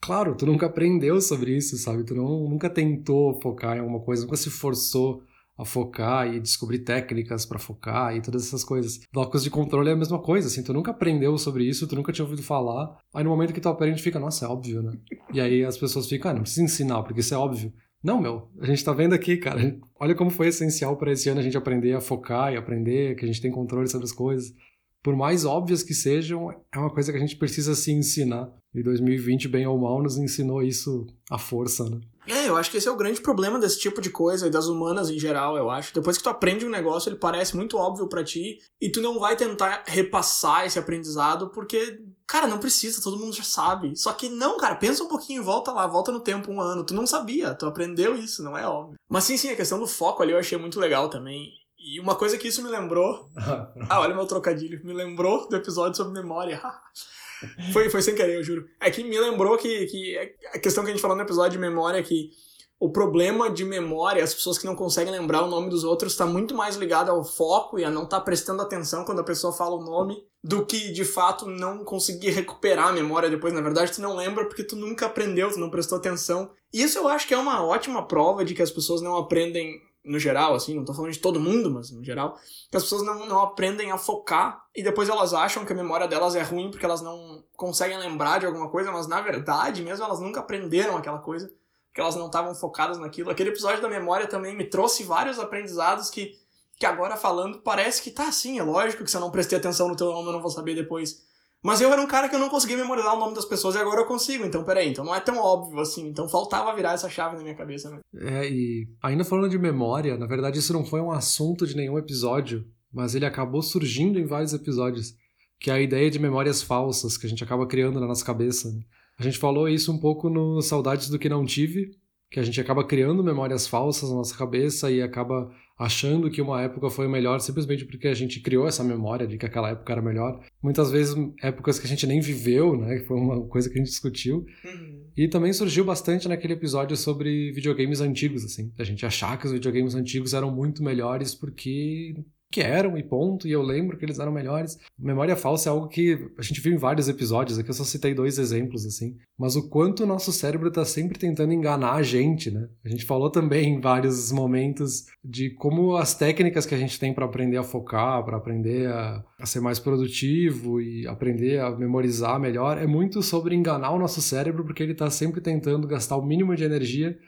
Claro, 0.00 0.34
tu 0.34 0.46
nunca 0.46 0.66
aprendeu 0.66 1.20
sobre 1.20 1.56
isso, 1.56 1.76
sabe? 1.76 2.04
Tu 2.04 2.14
não, 2.14 2.48
nunca 2.48 2.70
tentou 2.70 3.40
focar 3.40 3.76
em 3.76 3.80
alguma 3.80 4.00
coisa, 4.00 4.24
nunca 4.24 4.36
se 4.36 4.50
forçou 4.50 5.22
a 5.58 5.64
focar 5.64 6.32
e 6.32 6.40
descobrir 6.40 6.80
técnicas 6.80 7.46
para 7.46 7.58
focar 7.58 8.14
e 8.14 8.20
todas 8.20 8.46
essas 8.46 8.62
coisas. 8.62 9.00
Locus 9.14 9.42
de 9.42 9.50
controle 9.50 9.88
é 9.88 9.92
a 9.92 9.96
mesma 9.96 10.18
coisa, 10.18 10.48
assim, 10.48 10.62
tu 10.62 10.72
nunca 10.72 10.90
aprendeu 10.90 11.36
sobre 11.38 11.64
isso, 11.64 11.86
tu 11.86 11.96
nunca 11.96 12.12
tinha 12.12 12.24
ouvido 12.24 12.42
falar, 12.42 12.96
aí 13.14 13.24
no 13.24 13.30
momento 13.30 13.54
que 13.54 13.60
tu 13.60 13.68
aprende 13.68 14.02
fica, 14.02 14.18
nossa, 14.18 14.44
é 14.44 14.48
óbvio, 14.48 14.82
né? 14.82 14.92
E 15.32 15.40
aí 15.40 15.64
as 15.64 15.78
pessoas 15.78 16.08
ficam, 16.08 16.30
ah, 16.30 16.34
não 16.34 16.42
precisa 16.42 16.62
ensinar, 16.62 17.02
porque 17.02 17.20
isso 17.20 17.34
é 17.34 17.38
óbvio. 17.38 17.72
Não, 18.02 18.20
meu, 18.20 18.48
a 18.60 18.66
gente 18.66 18.84
tá 18.84 18.92
vendo 18.92 19.14
aqui, 19.14 19.36
cara, 19.36 19.76
olha 19.98 20.14
como 20.14 20.30
foi 20.30 20.48
essencial 20.48 20.96
para 20.96 21.12
esse 21.12 21.28
ano 21.28 21.40
a 21.40 21.42
gente 21.42 21.56
aprender 21.56 21.94
a 21.94 22.00
focar 22.00 22.52
e 22.52 22.56
aprender 22.56 23.16
que 23.16 23.24
a 23.24 23.28
gente 23.28 23.40
tem 23.40 23.50
controle 23.50 23.88
sobre 23.88 24.04
as 24.04 24.12
coisas. 24.12 24.54
Por 25.02 25.16
mais 25.16 25.44
óbvias 25.44 25.82
que 25.82 25.94
sejam, 25.94 26.50
é 26.50 26.78
uma 26.78 26.90
coisa 26.90 27.12
que 27.12 27.18
a 27.18 27.20
gente 27.20 27.36
precisa 27.36 27.74
se 27.76 27.92
ensinar. 27.92 28.52
E 28.74 28.82
2020, 28.82 29.48
bem 29.48 29.66
ou 29.66 29.78
mal, 29.78 30.02
nos 30.02 30.18
ensinou 30.18 30.62
isso 30.62 31.06
à 31.30 31.38
força, 31.38 31.88
né? 31.88 32.00
É, 32.26 32.48
eu 32.48 32.56
acho 32.56 32.70
que 32.70 32.76
esse 32.76 32.88
é 32.88 32.90
o 32.90 32.96
grande 32.96 33.20
problema 33.20 33.58
desse 33.58 33.78
tipo 33.78 34.00
de 34.00 34.10
coisa 34.10 34.46
e 34.46 34.50
das 34.50 34.66
humanas 34.66 35.10
em 35.10 35.18
geral, 35.18 35.56
eu 35.56 35.70
acho. 35.70 35.94
Depois 35.94 36.16
que 36.16 36.22
tu 36.22 36.28
aprende 36.28 36.66
um 36.66 36.70
negócio, 36.70 37.08
ele 37.08 37.16
parece 37.16 37.56
muito 37.56 37.76
óbvio 37.76 38.08
para 38.08 38.24
ti 38.24 38.58
e 38.80 38.90
tu 38.90 39.00
não 39.00 39.18
vai 39.18 39.36
tentar 39.36 39.84
repassar 39.86 40.66
esse 40.66 40.78
aprendizado 40.78 41.50
porque, 41.50 42.00
cara, 42.26 42.46
não 42.46 42.58
precisa, 42.58 43.02
todo 43.02 43.18
mundo 43.18 43.34
já 43.34 43.42
sabe. 43.42 43.96
Só 43.96 44.12
que 44.12 44.28
não, 44.28 44.56
cara, 44.56 44.74
pensa 44.74 45.04
um 45.04 45.08
pouquinho, 45.08 45.42
volta 45.42 45.72
lá, 45.72 45.86
volta 45.86 46.10
no 46.10 46.20
tempo 46.20 46.50
um 46.50 46.60
ano. 46.60 46.84
Tu 46.84 46.94
não 46.94 47.06
sabia, 47.06 47.54
tu 47.54 47.66
aprendeu 47.66 48.16
isso, 48.16 48.42
não 48.42 48.56
é 48.56 48.66
óbvio. 48.66 48.98
Mas 49.08 49.24
sim, 49.24 49.36
sim, 49.36 49.50
a 49.50 49.56
questão 49.56 49.78
do 49.78 49.86
foco 49.86 50.22
ali 50.22 50.32
eu 50.32 50.38
achei 50.38 50.58
muito 50.58 50.80
legal 50.80 51.08
também. 51.08 51.52
E 51.78 52.00
uma 52.00 52.16
coisa 52.16 52.36
que 52.36 52.48
isso 52.48 52.62
me 52.62 52.68
lembrou. 52.68 53.30
ah, 53.88 54.00
olha 54.00 54.14
meu 54.14 54.26
trocadilho. 54.26 54.84
Me 54.84 54.92
lembrou 54.92 55.48
do 55.48 55.54
episódio 55.54 55.96
sobre 55.96 56.20
memória. 56.20 56.60
foi, 57.72 57.90
foi 57.90 58.02
sem 58.02 58.14
querer, 58.14 58.36
eu 58.36 58.42
juro. 58.42 58.66
É 58.80 58.90
que 58.90 59.02
me 59.02 59.18
lembrou 59.18 59.56
que, 59.56 59.86
que 59.86 60.18
a 60.52 60.58
questão 60.58 60.84
que 60.84 60.90
a 60.90 60.92
gente 60.92 61.02
falou 61.02 61.16
no 61.16 61.22
episódio 61.22 61.52
de 61.52 61.58
memória 61.58 61.98
é 61.98 62.02
que 62.02 62.30
o 62.78 62.90
problema 62.90 63.48
de 63.48 63.64
memória, 63.64 64.22
as 64.22 64.34
pessoas 64.34 64.58
que 64.58 64.66
não 64.66 64.76
conseguem 64.76 65.12
lembrar 65.12 65.42
o 65.42 65.48
nome 65.48 65.70
dos 65.70 65.82
outros, 65.82 66.12
está 66.12 66.26
muito 66.26 66.54
mais 66.54 66.76
ligado 66.76 67.10
ao 67.10 67.24
foco 67.24 67.78
e 67.78 67.84
a 67.84 67.90
não 67.90 68.04
estar 68.04 68.18
tá 68.18 68.24
prestando 68.24 68.60
atenção 68.60 69.04
quando 69.04 69.20
a 69.20 69.24
pessoa 69.24 69.52
fala 69.52 69.76
o 69.76 69.82
nome, 69.82 70.22
do 70.44 70.64
que 70.64 70.92
de 70.92 71.04
fato 71.04 71.46
não 71.46 71.82
conseguir 71.84 72.30
recuperar 72.30 72.88
a 72.88 72.92
memória 72.92 73.30
depois. 73.30 73.54
Na 73.54 73.62
verdade, 73.62 73.92
tu 73.92 74.02
não 74.02 74.14
lembra 74.14 74.44
porque 74.44 74.62
tu 74.62 74.76
nunca 74.76 75.06
aprendeu, 75.06 75.50
tu 75.50 75.58
não 75.58 75.70
prestou 75.70 75.96
atenção. 75.96 76.50
Isso 76.72 76.98
eu 76.98 77.08
acho 77.08 77.26
que 77.26 77.32
é 77.32 77.38
uma 77.38 77.64
ótima 77.64 78.06
prova 78.06 78.44
de 78.44 78.54
que 78.54 78.62
as 78.62 78.70
pessoas 78.70 79.00
não 79.00 79.16
aprendem 79.16 79.80
no 80.06 80.18
geral, 80.18 80.54
assim, 80.54 80.74
não 80.74 80.84
tô 80.84 80.94
falando 80.94 81.12
de 81.12 81.18
todo 81.18 81.40
mundo, 81.40 81.70
mas 81.70 81.90
no 81.90 82.02
geral, 82.02 82.38
que 82.70 82.76
as 82.76 82.84
pessoas 82.84 83.02
não, 83.02 83.26
não 83.26 83.40
aprendem 83.40 83.90
a 83.90 83.98
focar 83.98 84.64
e 84.74 84.82
depois 84.82 85.08
elas 85.08 85.34
acham 85.34 85.64
que 85.64 85.72
a 85.72 85.76
memória 85.76 86.06
delas 86.06 86.36
é 86.36 86.42
ruim 86.42 86.70
porque 86.70 86.86
elas 86.86 87.02
não 87.02 87.42
conseguem 87.56 87.98
lembrar 87.98 88.38
de 88.38 88.46
alguma 88.46 88.70
coisa, 88.70 88.92
mas 88.92 89.06
na 89.06 89.20
verdade 89.20 89.82
mesmo 89.82 90.04
elas 90.04 90.20
nunca 90.20 90.40
aprenderam 90.40 90.96
aquela 90.96 91.18
coisa 91.18 91.52
que 91.92 92.00
elas 92.00 92.14
não 92.14 92.26
estavam 92.26 92.54
focadas 92.54 92.98
naquilo. 92.98 93.30
Aquele 93.30 93.50
episódio 93.50 93.80
da 93.80 93.88
memória 93.88 94.26
também 94.26 94.54
me 94.54 94.64
trouxe 94.64 95.02
vários 95.02 95.38
aprendizados 95.38 96.10
que, 96.10 96.38
que 96.78 96.86
agora 96.86 97.16
falando 97.16 97.60
parece 97.60 98.02
que 98.02 98.10
tá 98.10 98.28
assim, 98.28 98.58
é 98.58 98.62
lógico 98.62 99.02
que 99.02 99.10
se 99.10 99.16
eu 99.16 99.20
não 99.20 99.30
prestei 99.30 99.58
atenção 99.58 99.88
no 99.88 99.96
teu 99.96 100.12
nome 100.12 100.28
eu 100.28 100.32
não 100.32 100.42
vou 100.42 100.50
saber 100.50 100.74
depois. 100.74 101.24
Mas 101.64 101.80
eu 101.80 101.92
era 101.92 102.00
um 102.00 102.06
cara 102.06 102.28
que 102.28 102.34
eu 102.34 102.38
não 102.38 102.48
conseguia 102.48 102.76
memorizar 102.76 103.14
o 103.14 103.18
nome 103.18 103.34
das 103.34 103.44
pessoas 103.44 103.74
e 103.74 103.78
agora 103.78 104.00
eu 104.00 104.06
consigo. 104.06 104.44
Então, 104.44 104.62
peraí, 104.64 104.88
então 104.88 105.04
não 105.04 105.14
é 105.14 105.20
tão 105.20 105.38
óbvio 105.38 105.80
assim. 105.80 106.06
Então 106.08 106.28
faltava 106.28 106.74
virar 106.74 106.92
essa 106.92 107.08
chave 107.08 107.36
na 107.36 107.42
minha 107.42 107.54
cabeça, 107.54 107.90
né? 107.90 108.00
É, 108.14 108.48
e 108.48 108.86
ainda 109.02 109.24
falando 109.24 109.50
de 109.50 109.58
memória, 109.58 110.16
na 110.16 110.26
verdade 110.26 110.58
isso 110.58 110.72
não 110.72 110.84
foi 110.84 111.00
um 111.00 111.10
assunto 111.10 111.66
de 111.66 111.74
nenhum 111.74 111.98
episódio, 111.98 112.64
mas 112.92 113.14
ele 113.14 113.26
acabou 113.26 113.62
surgindo 113.62 114.18
em 114.18 114.26
vários 114.26 114.52
episódios. 114.52 115.14
Que 115.58 115.70
é 115.70 115.74
a 115.74 115.80
ideia 115.80 116.10
de 116.10 116.18
memórias 116.18 116.62
falsas 116.62 117.16
que 117.16 117.26
a 117.26 117.28
gente 117.30 117.42
acaba 117.42 117.66
criando 117.66 117.98
na 117.98 118.06
nossa 118.06 118.24
cabeça. 118.24 118.70
Né? 118.70 118.80
A 119.18 119.22
gente 119.22 119.38
falou 119.38 119.66
isso 119.68 119.90
um 119.90 119.98
pouco 119.98 120.28
no 120.28 120.60
Saudades 120.60 121.08
do 121.08 121.18
que 121.18 121.30
Não 121.30 121.46
Tive, 121.46 121.90
que 122.30 122.40
a 122.40 122.42
gente 122.42 122.60
acaba 122.60 122.84
criando 122.84 123.22
memórias 123.22 123.66
falsas 123.66 124.10
na 124.10 124.16
nossa 124.16 124.36
cabeça 124.36 124.90
e 124.90 125.00
acaba 125.00 125.50
achando 125.78 126.30
que 126.30 126.40
uma 126.40 126.62
época 126.62 126.88
foi 126.88 127.06
melhor 127.06 127.38
simplesmente 127.40 127.84
porque 127.84 128.08
a 128.08 128.14
gente 128.14 128.40
criou 128.40 128.66
essa 128.66 128.82
memória 128.82 129.26
de 129.26 129.36
que 129.36 129.44
aquela 129.44 129.70
época 129.70 129.92
era 129.92 130.02
melhor. 130.02 130.40
Muitas 130.62 130.90
vezes 130.90 131.14
épocas 131.42 131.78
que 131.78 131.86
a 131.86 131.88
gente 131.88 132.06
nem 132.06 132.20
viveu, 132.20 132.76
né? 132.76 132.98
Que 132.98 133.04
foi 133.04 133.16
uma 133.16 133.46
coisa 133.46 133.68
que 133.68 133.74
a 133.74 133.78
gente 133.78 133.90
discutiu. 133.90 134.46
Uhum. 134.64 135.06
E 135.16 135.28
também 135.28 135.52
surgiu 135.52 135.84
bastante 135.84 136.28
naquele 136.28 136.54
episódio 136.54 136.96
sobre 136.96 137.52
videogames 137.52 138.00
antigos, 138.00 138.44
assim. 138.44 138.72
A 138.78 138.84
gente 138.84 139.04
achar 139.04 139.38
que 139.38 139.46
os 139.46 139.52
videogames 139.52 139.94
antigos 139.94 140.32
eram 140.32 140.54
muito 140.54 140.82
melhores 140.82 141.34
porque 141.34 142.14
que 142.50 142.60
eram 142.60 142.96
e 142.96 143.02
ponto, 143.02 143.46
e 143.46 143.52
eu 143.52 143.62
lembro 143.62 143.96
que 143.96 144.04
eles 144.04 144.18
eram 144.18 144.32
melhores. 144.32 144.78
Memória 144.98 145.36
falsa 145.36 145.68
é 145.68 145.72
algo 145.72 145.88
que 145.88 146.18
a 146.38 146.42
gente 146.42 146.60
viu 146.60 146.72
em 146.72 146.78
vários 146.78 147.08
episódios, 147.08 147.58
aqui 147.58 147.68
eu 147.68 147.74
só 147.74 147.84
citei 147.84 148.14
dois 148.14 148.38
exemplos, 148.38 148.86
assim. 148.86 149.16
Mas 149.38 149.56
o 149.56 149.68
quanto 149.68 150.04
o 150.04 150.06
nosso 150.06 150.32
cérebro 150.32 150.68
está 150.68 150.84
sempre 150.84 151.18
tentando 151.18 151.52
enganar 151.52 151.94
a 151.94 152.02
gente, 152.02 152.50
né? 152.50 152.68
A 152.84 152.88
gente 152.88 153.04
falou 153.04 153.30
também 153.30 153.74
em 153.74 153.80
vários 153.80 154.30
momentos 154.32 155.06
de 155.22 155.50
como 155.50 155.96
as 155.96 156.14
técnicas 156.14 156.64
que 156.64 156.74
a 156.74 156.78
gente 156.78 156.98
tem 156.98 157.12
para 157.12 157.26
aprender 157.26 157.56
a 157.56 157.62
focar, 157.62 158.24
para 158.24 158.36
aprender 158.36 158.88
a, 158.88 159.24
a 159.38 159.46
ser 159.46 159.60
mais 159.60 159.78
produtivo 159.78 160.80
e 160.80 161.06
aprender 161.06 161.60
a 161.60 161.70
memorizar 161.70 162.40
melhor, 162.40 162.78
é 162.78 162.86
muito 162.86 163.22
sobre 163.22 163.54
enganar 163.54 163.90
o 163.90 163.98
nosso 163.98 164.22
cérebro, 164.22 164.64
porque 164.64 164.82
ele 164.82 164.92
está 164.92 165.10
sempre 165.10 165.40
tentando 165.40 165.86
gastar 165.86 166.16
o 166.16 166.24
mínimo 166.24 166.54
de 166.54 166.64
energia 166.64 167.18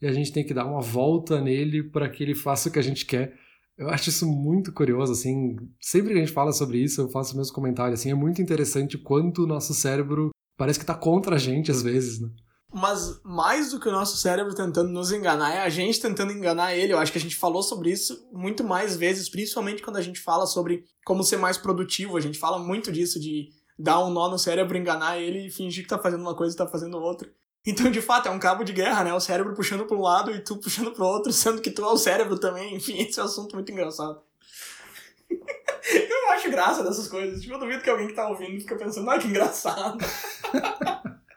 e 0.00 0.06
a 0.06 0.12
gente 0.12 0.32
tem 0.32 0.44
que 0.44 0.54
dar 0.54 0.64
uma 0.64 0.80
volta 0.80 1.40
nele 1.40 1.82
para 1.82 2.08
que 2.08 2.22
ele 2.22 2.34
faça 2.34 2.68
o 2.68 2.72
que 2.72 2.78
a 2.78 2.82
gente 2.82 3.04
quer 3.04 3.34
eu 3.78 3.88
acho 3.88 4.08
isso 4.08 4.26
muito 4.26 4.72
curioso, 4.72 5.12
assim. 5.12 5.56
Sempre 5.80 6.12
que 6.12 6.18
a 6.18 6.20
gente 6.20 6.32
fala 6.32 6.52
sobre 6.52 6.78
isso, 6.78 7.00
eu 7.00 7.08
faço 7.08 7.36
meus 7.36 7.50
comentários, 7.50 8.00
assim. 8.00 8.10
É 8.10 8.14
muito 8.14 8.42
interessante 8.42 8.98
quanto 8.98 9.44
o 9.44 9.46
nosso 9.46 9.72
cérebro 9.72 10.30
parece 10.56 10.80
que 10.80 10.84
tá 10.84 10.94
contra 10.94 11.36
a 11.36 11.38
gente 11.38 11.70
às 11.70 11.80
vezes, 11.80 12.20
né? 12.20 12.28
Mas 12.74 13.22
mais 13.24 13.70
do 13.70 13.80
que 13.80 13.88
o 13.88 13.92
nosso 13.92 14.18
cérebro 14.18 14.54
tentando 14.54 14.90
nos 14.90 15.10
enganar, 15.12 15.54
é 15.54 15.60
a 15.60 15.68
gente 15.68 16.00
tentando 16.00 16.32
enganar 16.32 16.74
ele. 16.74 16.92
Eu 16.92 16.98
acho 16.98 17.12
que 17.12 17.18
a 17.18 17.20
gente 17.20 17.36
falou 17.36 17.62
sobre 17.62 17.90
isso 17.90 18.28
muito 18.32 18.62
mais 18.64 18.96
vezes, 18.96 19.30
principalmente 19.30 19.80
quando 19.80 19.96
a 19.96 20.02
gente 20.02 20.20
fala 20.20 20.44
sobre 20.44 20.84
como 21.04 21.22
ser 21.22 21.38
mais 21.38 21.56
produtivo. 21.56 22.16
A 22.16 22.20
gente 22.20 22.38
fala 22.38 22.58
muito 22.58 22.90
disso, 22.92 23.18
de 23.20 23.48
dar 23.78 24.04
um 24.04 24.10
nó 24.10 24.28
no 24.28 24.38
cérebro, 24.38 24.76
enganar 24.76 25.18
ele 25.18 25.46
e 25.46 25.50
fingir 25.50 25.84
que 25.84 25.88
tá 25.88 25.98
fazendo 25.98 26.20
uma 26.20 26.34
coisa 26.34 26.54
e 26.54 26.58
tá 26.58 26.66
fazendo 26.66 26.98
outra. 26.98 27.30
Então, 27.66 27.90
de 27.90 28.00
fato, 28.00 28.28
é 28.28 28.30
um 28.30 28.38
cabo 28.38 28.64
de 28.64 28.72
guerra, 28.72 29.04
né? 29.04 29.12
O 29.12 29.20
cérebro 29.20 29.54
puxando 29.54 29.84
para 29.84 29.96
um 29.96 30.00
lado 30.00 30.30
e 30.30 30.42
tu 30.42 30.56
puxando 30.56 30.92
para 30.92 31.04
o 31.04 31.08
outro, 31.08 31.32
sendo 31.32 31.60
que 31.60 31.70
tu 31.70 31.84
é 31.84 31.88
o 31.88 31.96
cérebro 31.96 32.38
também. 32.38 32.76
Enfim, 32.76 32.98
esse 33.02 33.18
é 33.18 33.22
um 33.22 33.26
assunto 33.26 33.54
muito 33.54 33.70
engraçado. 33.70 34.22
eu 35.30 36.30
acho 36.30 36.50
graça 36.50 36.82
dessas 36.82 37.08
coisas. 37.08 37.40
Tipo, 37.40 37.54
eu 37.54 37.58
duvido 37.58 37.82
que 37.82 37.90
alguém 37.90 38.08
que 38.08 38.14
tá 38.14 38.28
ouvindo 38.28 38.60
fica 38.60 38.76
pensando, 38.76 39.10
ah, 39.10 39.18
que 39.18 39.28
engraçado. 39.28 39.98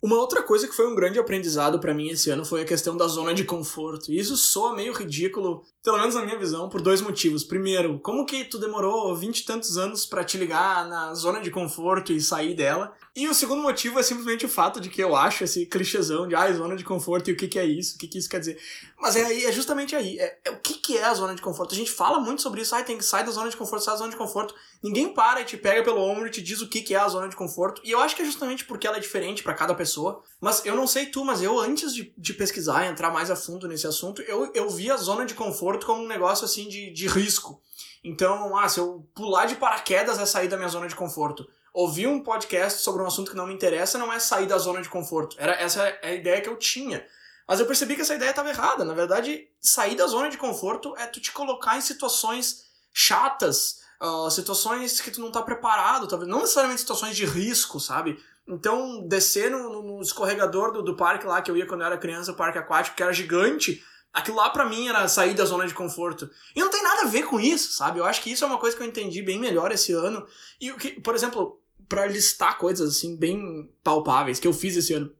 Uma 0.00 0.16
outra 0.16 0.42
coisa 0.44 0.68
que 0.68 0.76
foi 0.76 0.86
um 0.86 0.94
grande 0.94 1.18
aprendizado 1.18 1.80
para 1.80 1.92
mim 1.92 2.08
esse 2.08 2.30
ano 2.30 2.44
foi 2.44 2.62
a 2.62 2.64
questão 2.64 2.96
da 2.96 3.08
zona 3.08 3.34
de 3.34 3.42
conforto. 3.42 4.12
E 4.12 4.18
isso 4.18 4.36
soa 4.36 4.72
meio 4.72 4.92
ridículo, 4.92 5.64
pelo 5.82 5.98
menos 5.98 6.14
na 6.14 6.24
minha 6.24 6.38
visão, 6.38 6.68
por 6.68 6.80
dois 6.80 7.00
motivos. 7.00 7.42
Primeiro, 7.42 7.98
como 7.98 8.24
que 8.24 8.44
tu 8.44 8.58
demorou 8.58 9.16
vinte 9.16 9.40
e 9.40 9.44
tantos 9.44 9.76
anos 9.76 10.06
para 10.06 10.22
te 10.22 10.38
ligar 10.38 10.88
na 10.88 11.12
zona 11.14 11.40
de 11.40 11.50
conforto 11.50 12.12
e 12.12 12.20
sair 12.20 12.54
dela? 12.54 12.94
E 13.16 13.26
o 13.26 13.34
segundo 13.34 13.60
motivo 13.60 13.98
é 13.98 14.02
simplesmente 14.04 14.46
o 14.46 14.48
fato 14.48 14.80
de 14.80 14.88
que 14.88 15.02
eu 15.02 15.16
acho 15.16 15.42
esse 15.42 15.66
clichêzão 15.66 16.28
de 16.28 16.36
ah, 16.36 16.52
zona 16.52 16.76
de 16.76 16.84
conforto 16.84 17.28
e 17.28 17.32
o 17.32 17.36
que, 17.36 17.48
que 17.48 17.58
é 17.58 17.66
isso, 17.66 17.96
o 17.96 17.98
que, 17.98 18.06
que 18.06 18.18
isso 18.18 18.28
quer 18.28 18.38
dizer. 18.38 18.56
Mas 19.00 19.16
é, 19.16 19.46
é 19.46 19.50
justamente 19.50 19.96
aí. 19.96 20.16
É, 20.20 20.38
é, 20.44 20.50
o 20.52 20.60
que, 20.60 20.74
que 20.74 20.96
é 20.96 21.04
a 21.04 21.14
zona 21.14 21.34
de 21.34 21.42
conforto? 21.42 21.74
A 21.74 21.76
gente 21.76 21.90
fala 21.90 22.20
muito 22.20 22.40
sobre 22.40 22.60
isso, 22.60 22.72
ah, 22.76 22.84
tem 22.84 22.96
que 22.96 23.04
sair 23.04 23.24
da 23.24 23.32
zona 23.32 23.50
de 23.50 23.56
conforto, 23.56 23.84
sai 23.84 23.94
da 23.94 23.98
zona 23.98 24.10
de 24.10 24.16
conforto. 24.16 24.54
Ninguém 24.82 25.12
para 25.12 25.40
e 25.40 25.44
te 25.44 25.56
pega 25.56 25.82
pelo 25.82 26.00
ombro 26.00 26.26
e 26.26 26.30
te 26.30 26.40
diz 26.40 26.60
o 26.60 26.68
que, 26.68 26.82
que 26.82 26.94
é 26.94 26.98
a 26.98 27.08
zona 27.08 27.28
de 27.28 27.34
conforto. 27.34 27.80
E 27.84 27.90
eu 27.90 28.00
acho 28.00 28.14
que 28.14 28.22
é 28.22 28.24
justamente 28.24 28.64
porque 28.64 28.86
ela 28.86 28.96
é 28.96 29.00
diferente 29.00 29.42
para 29.42 29.54
cada 29.54 29.74
pessoa. 29.74 30.22
Mas 30.40 30.64
eu 30.64 30.76
não 30.76 30.86
sei 30.86 31.06
tu, 31.06 31.24
mas 31.24 31.42
eu, 31.42 31.58
antes 31.58 31.92
de, 31.92 32.12
de 32.16 32.34
pesquisar 32.34 32.84
e 32.84 32.88
entrar 32.88 33.10
mais 33.10 33.30
a 33.30 33.36
fundo 33.36 33.66
nesse 33.66 33.86
assunto, 33.86 34.22
eu, 34.22 34.50
eu 34.54 34.70
vi 34.70 34.90
a 34.90 34.96
zona 34.96 35.26
de 35.26 35.34
conforto 35.34 35.86
como 35.86 36.02
um 36.02 36.08
negócio 36.08 36.44
assim 36.44 36.68
de, 36.68 36.92
de 36.92 37.08
risco. 37.08 37.60
Então, 38.04 38.56
ah, 38.56 38.68
se 38.68 38.78
eu 38.78 39.08
pular 39.14 39.46
de 39.46 39.56
paraquedas 39.56 40.18
é 40.18 40.26
sair 40.26 40.48
da 40.48 40.56
minha 40.56 40.68
zona 40.68 40.86
de 40.86 40.94
conforto 40.94 41.48
ouvir 41.72 42.08
um 42.08 42.22
podcast 42.22 42.80
sobre 42.80 43.02
um 43.02 43.06
assunto 43.06 43.30
que 43.30 43.36
não 43.36 43.46
me 43.46 43.54
interessa 43.54 43.98
não 43.98 44.12
é 44.12 44.18
sair 44.18 44.46
da 44.46 44.58
zona 44.58 44.82
de 44.82 44.88
conforto. 44.88 45.36
Era 45.38 45.52
essa 45.52 45.86
é 45.86 46.08
a 46.08 46.12
ideia 46.14 46.40
que 46.40 46.48
eu 46.48 46.56
tinha. 46.56 47.06
Mas 47.46 47.60
eu 47.60 47.66
percebi 47.66 47.94
que 47.94 48.02
essa 48.02 48.16
ideia 48.16 48.30
estava 48.30 48.50
errada. 48.50 48.84
Na 48.84 48.94
verdade, 48.94 49.48
sair 49.60 49.94
da 49.94 50.06
zona 50.06 50.28
de 50.28 50.36
conforto 50.36 50.96
é 50.96 51.06
tu 51.06 51.20
te 51.20 51.30
colocar 51.32 51.78
em 51.78 51.80
situações 51.80 52.64
chatas, 52.92 53.80
uh, 54.00 54.30
situações 54.30 55.00
que 55.00 55.10
tu 55.10 55.20
não 55.20 55.30
tá 55.30 55.42
preparado, 55.42 56.06
talvez 56.06 56.30
não 56.30 56.40
necessariamente 56.40 56.80
situações 56.80 57.16
de 57.16 57.24
risco, 57.24 57.78
sabe? 57.80 58.18
Então, 58.46 59.06
descer 59.06 59.50
no, 59.50 59.82
no 59.82 60.00
escorregador 60.00 60.72
do, 60.72 60.82
do 60.82 60.96
parque 60.96 61.26
lá 61.26 61.42
que 61.42 61.50
eu 61.50 61.56
ia 61.56 61.66
quando 61.66 61.82
eu 61.82 61.86
era 61.86 61.98
criança, 61.98 62.32
o 62.32 62.36
parque 62.36 62.58
aquático, 62.58 62.96
que 62.96 63.02
era 63.02 63.12
gigante, 63.12 63.84
aquilo 64.12 64.38
lá 64.38 64.48
para 64.50 64.68
mim 64.68 64.88
era 64.88 65.06
sair 65.06 65.34
da 65.34 65.44
zona 65.44 65.66
de 65.66 65.74
conforto. 65.74 66.30
E 66.56 66.60
não 66.60 66.70
tem 66.70 66.82
nada 66.82 67.02
a 67.02 67.08
ver 67.08 67.24
com 67.24 67.38
isso, 67.38 67.72
sabe? 67.72 67.98
Eu 67.98 68.04
acho 68.04 68.22
que 68.22 68.32
isso 68.32 68.44
é 68.44 68.46
uma 68.46 68.58
coisa 68.58 68.76
que 68.76 68.82
eu 68.82 68.86
entendi 68.86 69.22
bem 69.22 69.38
melhor 69.38 69.70
esse 69.70 69.92
ano. 69.92 70.26
E 70.60 70.70
o 70.70 70.76
que, 70.76 71.00
por 71.00 71.14
exemplo, 71.14 71.60
para 71.88 72.06
listar 72.06 72.58
coisas 72.58 72.96
assim 72.96 73.16
bem 73.16 73.70
palpáveis 73.82 74.38
que 74.38 74.46
eu 74.46 74.52
fiz 74.52 74.76
esse 74.76 74.94
ano. 74.94 75.12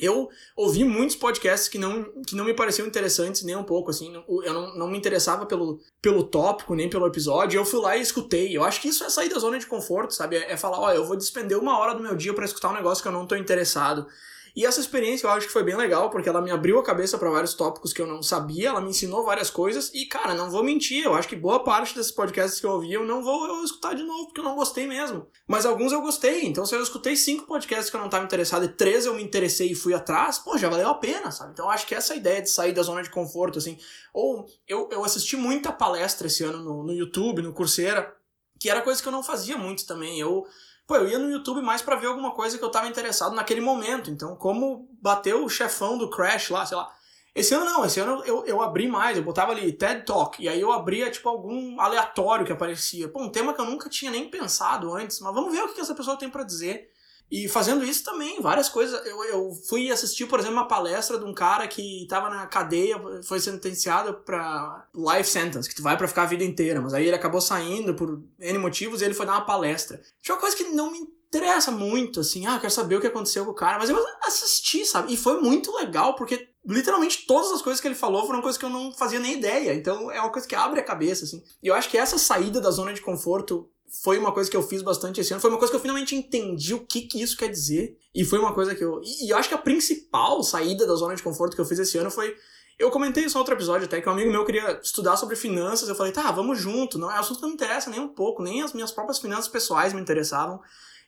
Eu 0.00 0.30
ouvi 0.56 0.84
muitos 0.84 1.16
podcasts 1.16 1.68
que 1.68 1.78
não, 1.78 2.22
que 2.26 2.34
não 2.34 2.46
me 2.46 2.54
pareciam 2.54 2.86
interessantes 2.86 3.42
nem 3.42 3.54
um 3.54 3.62
pouco, 3.62 3.90
assim. 3.90 4.12
Eu 4.14 4.54
não, 4.54 4.74
não 4.74 4.88
me 4.88 4.96
interessava 4.96 5.44
pelo, 5.44 5.80
pelo 6.00 6.24
tópico, 6.24 6.74
nem 6.74 6.88
pelo 6.88 7.06
episódio. 7.06 7.58
Eu 7.58 7.64
fui 7.64 7.80
lá 7.80 7.96
e 7.96 8.00
escutei. 8.00 8.56
Eu 8.56 8.64
acho 8.64 8.80
que 8.80 8.88
isso 8.88 9.04
é 9.04 9.10
sair 9.10 9.28
da 9.28 9.38
zona 9.38 9.58
de 9.58 9.66
conforto, 9.66 10.14
sabe? 10.14 10.36
É, 10.36 10.52
é 10.52 10.56
falar, 10.56 10.80
ó, 10.80 10.92
eu 10.92 11.04
vou 11.04 11.16
despender 11.16 11.58
uma 11.58 11.78
hora 11.78 11.94
do 11.94 12.02
meu 12.02 12.16
dia 12.16 12.32
para 12.32 12.44
escutar 12.44 12.70
um 12.70 12.74
negócio 12.74 13.02
que 13.02 13.08
eu 13.08 13.12
não 13.12 13.26
tô 13.26 13.36
interessado. 13.36 14.06
E 14.54 14.66
essa 14.66 14.80
experiência 14.80 15.26
eu 15.26 15.30
acho 15.30 15.46
que 15.46 15.52
foi 15.52 15.62
bem 15.62 15.76
legal, 15.76 16.10
porque 16.10 16.28
ela 16.28 16.40
me 16.40 16.50
abriu 16.50 16.78
a 16.78 16.82
cabeça 16.82 17.16
para 17.16 17.30
vários 17.30 17.54
tópicos 17.54 17.92
que 17.92 18.02
eu 18.02 18.06
não 18.06 18.22
sabia, 18.22 18.68
ela 18.68 18.80
me 18.80 18.90
ensinou 18.90 19.24
várias 19.24 19.50
coisas, 19.50 19.90
e 19.94 20.06
cara, 20.06 20.34
não 20.34 20.50
vou 20.50 20.62
mentir, 20.62 21.04
eu 21.04 21.14
acho 21.14 21.28
que 21.28 21.36
boa 21.36 21.64
parte 21.64 21.94
desses 21.94 22.12
podcasts 22.12 22.60
que 22.60 22.66
eu 22.66 22.70
ouvi 22.70 22.92
eu 22.92 23.04
não 23.04 23.22
vou 23.22 23.46
eu 23.46 23.64
escutar 23.64 23.94
de 23.94 24.02
novo, 24.02 24.26
porque 24.26 24.40
eu 24.40 24.44
não 24.44 24.54
gostei 24.54 24.86
mesmo. 24.86 25.26
Mas 25.46 25.64
alguns 25.64 25.92
eu 25.92 26.02
gostei, 26.02 26.44
então 26.44 26.66
se 26.66 26.74
eu 26.74 26.82
escutei 26.82 27.16
cinco 27.16 27.46
podcasts 27.46 27.88
que 27.88 27.96
eu 27.96 28.00
não 28.00 28.06
estava 28.06 28.24
interessado 28.24 28.64
e 28.64 28.68
três 28.68 29.06
eu 29.06 29.14
me 29.14 29.22
interessei 29.22 29.72
e 29.72 29.74
fui 29.74 29.94
atrás, 29.94 30.38
pô, 30.38 30.58
já 30.58 30.68
valeu 30.68 30.88
a 30.88 30.94
pena, 30.94 31.30
sabe? 31.30 31.52
Então 31.52 31.66
eu 31.66 31.70
acho 31.70 31.86
que 31.86 31.94
essa 31.94 32.14
ideia 32.14 32.42
de 32.42 32.50
sair 32.50 32.72
da 32.72 32.82
zona 32.82 33.02
de 33.02 33.10
conforto, 33.10 33.58
assim, 33.58 33.78
ou 34.12 34.46
eu, 34.68 34.88
eu 34.92 35.04
assisti 35.04 35.36
muita 35.36 35.72
palestra 35.72 36.26
esse 36.26 36.44
ano 36.44 36.62
no, 36.62 36.82
no 36.82 36.92
YouTube, 36.92 37.42
no 37.42 37.52
Coursera, 37.52 38.14
que 38.60 38.70
era 38.70 38.82
coisa 38.82 39.02
que 39.02 39.08
eu 39.08 39.12
não 39.12 39.24
fazia 39.24 39.56
muito 39.56 39.86
também. 39.86 40.20
Eu 40.20 40.46
Pô, 40.86 40.96
eu 40.96 41.08
ia 41.08 41.18
no 41.18 41.30
YouTube 41.30 41.62
mais 41.62 41.80
para 41.80 41.96
ver 41.96 42.06
alguma 42.06 42.32
coisa 42.32 42.58
que 42.58 42.64
eu 42.64 42.70
tava 42.70 42.88
interessado 42.88 43.34
naquele 43.34 43.60
momento. 43.60 44.10
Então, 44.10 44.36
como 44.36 44.88
bateu 45.00 45.44
o 45.44 45.48
chefão 45.48 45.96
do 45.96 46.10
Crash 46.10 46.50
lá, 46.50 46.66
sei 46.66 46.76
lá. 46.76 46.92
Esse 47.34 47.54
ano 47.54 47.64
não, 47.64 47.84
esse 47.84 47.98
ano 47.98 48.22
eu, 48.26 48.44
eu 48.44 48.60
abri 48.60 48.86
mais, 48.86 49.16
eu 49.16 49.22
botava 49.22 49.52
ali 49.52 49.72
TED 49.72 50.04
Talk, 50.04 50.42
e 50.42 50.48
aí 50.50 50.60
eu 50.60 50.70
abria, 50.70 51.10
tipo, 51.10 51.26
algum 51.30 51.80
aleatório 51.80 52.44
que 52.44 52.52
aparecia. 52.52 53.08
Pô, 53.08 53.22
um 53.22 53.30
tema 53.30 53.54
que 53.54 53.60
eu 53.60 53.64
nunca 53.64 53.88
tinha 53.88 54.10
nem 54.10 54.28
pensado 54.28 54.92
antes, 54.94 55.18
mas 55.20 55.32
vamos 55.32 55.50
ver 55.50 55.62
o 55.62 55.72
que 55.72 55.80
essa 55.80 55.94
pessoa 55.94 56.18
tem 56.18 56.28
para 56.28 56.44
dizer. 56.44 56.91
E 57.32 57.48
fazendo 57.48 57.82
isso 57.82 58.04
também, 58.04 58.42
várias 58.42 58.68
coisas. 58.68 59.06
Eu, 59.06 59.24
eu 59.24 59.54
fui 59.66 59.90
assistir, 59.90 60.26
por 60.26 60.38
exemplo, 60.38 60.58
uma 60.58 60.68
palestra 60.68 61.18
de 61.18 61.24
um 61.24 61.32
cara 61.32 61.66
que 61.66 62.02
estava 62.02 62.28
na 62.28 62.46
cadeia, 62.46 63.02
foi 63.26 63.40
sentenciado 63.40 64.12
para 64.12 64.86
life 64.94 65.30
sentence, 65.30 65.66
que 65.66 65.74
tu 65.74 65.82
vai 65.82 65.96
para 65.96 66.06
ficar 66.06 66.24
a 66.24 66.26
vida 66.26 66.44
inteira, 66.44 66.78
mas 66.82 66.92
aí 66.92 67.06
ele 67.06 67.16
acabou 67.16 67.40
saindo 67.40 67.94
por 67.94 68.22
N 68.38 68.58
motivos 68.58 69.00
e 69.00 69.06
ele 69.06 69.14
foi 69.14 69.24
dar 69.24 69.32
uma 69.32 69.46
palestra. 69.46 69.98
Tinha 70.20 70.34
uma 70.34 70.42
coisa 70.42 70.54
que 70.54 70.64
não 70.64 70.92
me 70.92 70.98
interessa 70.98 71.70
muito, 71.70 72.20
assim, 72.20 72.44
ah, 72.44 72.58
quero 72.60 72.70
saber 72.70 72.96
o 72.96 73.00
que 73.00 73.06
aconteceu 73.06 73.46
com 73.46 73.52
o 73.52 73.54
cara, 73.54 73.78
mas 73.78 73.88
eu 73.88 73.98
assisti, 74.24 74.84
sabe? 74.84 75.14
E 75.14 75.16
foi 75.16 75.40
muito 75.40 75.74
legal, 75.74 76.14
porque 76.14 76.50
literalmente 76.66 77.24
todas 77.26 77.50
as 77.50 77.62
coisas 77.62 77.80
que 77.80 77.88
ele 77.88 77.94
falou 77.94 78.26
foram 78.26 78.42
coisas 78.42 78.58
que 78.58 78.64
eu 78.66 78.70
não 78.70 78.92
fazia 78.92 79.18
nem 79.18 79.38
ideia. 79.38 79.72
Então 79.72 80.10
é 80.10 80.20
uma 80.20 80.30
coisa 80.30 80.46
que 80.46 80.54
abre 80.54 80.80
a 80.80 80.84
cabeça, 80.84 81.24
assim. 81.24 81.42
E 81.62 81.68
eu 81.68 81.74
acho 81.74 81.88
que 81.88 81.96
essa 81.96 82.18
saída 82.18 82.60
da 82.60 82.70
zona 82.70 82.92
de 82.92 83.00
conforto 83.00 83.70
foi 84.00 84.18
uma 84.18 84.32
coisa 84.32 84.50
que 84.50 84.56
eu 84.56 84.62
fiz 84.62 84.80
bastante 84.80 85.20
esse 85.20 85.32
ano. 85.32 85.40
Foi 85.40 85.50
uma 85.50 85.58
coisa 85.58 85.70
que 85.70 85.76
eu 85.76 85.80
finalmente 85.80 86.16
entendi 86.16 86.72
o 86.72 86.80
que, 86.80 87.02
que 87.02 87.22
isso 87.22 87.36
quer 87.36 87.48
dizer. 87.48 87.98
E 88.14 88.24
foi 88.24 88.38
uma 88.38 88.54
coisa 88.54 88.74
que 88.74 88.82
eu. 88.82 89.02
E, 89.04 89.30
eu 89.30 89.36
acho 89.36 89.48
que 89.48 89.54
a 89.54 89.58
principal 89.58 90.42
saída 90.42 90.86
da 90.86 90.94
zona 90.94 91.14
de 91.14 91.22
conforto 91.22 91.54
que 91.54 91.60
eu 91.60 91.64
fiz 91.66 91.78
esse 91.78 91.98
ano 91.98 92.10
foi. 92.10 92.34
Eu 92.78 92.90
comentei 92.90 93.24
isso 93.24 93.36
em 93.36 93.38
outro 93.38 93.54
episódio 93.54 93.84
até, 93.84 94.00
que 94.00 94.08
um 94.08 94.12
amigo 94.12 94.30
meu 94.30 94.44
queria 94.46 94.80
estudar 94.82 95.16
sobre 95.16 95.36
finanças. 95.36 95.88
Eu 95.88 95.94
falei, 95.94 96.10
tá, 96.10 96.32
vamos 96.32 96.58
junto. 96.58 96.98
Não, 96.98 97.10
é 97.10 97.18
assunto 97.18 97.36
que 97.36 97.42
não 97.42 97.50
me 97.50 97.54
interessa 97.54 97.90
nem 97.90 98.00
um 98.00 98.08
pouco, 98.08 98.42
nem 98.42 98.62
as 98.62 98.72
minhas 98.72 98.90
próprias 98.90 99.18
finanças 99.18 99.46
pessoais 99.46 99.92
me 99.92 100.00
interessavam. 100.00 100.58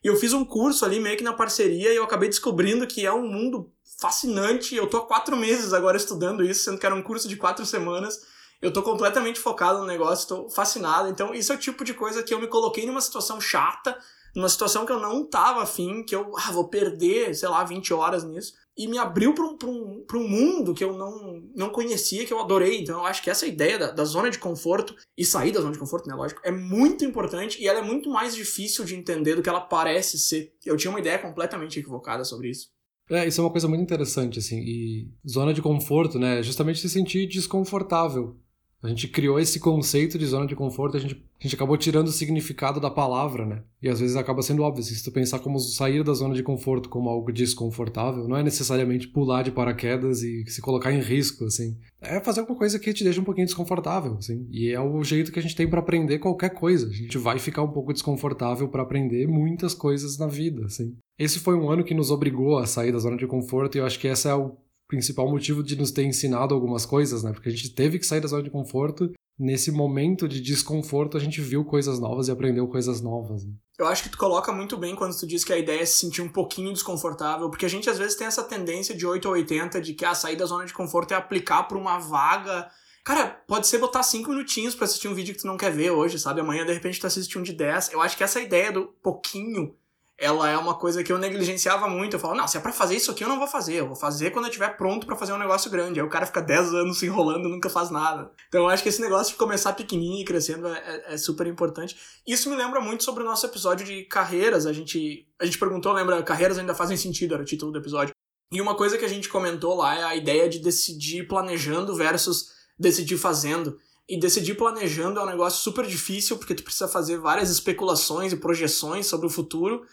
E 0.03 0.07
eu 0.07 0.17
fiz 0.17 0.35
um 0.35 0.45
curso 0.45 0.85
ali 0.85 1.01
meio 1.01 1.17
que 1.17 1.25
na 1.25 1.33
parceria 1.33 1.91
e 1.91 1.97
eu 1.97 2.05
acabei 2.05 2.29
descobrindo 2.29 2.87
que 2.87 3.07
é 3.07 3.13
um 3.13 3.27
mundo 3.27 3.73
fascinante. 3.99 4.77
Eu 4.77 4.87
tô 4.87 4.99
há 4.99 5.07
quatro 5.07 5.37
meses 5.37 5.73
agora 5.73 5.97
estudando 5.97 6.45
isso, 6.45 6.65
sendo 6.65 6.79
que 6.79 6.85
era 6.85 6.95
um 6.95 7.03
curso 7.03 7.27
de 7.27 7.37
quatro 7.37 7.65
semanas 7.65 8.34
eu 8.61 8.73
tô 8.73 8.83
completamente 8.83 9.39
focado 9.39 9.81
no 9.81 9.87
negócio, 9.87 10.29
tô 10.29 10.51
fascinado. 10.51 11.09
Então, 11.09 11.35
isso 11.35 11.53
é 11.53 11.57
o 11.57 11.59
tipo 11.59 11.85
de 11.85 11.95
coisa 11.95 12.23
que 12.23 12.33
eu 12.33 12.41
me 12.41 12.47
coloquei 12.47 12.87
numa 12.87 13.01
situação 13.01 13.41
chata, 13.41 13.97
numa 14.35 14.49
situação 14.49 14.85
que 14.85 14.93
eu 14.93 15.01
não 15.01 15.25
tava 15.25 15.63
afim, 15.63 16.03
que 16.03 16.15
eu 16.15 16.33
ah, 16.37 16.51
vou 16.51 16.69
perder, 16.69 17.35
sei 17.35 17.49
lá, 17.49 17.63
20 17.63 17.93
horas 17.95 18.25
nisso. 18.25 18.55
E 18.77 18.89
me 18.89 18.99
abriu 18.99 19.33
para 19.35 19.45
um, 19.45 19.57
um, 19.65 20.05
um 20.15 20.29
mundo 20.29 20.75
que 20.75 20.83
eu 20.83 20.97
não, 20.97 21.43
não 21.55 21.71
conhecia, 21.71 22.27
que 22.27 22.33
eu 22.33 22.41
adorei. 22.41 22.81
Então, 22.81 22.99
eu 22.99 23.07
acho 23.07 23.23
que 23.23 23.31
essa 23.31 23.47
ideia 23.47 23.79
da, 23.79 23.91
da 23.93 24.05
zona 24.05 24.31
de 24.31 24.39
conforto 24.39 24.97
e 25.17 25.25
sair 25.25 25.53
da 25.53 25.61
zona 25.61 25.73
de 25.73 25.79
conforto, 25.79 26.09
né, 26.09 26.15
lógico, 26.15 26.41
é 26.43 26.51
muito 26.51 27.05
importante 27.05 27.63
e 27.63 27.69
ela 27.69 27.79
é 27.79 27.83
muito 27.83 28.11
mais 28.11 28.35
difícil 28.35 28.85
de 28.85 28.97
entender 28.97 29.37
do 29.37 29.43
que 29.43 29.49
ela 29.49 29.61
parece 29.61 30.19
ser. 30.19 30.53
Eu 30.65 30.77
tinha 30.77 30.91
uma 30.91 30.99
ideia 30.99 31.19
completamente 31.19 31.79
equivocada 31.79 32.25
sobre 32.25 32.51
isso. 32.51 32.75
É, 33.09 33.27
isso 33.27 33.41
é 33.41 33.45
uma 33.45 33.51
coisa 33.51 33.69
muito 33.69 33.83
interessante, 33.83 34.39
assim. 34.39 34.61
E 34.61 35.09
zona 35.29 35.53
de 35.53 35.61
conforto, 35.61 36.19
né? 36.19 36.41
É 36.41 36.43
justamente 36.43 36.81
se 36.81 36.89
sentir 36.89 37.27
desconfortável. 37.27 38.37
A 38.85 38.89
gente 38.89 39.09
criou 39.09 39.41
esse 39.41 39.59
conceito 39.59 40.19
de 40.19 40.27
zona 40.27 40.47
de 40.47 40.55
conforto, 40.55 40.99
a 40.99 41.01
gente, 41.01 41.15
a 41.15 41.43
gente 41.43 41.55
acabou 41.55 41.75
tirando 41.75 42.09
o 42.09 42.13
significado 42.13 42.79
da 42.79 42.91
palavra, 42.91 43.47
né? 43.47 43.63
E 43.83 43.89
às 43.89 43.99
vezes 43.99 44.15
acaba 44.15 44.43
sendo 44.43 44.63
óbvio. 44.63 44.83
Assim, 44.83 44.95
se 44.95 45.03
tu 45.03 45.11
pensar 45.11 45.39
como 45.39 45.59
sair 45.59 46.05
da 46.05 46.13
zona 46.13 46.35
de 46.35 46.43
conforto 46.43 46.91
como 46.91 47.09
algo 47.09 47.33
desconfortável, 47.33 48.29
não 48.29 48.37
é 48.37 48.43
necessariamente 48.43 49.09
pular 49.09 49.43
de 49.43 49.51
paraquedas 49.51 50.23
e 50.23 50.45
se 50.47 50.61
colocar 50.61 50.93
em 50.93 51.01
risco, 51.01 51.47
assim. 51.47 51.79
É 51.99 52.21
fazer 52.21 52.41
alguma 52.41 52.59
coisa 52.59 52.79
que 52.79 52.93
te 52.93 53.03
deixa 53.03 53.23
um 53.23 53.25
pouquinho 53.25 53.47
desconfortável, 53.47 54.17
assim. 54.19 54.47
E 54.51 54.71
é 54.71 54.81
o 54.81 55.03
jeito 55.03 55.33
que 55.33 55.39
a 55.39 55.43
gente 55.43 55.57
tem 55.57 55.67
para 55.67 55.81
aprender 55.81 56.19
qualquer 56.19 56.51
coisa. 56.51 56.87
A 56.87 56.93
gente 56.93 57.17
vai 57.17 57.39
ficar 57.39 57.63
um 57.63 57.73
pouco 57.73 57.91
desconfortável 57.91 58.69
para 58.69 58.83
aprender 58.83 59.27
muitas 59.27 59.73
coisas 59.73 60.19
na 60.19 60.27
vida, 60.27 60.67
assim. 60.67 60.95
Esse 61.19 61.39
foi 61.39 61.55
um 61.55 61.71
ano 61.71 61.85
que 61.85 61.95
nos 61.95 62.11
obrigou 62.11 62.59
a 62.59 62.67
sair 62.67 62.93
da 62.93 62.99
zona 62.99 63.17
de 63.17 63.27
conforto 63.27 63.77
e 63.77 63.79
eu 63.79 63.87
acho 63.87 63.99
que 63.99 64.09
essa 64.09 64.29
é 64.29 64.35
o 64.35 64.57
principal 64.89 65.31
motivo 65.31 65.63
de 65.63 65.77
nos 65.77 65.91
ter 65.91 66.05
ensinado 66.05 66.55
algumas 66.55 66.85
coisas, 66.85 67.23
né? 67.23 67.33
Porque 67.33 67.49
a 67.49 67.53
gente 67.53 67.71
teve 67.71 67.99
que 67.99 68.07
sair 68.07 68.21
da 68.21 68.29
zona 68.29 68.43
de 68.43 68.51
conforto. 68.51 69.13
Nesse 69.39 69.73
momento 69.73 70.29
de 70.29 70.41
desconforto, 70.41 71.17
a 71.17 71.21
gente 71.21 71.41
viu 71.41 71.65
coisas 71.65 71.99
novas 71.99 72.29
e 72.29 72.31
aprendeu 72.31 72.69
coisas 72.69 73.01
novas. 73.01 73.45
Né? 73.45 73.53
Eu 73.79 73.89
acho 73.89 74.05
que 74.05 74.09
tu 74.09 74.17
coloca 74.17 74.53
muito 74.53 74.77
bem 74.77 74.95
quando 74.95 75.19
tu 75.19 75.27
diz 75.27 75.43
que 75.43 75.53
a 75.53 75.59
ideia 75.59 75.83
é 75.83 75.87
se 75.87 75.97
sentir 75.97 76.23
um 76.23 76.29
pouquinho 76.29 76.73
desconfortável, 76.73 77.51
porque 77.51 77.67
a 77.67 77.69
gente 77.69 77.91
às 77.91 77.99
vezes 77.99 78.17
tem 78.17 78.29
essa 78.29 78.45
tendência 78.45 78.97
de 78.97 79.05
8 79.05 79.27
ou 79.27 79.35
80 79.35 79.81
de 79.81 79.95
que 79.95 80.05
a 80.05 80.11
ah, 80.11 80.15
sair 80.15 80.37
da 80.37 80.47
zona 80.47 80.65
de 80.65 80.73
conforto 80.73 81.13
é 81.13 81.17
aplicar 81.17 81.65
para 81.65 81.77
uma 81.77 81.99
vaga 81.99 82.71
Cara, 83.05 83.27
pode 83.47 83.67
ser 83.67 83.77
botar 83.77 84.03
5 84.03 84.31
minutinhos 84.31 84.75
para 84.75 84.87
assistir 84.87 85.09
um 85.09 85.15
vídeo 85.15 85.35
que 85.35 85.43
tu 85.43 85.47
não 85.47 85.59
quer 85.59 85.71
ver 85.71 85.91
hoje, 85.91 86.19
sabe? 86.19 86.41
Amanhã, 86.41 86.65
de 86.65 86.73
repente, 86.73 86.99
tu 86.99 87.07
assiste 87.07 87.39
um 87.39 87.43
de 87.43 87.53
10. 87.53 87.93
Eu 87.93 88.01
acho 88.01 88.17
que 88.17 88.25
essa 88.25 88.41
ideia 88.41 88.73
do 88.73 88.87
pouquinho 89.03 89.77
ela 90.17 90.49
é 90.49 90.57
uma 90.57 90.75
coisa 90.75 91.03
que 91.03 91.13
eu 91.13 91.19
negligenciava 91.19 91.89
muito. 91.89 92.15
Eu 92.15 92.21
falo, 92.21 92.35
não, 92.35 92.47
se 92.47 92.57
é 92.57 92.61
pra 92.61 92.73
fazer 92.73 92.95
isso 92.95 93.11
aqui, 93.11 93.25
eu 93.25 93.29
não 93.29 93.39
vou 93.39 93.49
fazer. 93.49 93.75
Eu 93.75 93.87
vou 93.89 93.97
fazer 93.97 94.31
quando 94.31 94.45
eu 94.45 94.49
estiver 94.49 94.77
pronto 94.77 95.07
para 95.07 95.17
fazer 95.17 95.33
um 95.33 95.39
negócio 95.39 95.71
grande. 95.71 95.99
Aí 95.99 96.07
o 96.07 96.11
cara 96.11 96.25
fica 96.25 96.41
10 96.41 96.73
anos 96.73 96.99
se 96.99 97.07
enrolando 97.07 97.49
e 97.49 97.51
nunca 97.51 97.69
faz 97.69 97.91
nada. 97.91 98.31
Então 98.49 98.63
eu 98.63 98.69
acho 98.69 98.83
que 98.83 98.89
esse 98.89 99.01
negócio 99.01 99.33
de 99.33 99.39
começar 99.39 99.73
pequenininho 99.73 100.23
e 100.23 100.25
crescendo 100.25 100.69
é, 100.69 100.79
é, 100.79 101.15
é, 101.15 101.17
super 101.17 101.47
importante. 101.47 101.97
Isso 102.27 102.49
me 102.49 102.57
lembra 102.57 102.81
muito 102.81 103.03
sobre 103.03 103.25
o 103.25 103.27
nosso 103.27 103.45
episódio 103.45 103.85
de 103.85 104.05
carreiras. 104.05 104.67
A 104.67 104.73
gente, 104.73 105.27
a 105.41 105.45
gente 105.45 105.59
perguntou, 105.59 105.93
lembra, 105.93 106.23
carreiras 106.23 106.59
ainda 106.59 106.75
fazem 106.75 106.97
sentido, 106.97 107.35
era 107.35 107.43
o 107.43 107.47
título 107.47 107.73
do 107.73 107.79
episódio. 107.79 108.15
E 108.53 108.61
uma 108.61 108.77
coisa 108.77 108.97
que 108.97 109.05
a 109.05 109.09
gente 109.09 109.29
comentou 109.29 109.75
lá 109.75 109.97
é 109.97 110.05
a 110.05 110.15
ideia 110.15 110.49
de 110.49 110.61
decidir 110.61 111.27
planejando 111.27 111.95
versus 111.97 112.51
decidir 112.79 113.19
fazendo. 113.19 113.79
E 114.09 114.21
decidir 114.21 114.55
planejando 114.55 115.19
é 115.19 115.23
um 115.23 115.27
negócio 115.27 115.61
super 115.61 115.85
difícil, 115.87 116.37
porque 116.37 116.55
tu 116.55 116.63
precisa 116.63 116.87
fazer 116.87 117.19
várias 117.19 117.51
especulações 117.51 118.33
e 118.33 118.37
projeções 118.37 119.07
sobre 119.07 119.27
o 119.27 119.31
futuro. 119.31 119.85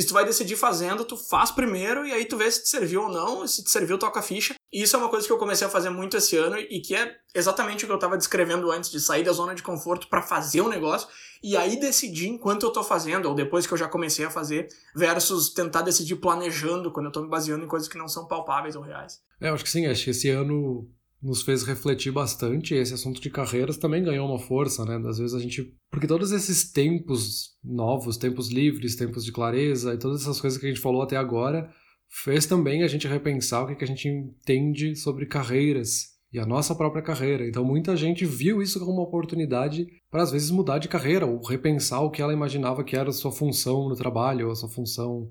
E 0.00 0.02
se 0.02 0.08
tu 0.08 0.14
vai 0.14 0.24
decidir 0.24 0.56
fazendo, 0.56 1.04
tu 1.04 1.14
faz 1.14 1.50
primeiro 1.50 2.06
e 2.06 2.12
aí 2.12 2.24
tu 2.24 2.38
vê 2.38 2.50
se 2.50 2.62
te 2.62 2.70
serviu 2.70 3.02
ou 3.02 3.10
não, 3.10 3.46
se 3.46 3.62
te 3.62 3.70
serviu, 3.70 3.98
toca 3.98 4.20
a 4.20 4.22
ficha. 4.22 4.54
E 4.72 4.80
isso 4.80 4.96
é 4.96 4.98
uma 4.98 5.10
coisa 5.10 5.26
que 5.26 5.32
eu 5.32 5.36
comecei 5.36 5.66
a 5.66 5.70
fazer 5.70 5.90
muito 5.90 6.16
esse 6.16 6.38
ano 6.38 6.56
e 6.56 6.80
que 6.80 6.94
é 6.94 7.16
exatamente 7.34 7.84
o 7.84 7.86
que 7.86 7.92
eu 7.92 7.96
estava 7.96 8.16
descrevendo 8.16 8.70
antes, 8.70 8.90
de 8.90 8.98
sair 8.98 9.22
da 9.22 9.32
zona 9.32 9.54
de 9.54 9.62
conforto 9.62 10.08
para 10.08 10.22
fazer 10.22 10.62
um 10.62 10.70
negócio 10.70 11.06
e 11.42 11.54
aí 11.54 11.78
decidir 11.78 12.28
enquanto 12.28 12.62
eu 12.62 12.70
tô 12.70 12.82
fazendo, 12.82 13.28
ou 13.28 13.34
depois 13.34 13.66
que 13.66 13.74
eu 13.74 13.76
já 13.76 13.88
comecei 13.88 14.24
a 14.24 14.30
fazer, 14.30 14.68
versus 14.96 15.52
tentar 15.52 15.82
decidir 15.82 16.16
planejando 16.16 16.90
quando 16.90 17.06
eu 17.06 17.12
tô 17.12 17.20
me 17.20 17.28
baseando 17.28 17.66
em 17.66 17.68
coisas 17.68 17.86
que 17.86 17.98
não 17.98 18.08
são 18.08 18.26
palpáveis 18.26 18.76
ou 18.76 18.82
reais. 18.82 19.20
É, 19.38 19.50
eu 19.50 19.54
acho 19.54 19.64
que 19.64 19.70
sim, 19.70 19.86
acho 19.86 20.04
que 20.04 20.10
esse 20.10 20.30
ano 20.30 20.88
nos 21.22 21.42
fez 21.42 21.62
refletir 21.62 22.12
bastante. 22.12 22.74
Esse 22.74 22.94
assunto 22.94 23.20
de 23.20 23.30
carreiras 23.30 23.76
também 23.76 24.02
ganhou 24.02 24.28
uma 24.28 24.38
força, 24.38 24.84
né? 24.84 24.96
Às 25.08 25.18
vezes 25.18 25.34
a 25.34 25.38
gente. 25.38 25.74
Porque 25.90 26.06
todos 26.06 26.32
esses 26.32 26.72
tempos 26.72 27.56
novos, 27.62 28.16
tempos 28.16 28.48
livres, 28.48 28.96
tempos 28.96 29.24
de 29.24 29.32
clareza 29.32 29.94
e 29.94 29.98
todas 29.98 30.22
essas 30.22 30.40
coisas 30.40 30.58
que 30.58 30.66
a 30.66 30.68
gente 30.68 30.80
falou 30.80 31.02
até 31.02 31.16
agora, 31.16 31.70
fez 32.08 32.46
também 32.46 32.82
a 32.82 32.88
gente 32.88 33.06
repensar 33.06 33.62
o 33.62 33.76
que 33.76 33.84
a 33.84 33.86
gente 33.86 34.08
entende 34.08 34.96
sobre 34.96 35.26
carreiras 35.26 36.18
e 36.32 36.38
a 36.38 36.46
nossa 36.46 36.74
própria 36.74 37.02
carreira. 37.02 37.46
Então 37.46 37.64
muita 37.64 37.96
gente 37.96 38.24
viu 38.24 38.62
isso 38.62 38.78
como 38.78 38.92
uma 38.92 39.02
oportunidade 39.02 39.86
para 40.10 40.22
às 40.22 40.30
vezes 40.30 40.50
mudar 40.50 40.78
de 40.78 40.88
carreira 40.88 41.26
ou 41.26 41.40
repensar 41.42 42.02
o 42.02 42.10
que 42.10 42.22
ela 42.22 42.32
imaginava 42.32 42.84
que 42.84 42.96
era 42.96 43.10
a 43.10 43.12
sua 43.12 43.32
função 43.32 43.88
no 43.88 43.96
trabalho, 43.96 44.46
ou 44.46 44.52
a 44.52 44.56
sua 44.56 44.68
função 44.68 45.30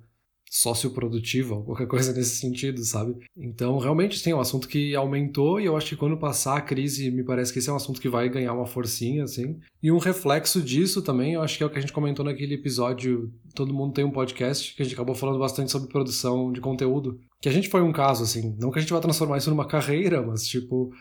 socioprodutiva, 0.49 1.53
ou 1.55 1.63
qualquer 1.63 1.87
coisa 1.87 2.11
nesse 2.11 2.37
sentido, 2.37 2.83
sabe? 2.83 3.15
Então, 3.37 3.77
realmente, 3.77 4.17
sim, 4.17 4.31
é 4.31 4.35
um 4.35 4.39
assunto 4.39 4.67
que 4.67 4.95
aumentou 4.95 5.59
e 5.61 5.65
eu 5.65 5.77
acho 5.77 5.89
que 5.89 5.95
quando 5.95 6.17
passar 6.17 6.57
a 6.57 6.61
crise, 6.61 7.11
me 7.11 7.23
parece 7.23 7.53
que 7.53 7.59
esse 7.59 7.69
é 7.69 7.73
um 7.73 7.75
assunto 7.75 8.01
que 8.01 8.09
vai 8.09 8.27
ganhar 8.27 8.53
uma 8.53 8.65
forcinha, 8.65 9.23
assim. 9.23 9.59
E 9.81 9.91
um 9.91 9.99
reflexo 9.99 10.61
disso 10.61 11.01
também, 11.01 11.33
eu 11.33 11.41
acho 11.41 11.57
que 11.57 11.63
é 11.63 11.65
o 11.65 11.69
que 11.69 11.77
a 11.77 11.81
gente 11.81 11.93
comentou 11.93 12.25
naquele 12.25 12.55
episódio 12.55 13.31
Todo 13.53 13.73
Mundo 13.73 13.93
Tem 13.93 14.03
um 14.03 14.11
Podcast, 14.11 14.75
que 14.75 14.81
a 14.81 14.85
gente 14.85 14.95
acabou 14.95 15.15
falando 15.15 15.39
bastante 15.39 15.71
sobre 15.71 15.89
produção 15.89 16.51
de 16.51 16.59
conteúdo. 16.59 17.19
Que 17.41 17.47
a 17.47 17.51
gente 17.51 17.69
foi 17.69 17.81
um 17.81 17.91
caso, 17.91 18.23
assim, 18.23 18.55
não 18.59 18.71
que 18.71 18.79
a 18.79 18.81
gente 18.81 18.91
vai 18.91 19.01
transformar 19.01 19.37
isso 19.37 19.49
numa 19.49 19.67
carreira, 19.67 20.21
mas, 20.21 20.47
tipo, 20.47 20.91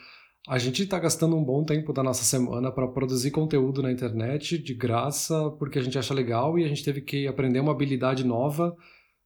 a 0.48 0.58
gente 0.58 0.82
está 0.82 0.98
gastando 0.98 1.36
um 1.36 1.44
bom 1.44 1.64
tempo 1.64 1.92
da 1.92 2.02
nossa 2.02 2.24
semana 2.24 2.70
para 2.70 2.88
produzir 2.88 3.30
conteúdo 3.30 3.82
na 3.82 3.92
internet 3.92 4.56
de 4.56 4.74
graça, 4.74 5.50
porque 5.58 5.78
a 5.78 5.82
gente 5.82 5.98
acha 5.98 6.14
legal 6.14 6.58
e 6.58 6.64
a 6.64 6.68
gente 6.68 6.84
teve 6.84 7.00
que 7.00 7.26
aprender 7.26 7.60
uma 7.60 7.72
habilidade 7.72 8.24
nova 8.24 8.74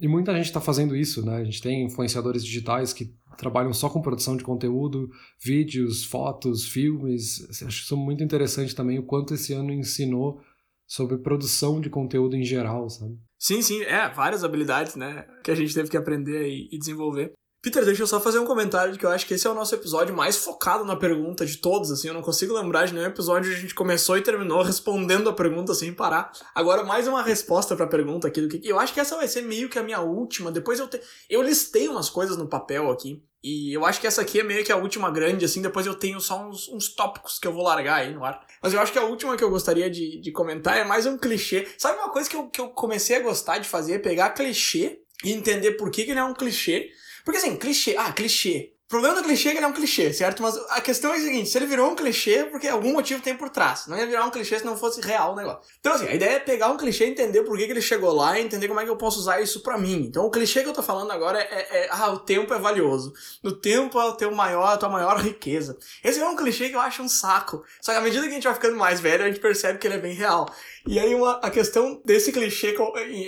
e 0.02 0.08
muita 0.08 0.34
gente 0.34 0.46
está 0.46 0.60
fazendo 0.60 0.96
isso, 0.96 1.24
né? 1.24 1.36
A 1.36 1.44
gente 1.44 1.62
tem 1.62 1.84
influenciadores 1.84 2.44
digitais 2.44 2.92
que 2.92 3.14
trabalham 3.38 3.72
só 3.72 3.88
com 3.88 4.02
produção 4.02 4.36
de 4.36 4.42
conteúdo, 4.42 5.08
vídeos, 5.40 6.04
fotos, 6.04 6.66
filmes. 6.66 7.48
Acho 7.48 7.68
isso 7.84 7.96
muito 7.96 8.24
interessante 8.24 8.74
também 8.74 8.98
o 8.98 9.06
quanto 9.06 9.32
esse 9.32 9.52
ano 9.52 9.72
ensinou 9.72 10.42
sobre 10.88 11.18
produção 11.18 11.80
de 11.80 11.88
conteúdo 11.88 12.36
em 12.36 12.42
geral, 12.42 12.90
sabe? 12.90 13.16
Sim, 13.38 13.62
sim, 13.62 13.80
é, 13.84 14.08
várias 14.08 14.42
habilidades, 14.42 14.96
né, 14.96 15.24
que 15.42 15.52
a 15.52 15.54
gente 15.54 15.72
teve 15.72 15.88
que 15.88 15.96
aprender 15.96 16.48
e, 16.48 16.76
desenvolver. 16.76 17.32
Peter, 17.62 17.84
deixa 17.84 18.02
eu 18.02 18.08
só 18.08 18.20
fazer 18.20 18.40
um 18.40 18.44
comentário 18.44 18.92
de 18.92 18.98
que 18.98 19.06
eu 19.06 19.10
acho 19.10 19.24
que 19.24 19.34
esse 19.34 19.46
é 19.46 19.50
o 19.50 19.54
nosso 19.54 19.72
episódio 19.72 20.12
mais 20.12 20.36
focado 20.36 20.84
na 20.84 20.96
pergunta 20.96 21.46
de 21.46 21.58
todos, 21.58 21.92
assim, 21.92 22.08
eu 22.08 22.14
não 22.14 22.20
consigo 22.20 22.52
lembrar 22.54 22.86
de 22.86 22.92
nenhum 22.92 23.06
episódio 23.06 23.48
onde 23.48 23.56
a 23.56 23.60
gente 23.60 23.72
começou 23.72 24.18
e 24.18 24.20
terminou 24.20 24.62
respondendo 24.64 25.30
a 25.30 25.32
pergunta 25.32 25.72
sem 25.72 25.92
parar. 25.92 26.32
Agora, 26.56 26.82
mais 26.82 27.06
uma 27.06 27.22
resposta 27.22 27.76
pra 27.76 27.86
pergunta 27.86 28.26
aqui 28.26 28.40
do 28.40 28.48
que. 28.48 28.60
Eu 28.68 28.80
acho 28.80 28.92
que 28.92 28.98
essa 28.98 29.14
vai 29.14 29.28
ser 29.28 29.42
meio 29.42 29.68
que 29.68 29.78
a 29.78 29.82
minha 29.84 30.00
última. 30.00 30.50
Depois 30.50 30.80
eu 30.80 30.88
te... 30.88 31.00
Eu 31.30 31.40
listei 31.40 31.86
umas 31.86 32.10
coisas 32.10 32.36
no 32.36 32.48
papel 32.48 32.90
aqui. 32.90 33.22
E 33.44 33.72
eu 33.72 33.86
acho 33.86 34.00
que 34.00 34.08
essa 34.08 34.22
aqui 34.22 34.40
é 34.40 34.42
meio 34.42 34.64
que 34.64 34.72
a 34.72 34.76
última 34.76 35.08
grande, 35.08 35.44
assim, 35.44 35.62
depois 35.62 35.86
eu 35.86 35.94
tenho 35.94 36.20
só 36.20 36.44
uns, 36.44 36.68
uns 36.68 36.88
tópicos 36.88 37.38
que 37.38 37.46
eu 37.46 37.52
vou 37.52 37.62
largar 37.62 38.00
aí 38.00 38.12
no 38.12 38.24
ar. 38.24 38.44
Mas 38.60 38.74
eu 38.74 38.80
acho 38.80 38.92
que 38.92 38.98
a 38.98 39.04
última 39.04 39.36
que 39.36 39.44
eu 39.44 39.50
gostaria 39.50 39.88
de, 39.88 40.20
de 40.20 40.32
comentar 40.32 40.78
é 40.78 40.82
mais 40.82 41.06
um 41.06 41.16
clichê. 41.16 41.68
Sabe 41.78 41.98
uma 42.00 42.10
coisa 42.10 42.28
que 42.28 42.34
eu, 42.34 42.48
que 42.48 42.60
eu 42.60 42.70
comecei 42.70 43.16
a 43.16 43.20
gostar 43.20 43.58
de 43.58 43.68
fazer? 43.68 44.00
Pegar 44.00 44.30
clichê 44.30 45.00
e 45.22 45.32
entender 45.32 45.72
por 45.72 45.92
que, 45.92 46.04
que 46.04 46.10
ele 46.10 46.18
é 46.18 46.24
um 46.24 46.34
clichê 46.34 46.90
porque 47.24 47.38
assim, 47.38 47.56
clichê, 47.56 47.96
ah, 47.96 48.12
clichê. 48.12 48.72
problema 48.88 49.14
do 49.14 49.22
clichê 49.22 49.48
é 49.48 49.52
que 49.52 49.58
ele 49.58 49.64
é 49.64 49.68
um 49.68 49.72
clichê, 49.72 50.12
certo? 50.12 50.42
Mas 50.42 50.56
a 50.70 50.80
questão 50.80 51.14
é 51.14 51.16
a 51.16 51.20
seguinte: 51.20 51.48
se 51.48 51.56
ele 51.56 51.66
virou 51.66 51.90
um 51.90 51.94
clichê, 51.94 52.44
porque 52.44 52.68
algum 52.68 52.92
motivo 52.92 53.22
tem 53.22 53.36
por 53.36 53.48
trás. 53.48 53.86
Não 53.86 53.96
ia 53.96 54.06
virar 54.06 54.26
um 54.26 54.30
clichê 54.30 54.58
se 54.58 54.64
não 54.64 54.76
fosse 54.76 55.00
real 55.00 55.32
o 55.32 55.36
negócio. 55.36 55.62
Então, 55.80 55.92
assim, 55.94 56.06
a 56.06 56.14
ideia 56.14 56.36
é 56.36 56.40
pegar 56.40 56.68
um 56.68 56.76
clichê 56.76 57.06
entender 57.06 57.42
por 57.42 57.56
que, 57.56 57.66
que 57.66 57.72
ele 57.72 57.80
chegou 57.80 58.12
lá 58.12 58.38
e 58.38 58.42
entender 58.42 58.68
como 58.68 58.80
é 58.80 58.84
que 58.84 58.90
eu 58.90 58.96
posso 58.96 59.18
usar 59.18 59.40
isso 59.40 59.62
pra 59.62 59.78
mim. 59.78 60.04
Então, 60.06 60.24
o 60.26 60.30
clichê 60.30 60.62
que 60.62 60.68
eu 60.68 60.72
tô 60.72 60.82
falando 60.82 61.10
agora 61.10 61.38
é, 61.40 61.44
é, 61.44 61.84
é 61.84 61.88
ah, 61.90 62.10
o 62.10 62.18
tempo 62.18 62.52
é 62.52 62.58
valioso. 62.58 63.12
No 63.42 63.52
tempo 63.52 63.98
é 64.00 64.04
o 64.04 64.12
teu 64.12 64.30
maior, 64.32 64.74
a 64.74 64.76
tua 64.76 64.88
maior 64.88 65.18
riqueza. 65.20 65.78
Esse 66.02 66.20
é 66.20 66.28
um 66.28 66.36
clichê 66.36 66.68
que 66.68 66.76
eu 66.76 66.80
acho 66.80 67.02
um 67.02 67.08
saco. 67.08 67.64
Só 67.80 67.92
que 67.92 67.98
à 67.98 68.00
medida 68.00 68.22
que 68.24 68.30
a 68.30 68.34
gente 68.34 68.44
vai 68.44 68.54
ficando 68.54 68.76
mais 68.76 69.00
velho, 69.00 69.24
a 69.24 69.28
gente 69.28 69.40
percebe 69.40 69.78
que 69.78 69.86
ele 69.86 69.94
é 69.94 69.98
bem 69.98 70.14
real. 70.14 70.46
E 70.86 70.98
aí, 70.98 71.14
uma, 71.14 71.38
a 71.38 71.50
questão 71.50 72.02
desse 72.04 72.32
clichê 72.32 72.74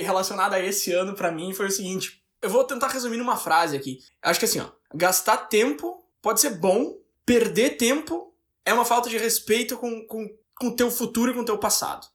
relacionada 0.00 0.56
a 0.56 0.60
esse 0.60 0.92
ano 0.92 1.14
para 1.14 1.30
mim 1.30 1.54
foi 1.54 1.66
o 1.66 1.70
seguinte. 1.70 2.23
Eu 2.44 2.50
vou 2.50 2.64
tentar 2.64 2.88
resumir 2.88 3.16
numa 3.16 3.36
frase 3.36 3.76
aqui. 3.76 3.98
Acho 4.22 4.38
que 4.38 4.44
assim, 4.44 4.60
ó 4.60 4.68
gastar 4.94 5.36
tempo 5.36 6.02
pode 6.22 6.40
ser 6.40 6.50
bom, 6.50 6.96
perder 7.26 7.76
tempo 7.76 8.32
é 8.64 8.72
uma 8.72 8.84
falta 8.84 9.10
de 9.10 9.18
respeito 9.18 9.76
com, 9.76 10.06
com, 10.06 10.26
com 10.58 10.68
o 10.68 10.76
teu 10.76 10.90
futuro 10.90 11.32
e 11.32 11.34
com 11.34 11.40
o 11.40 11.44
teu 11.44 11.58
passado. 11.58 12.06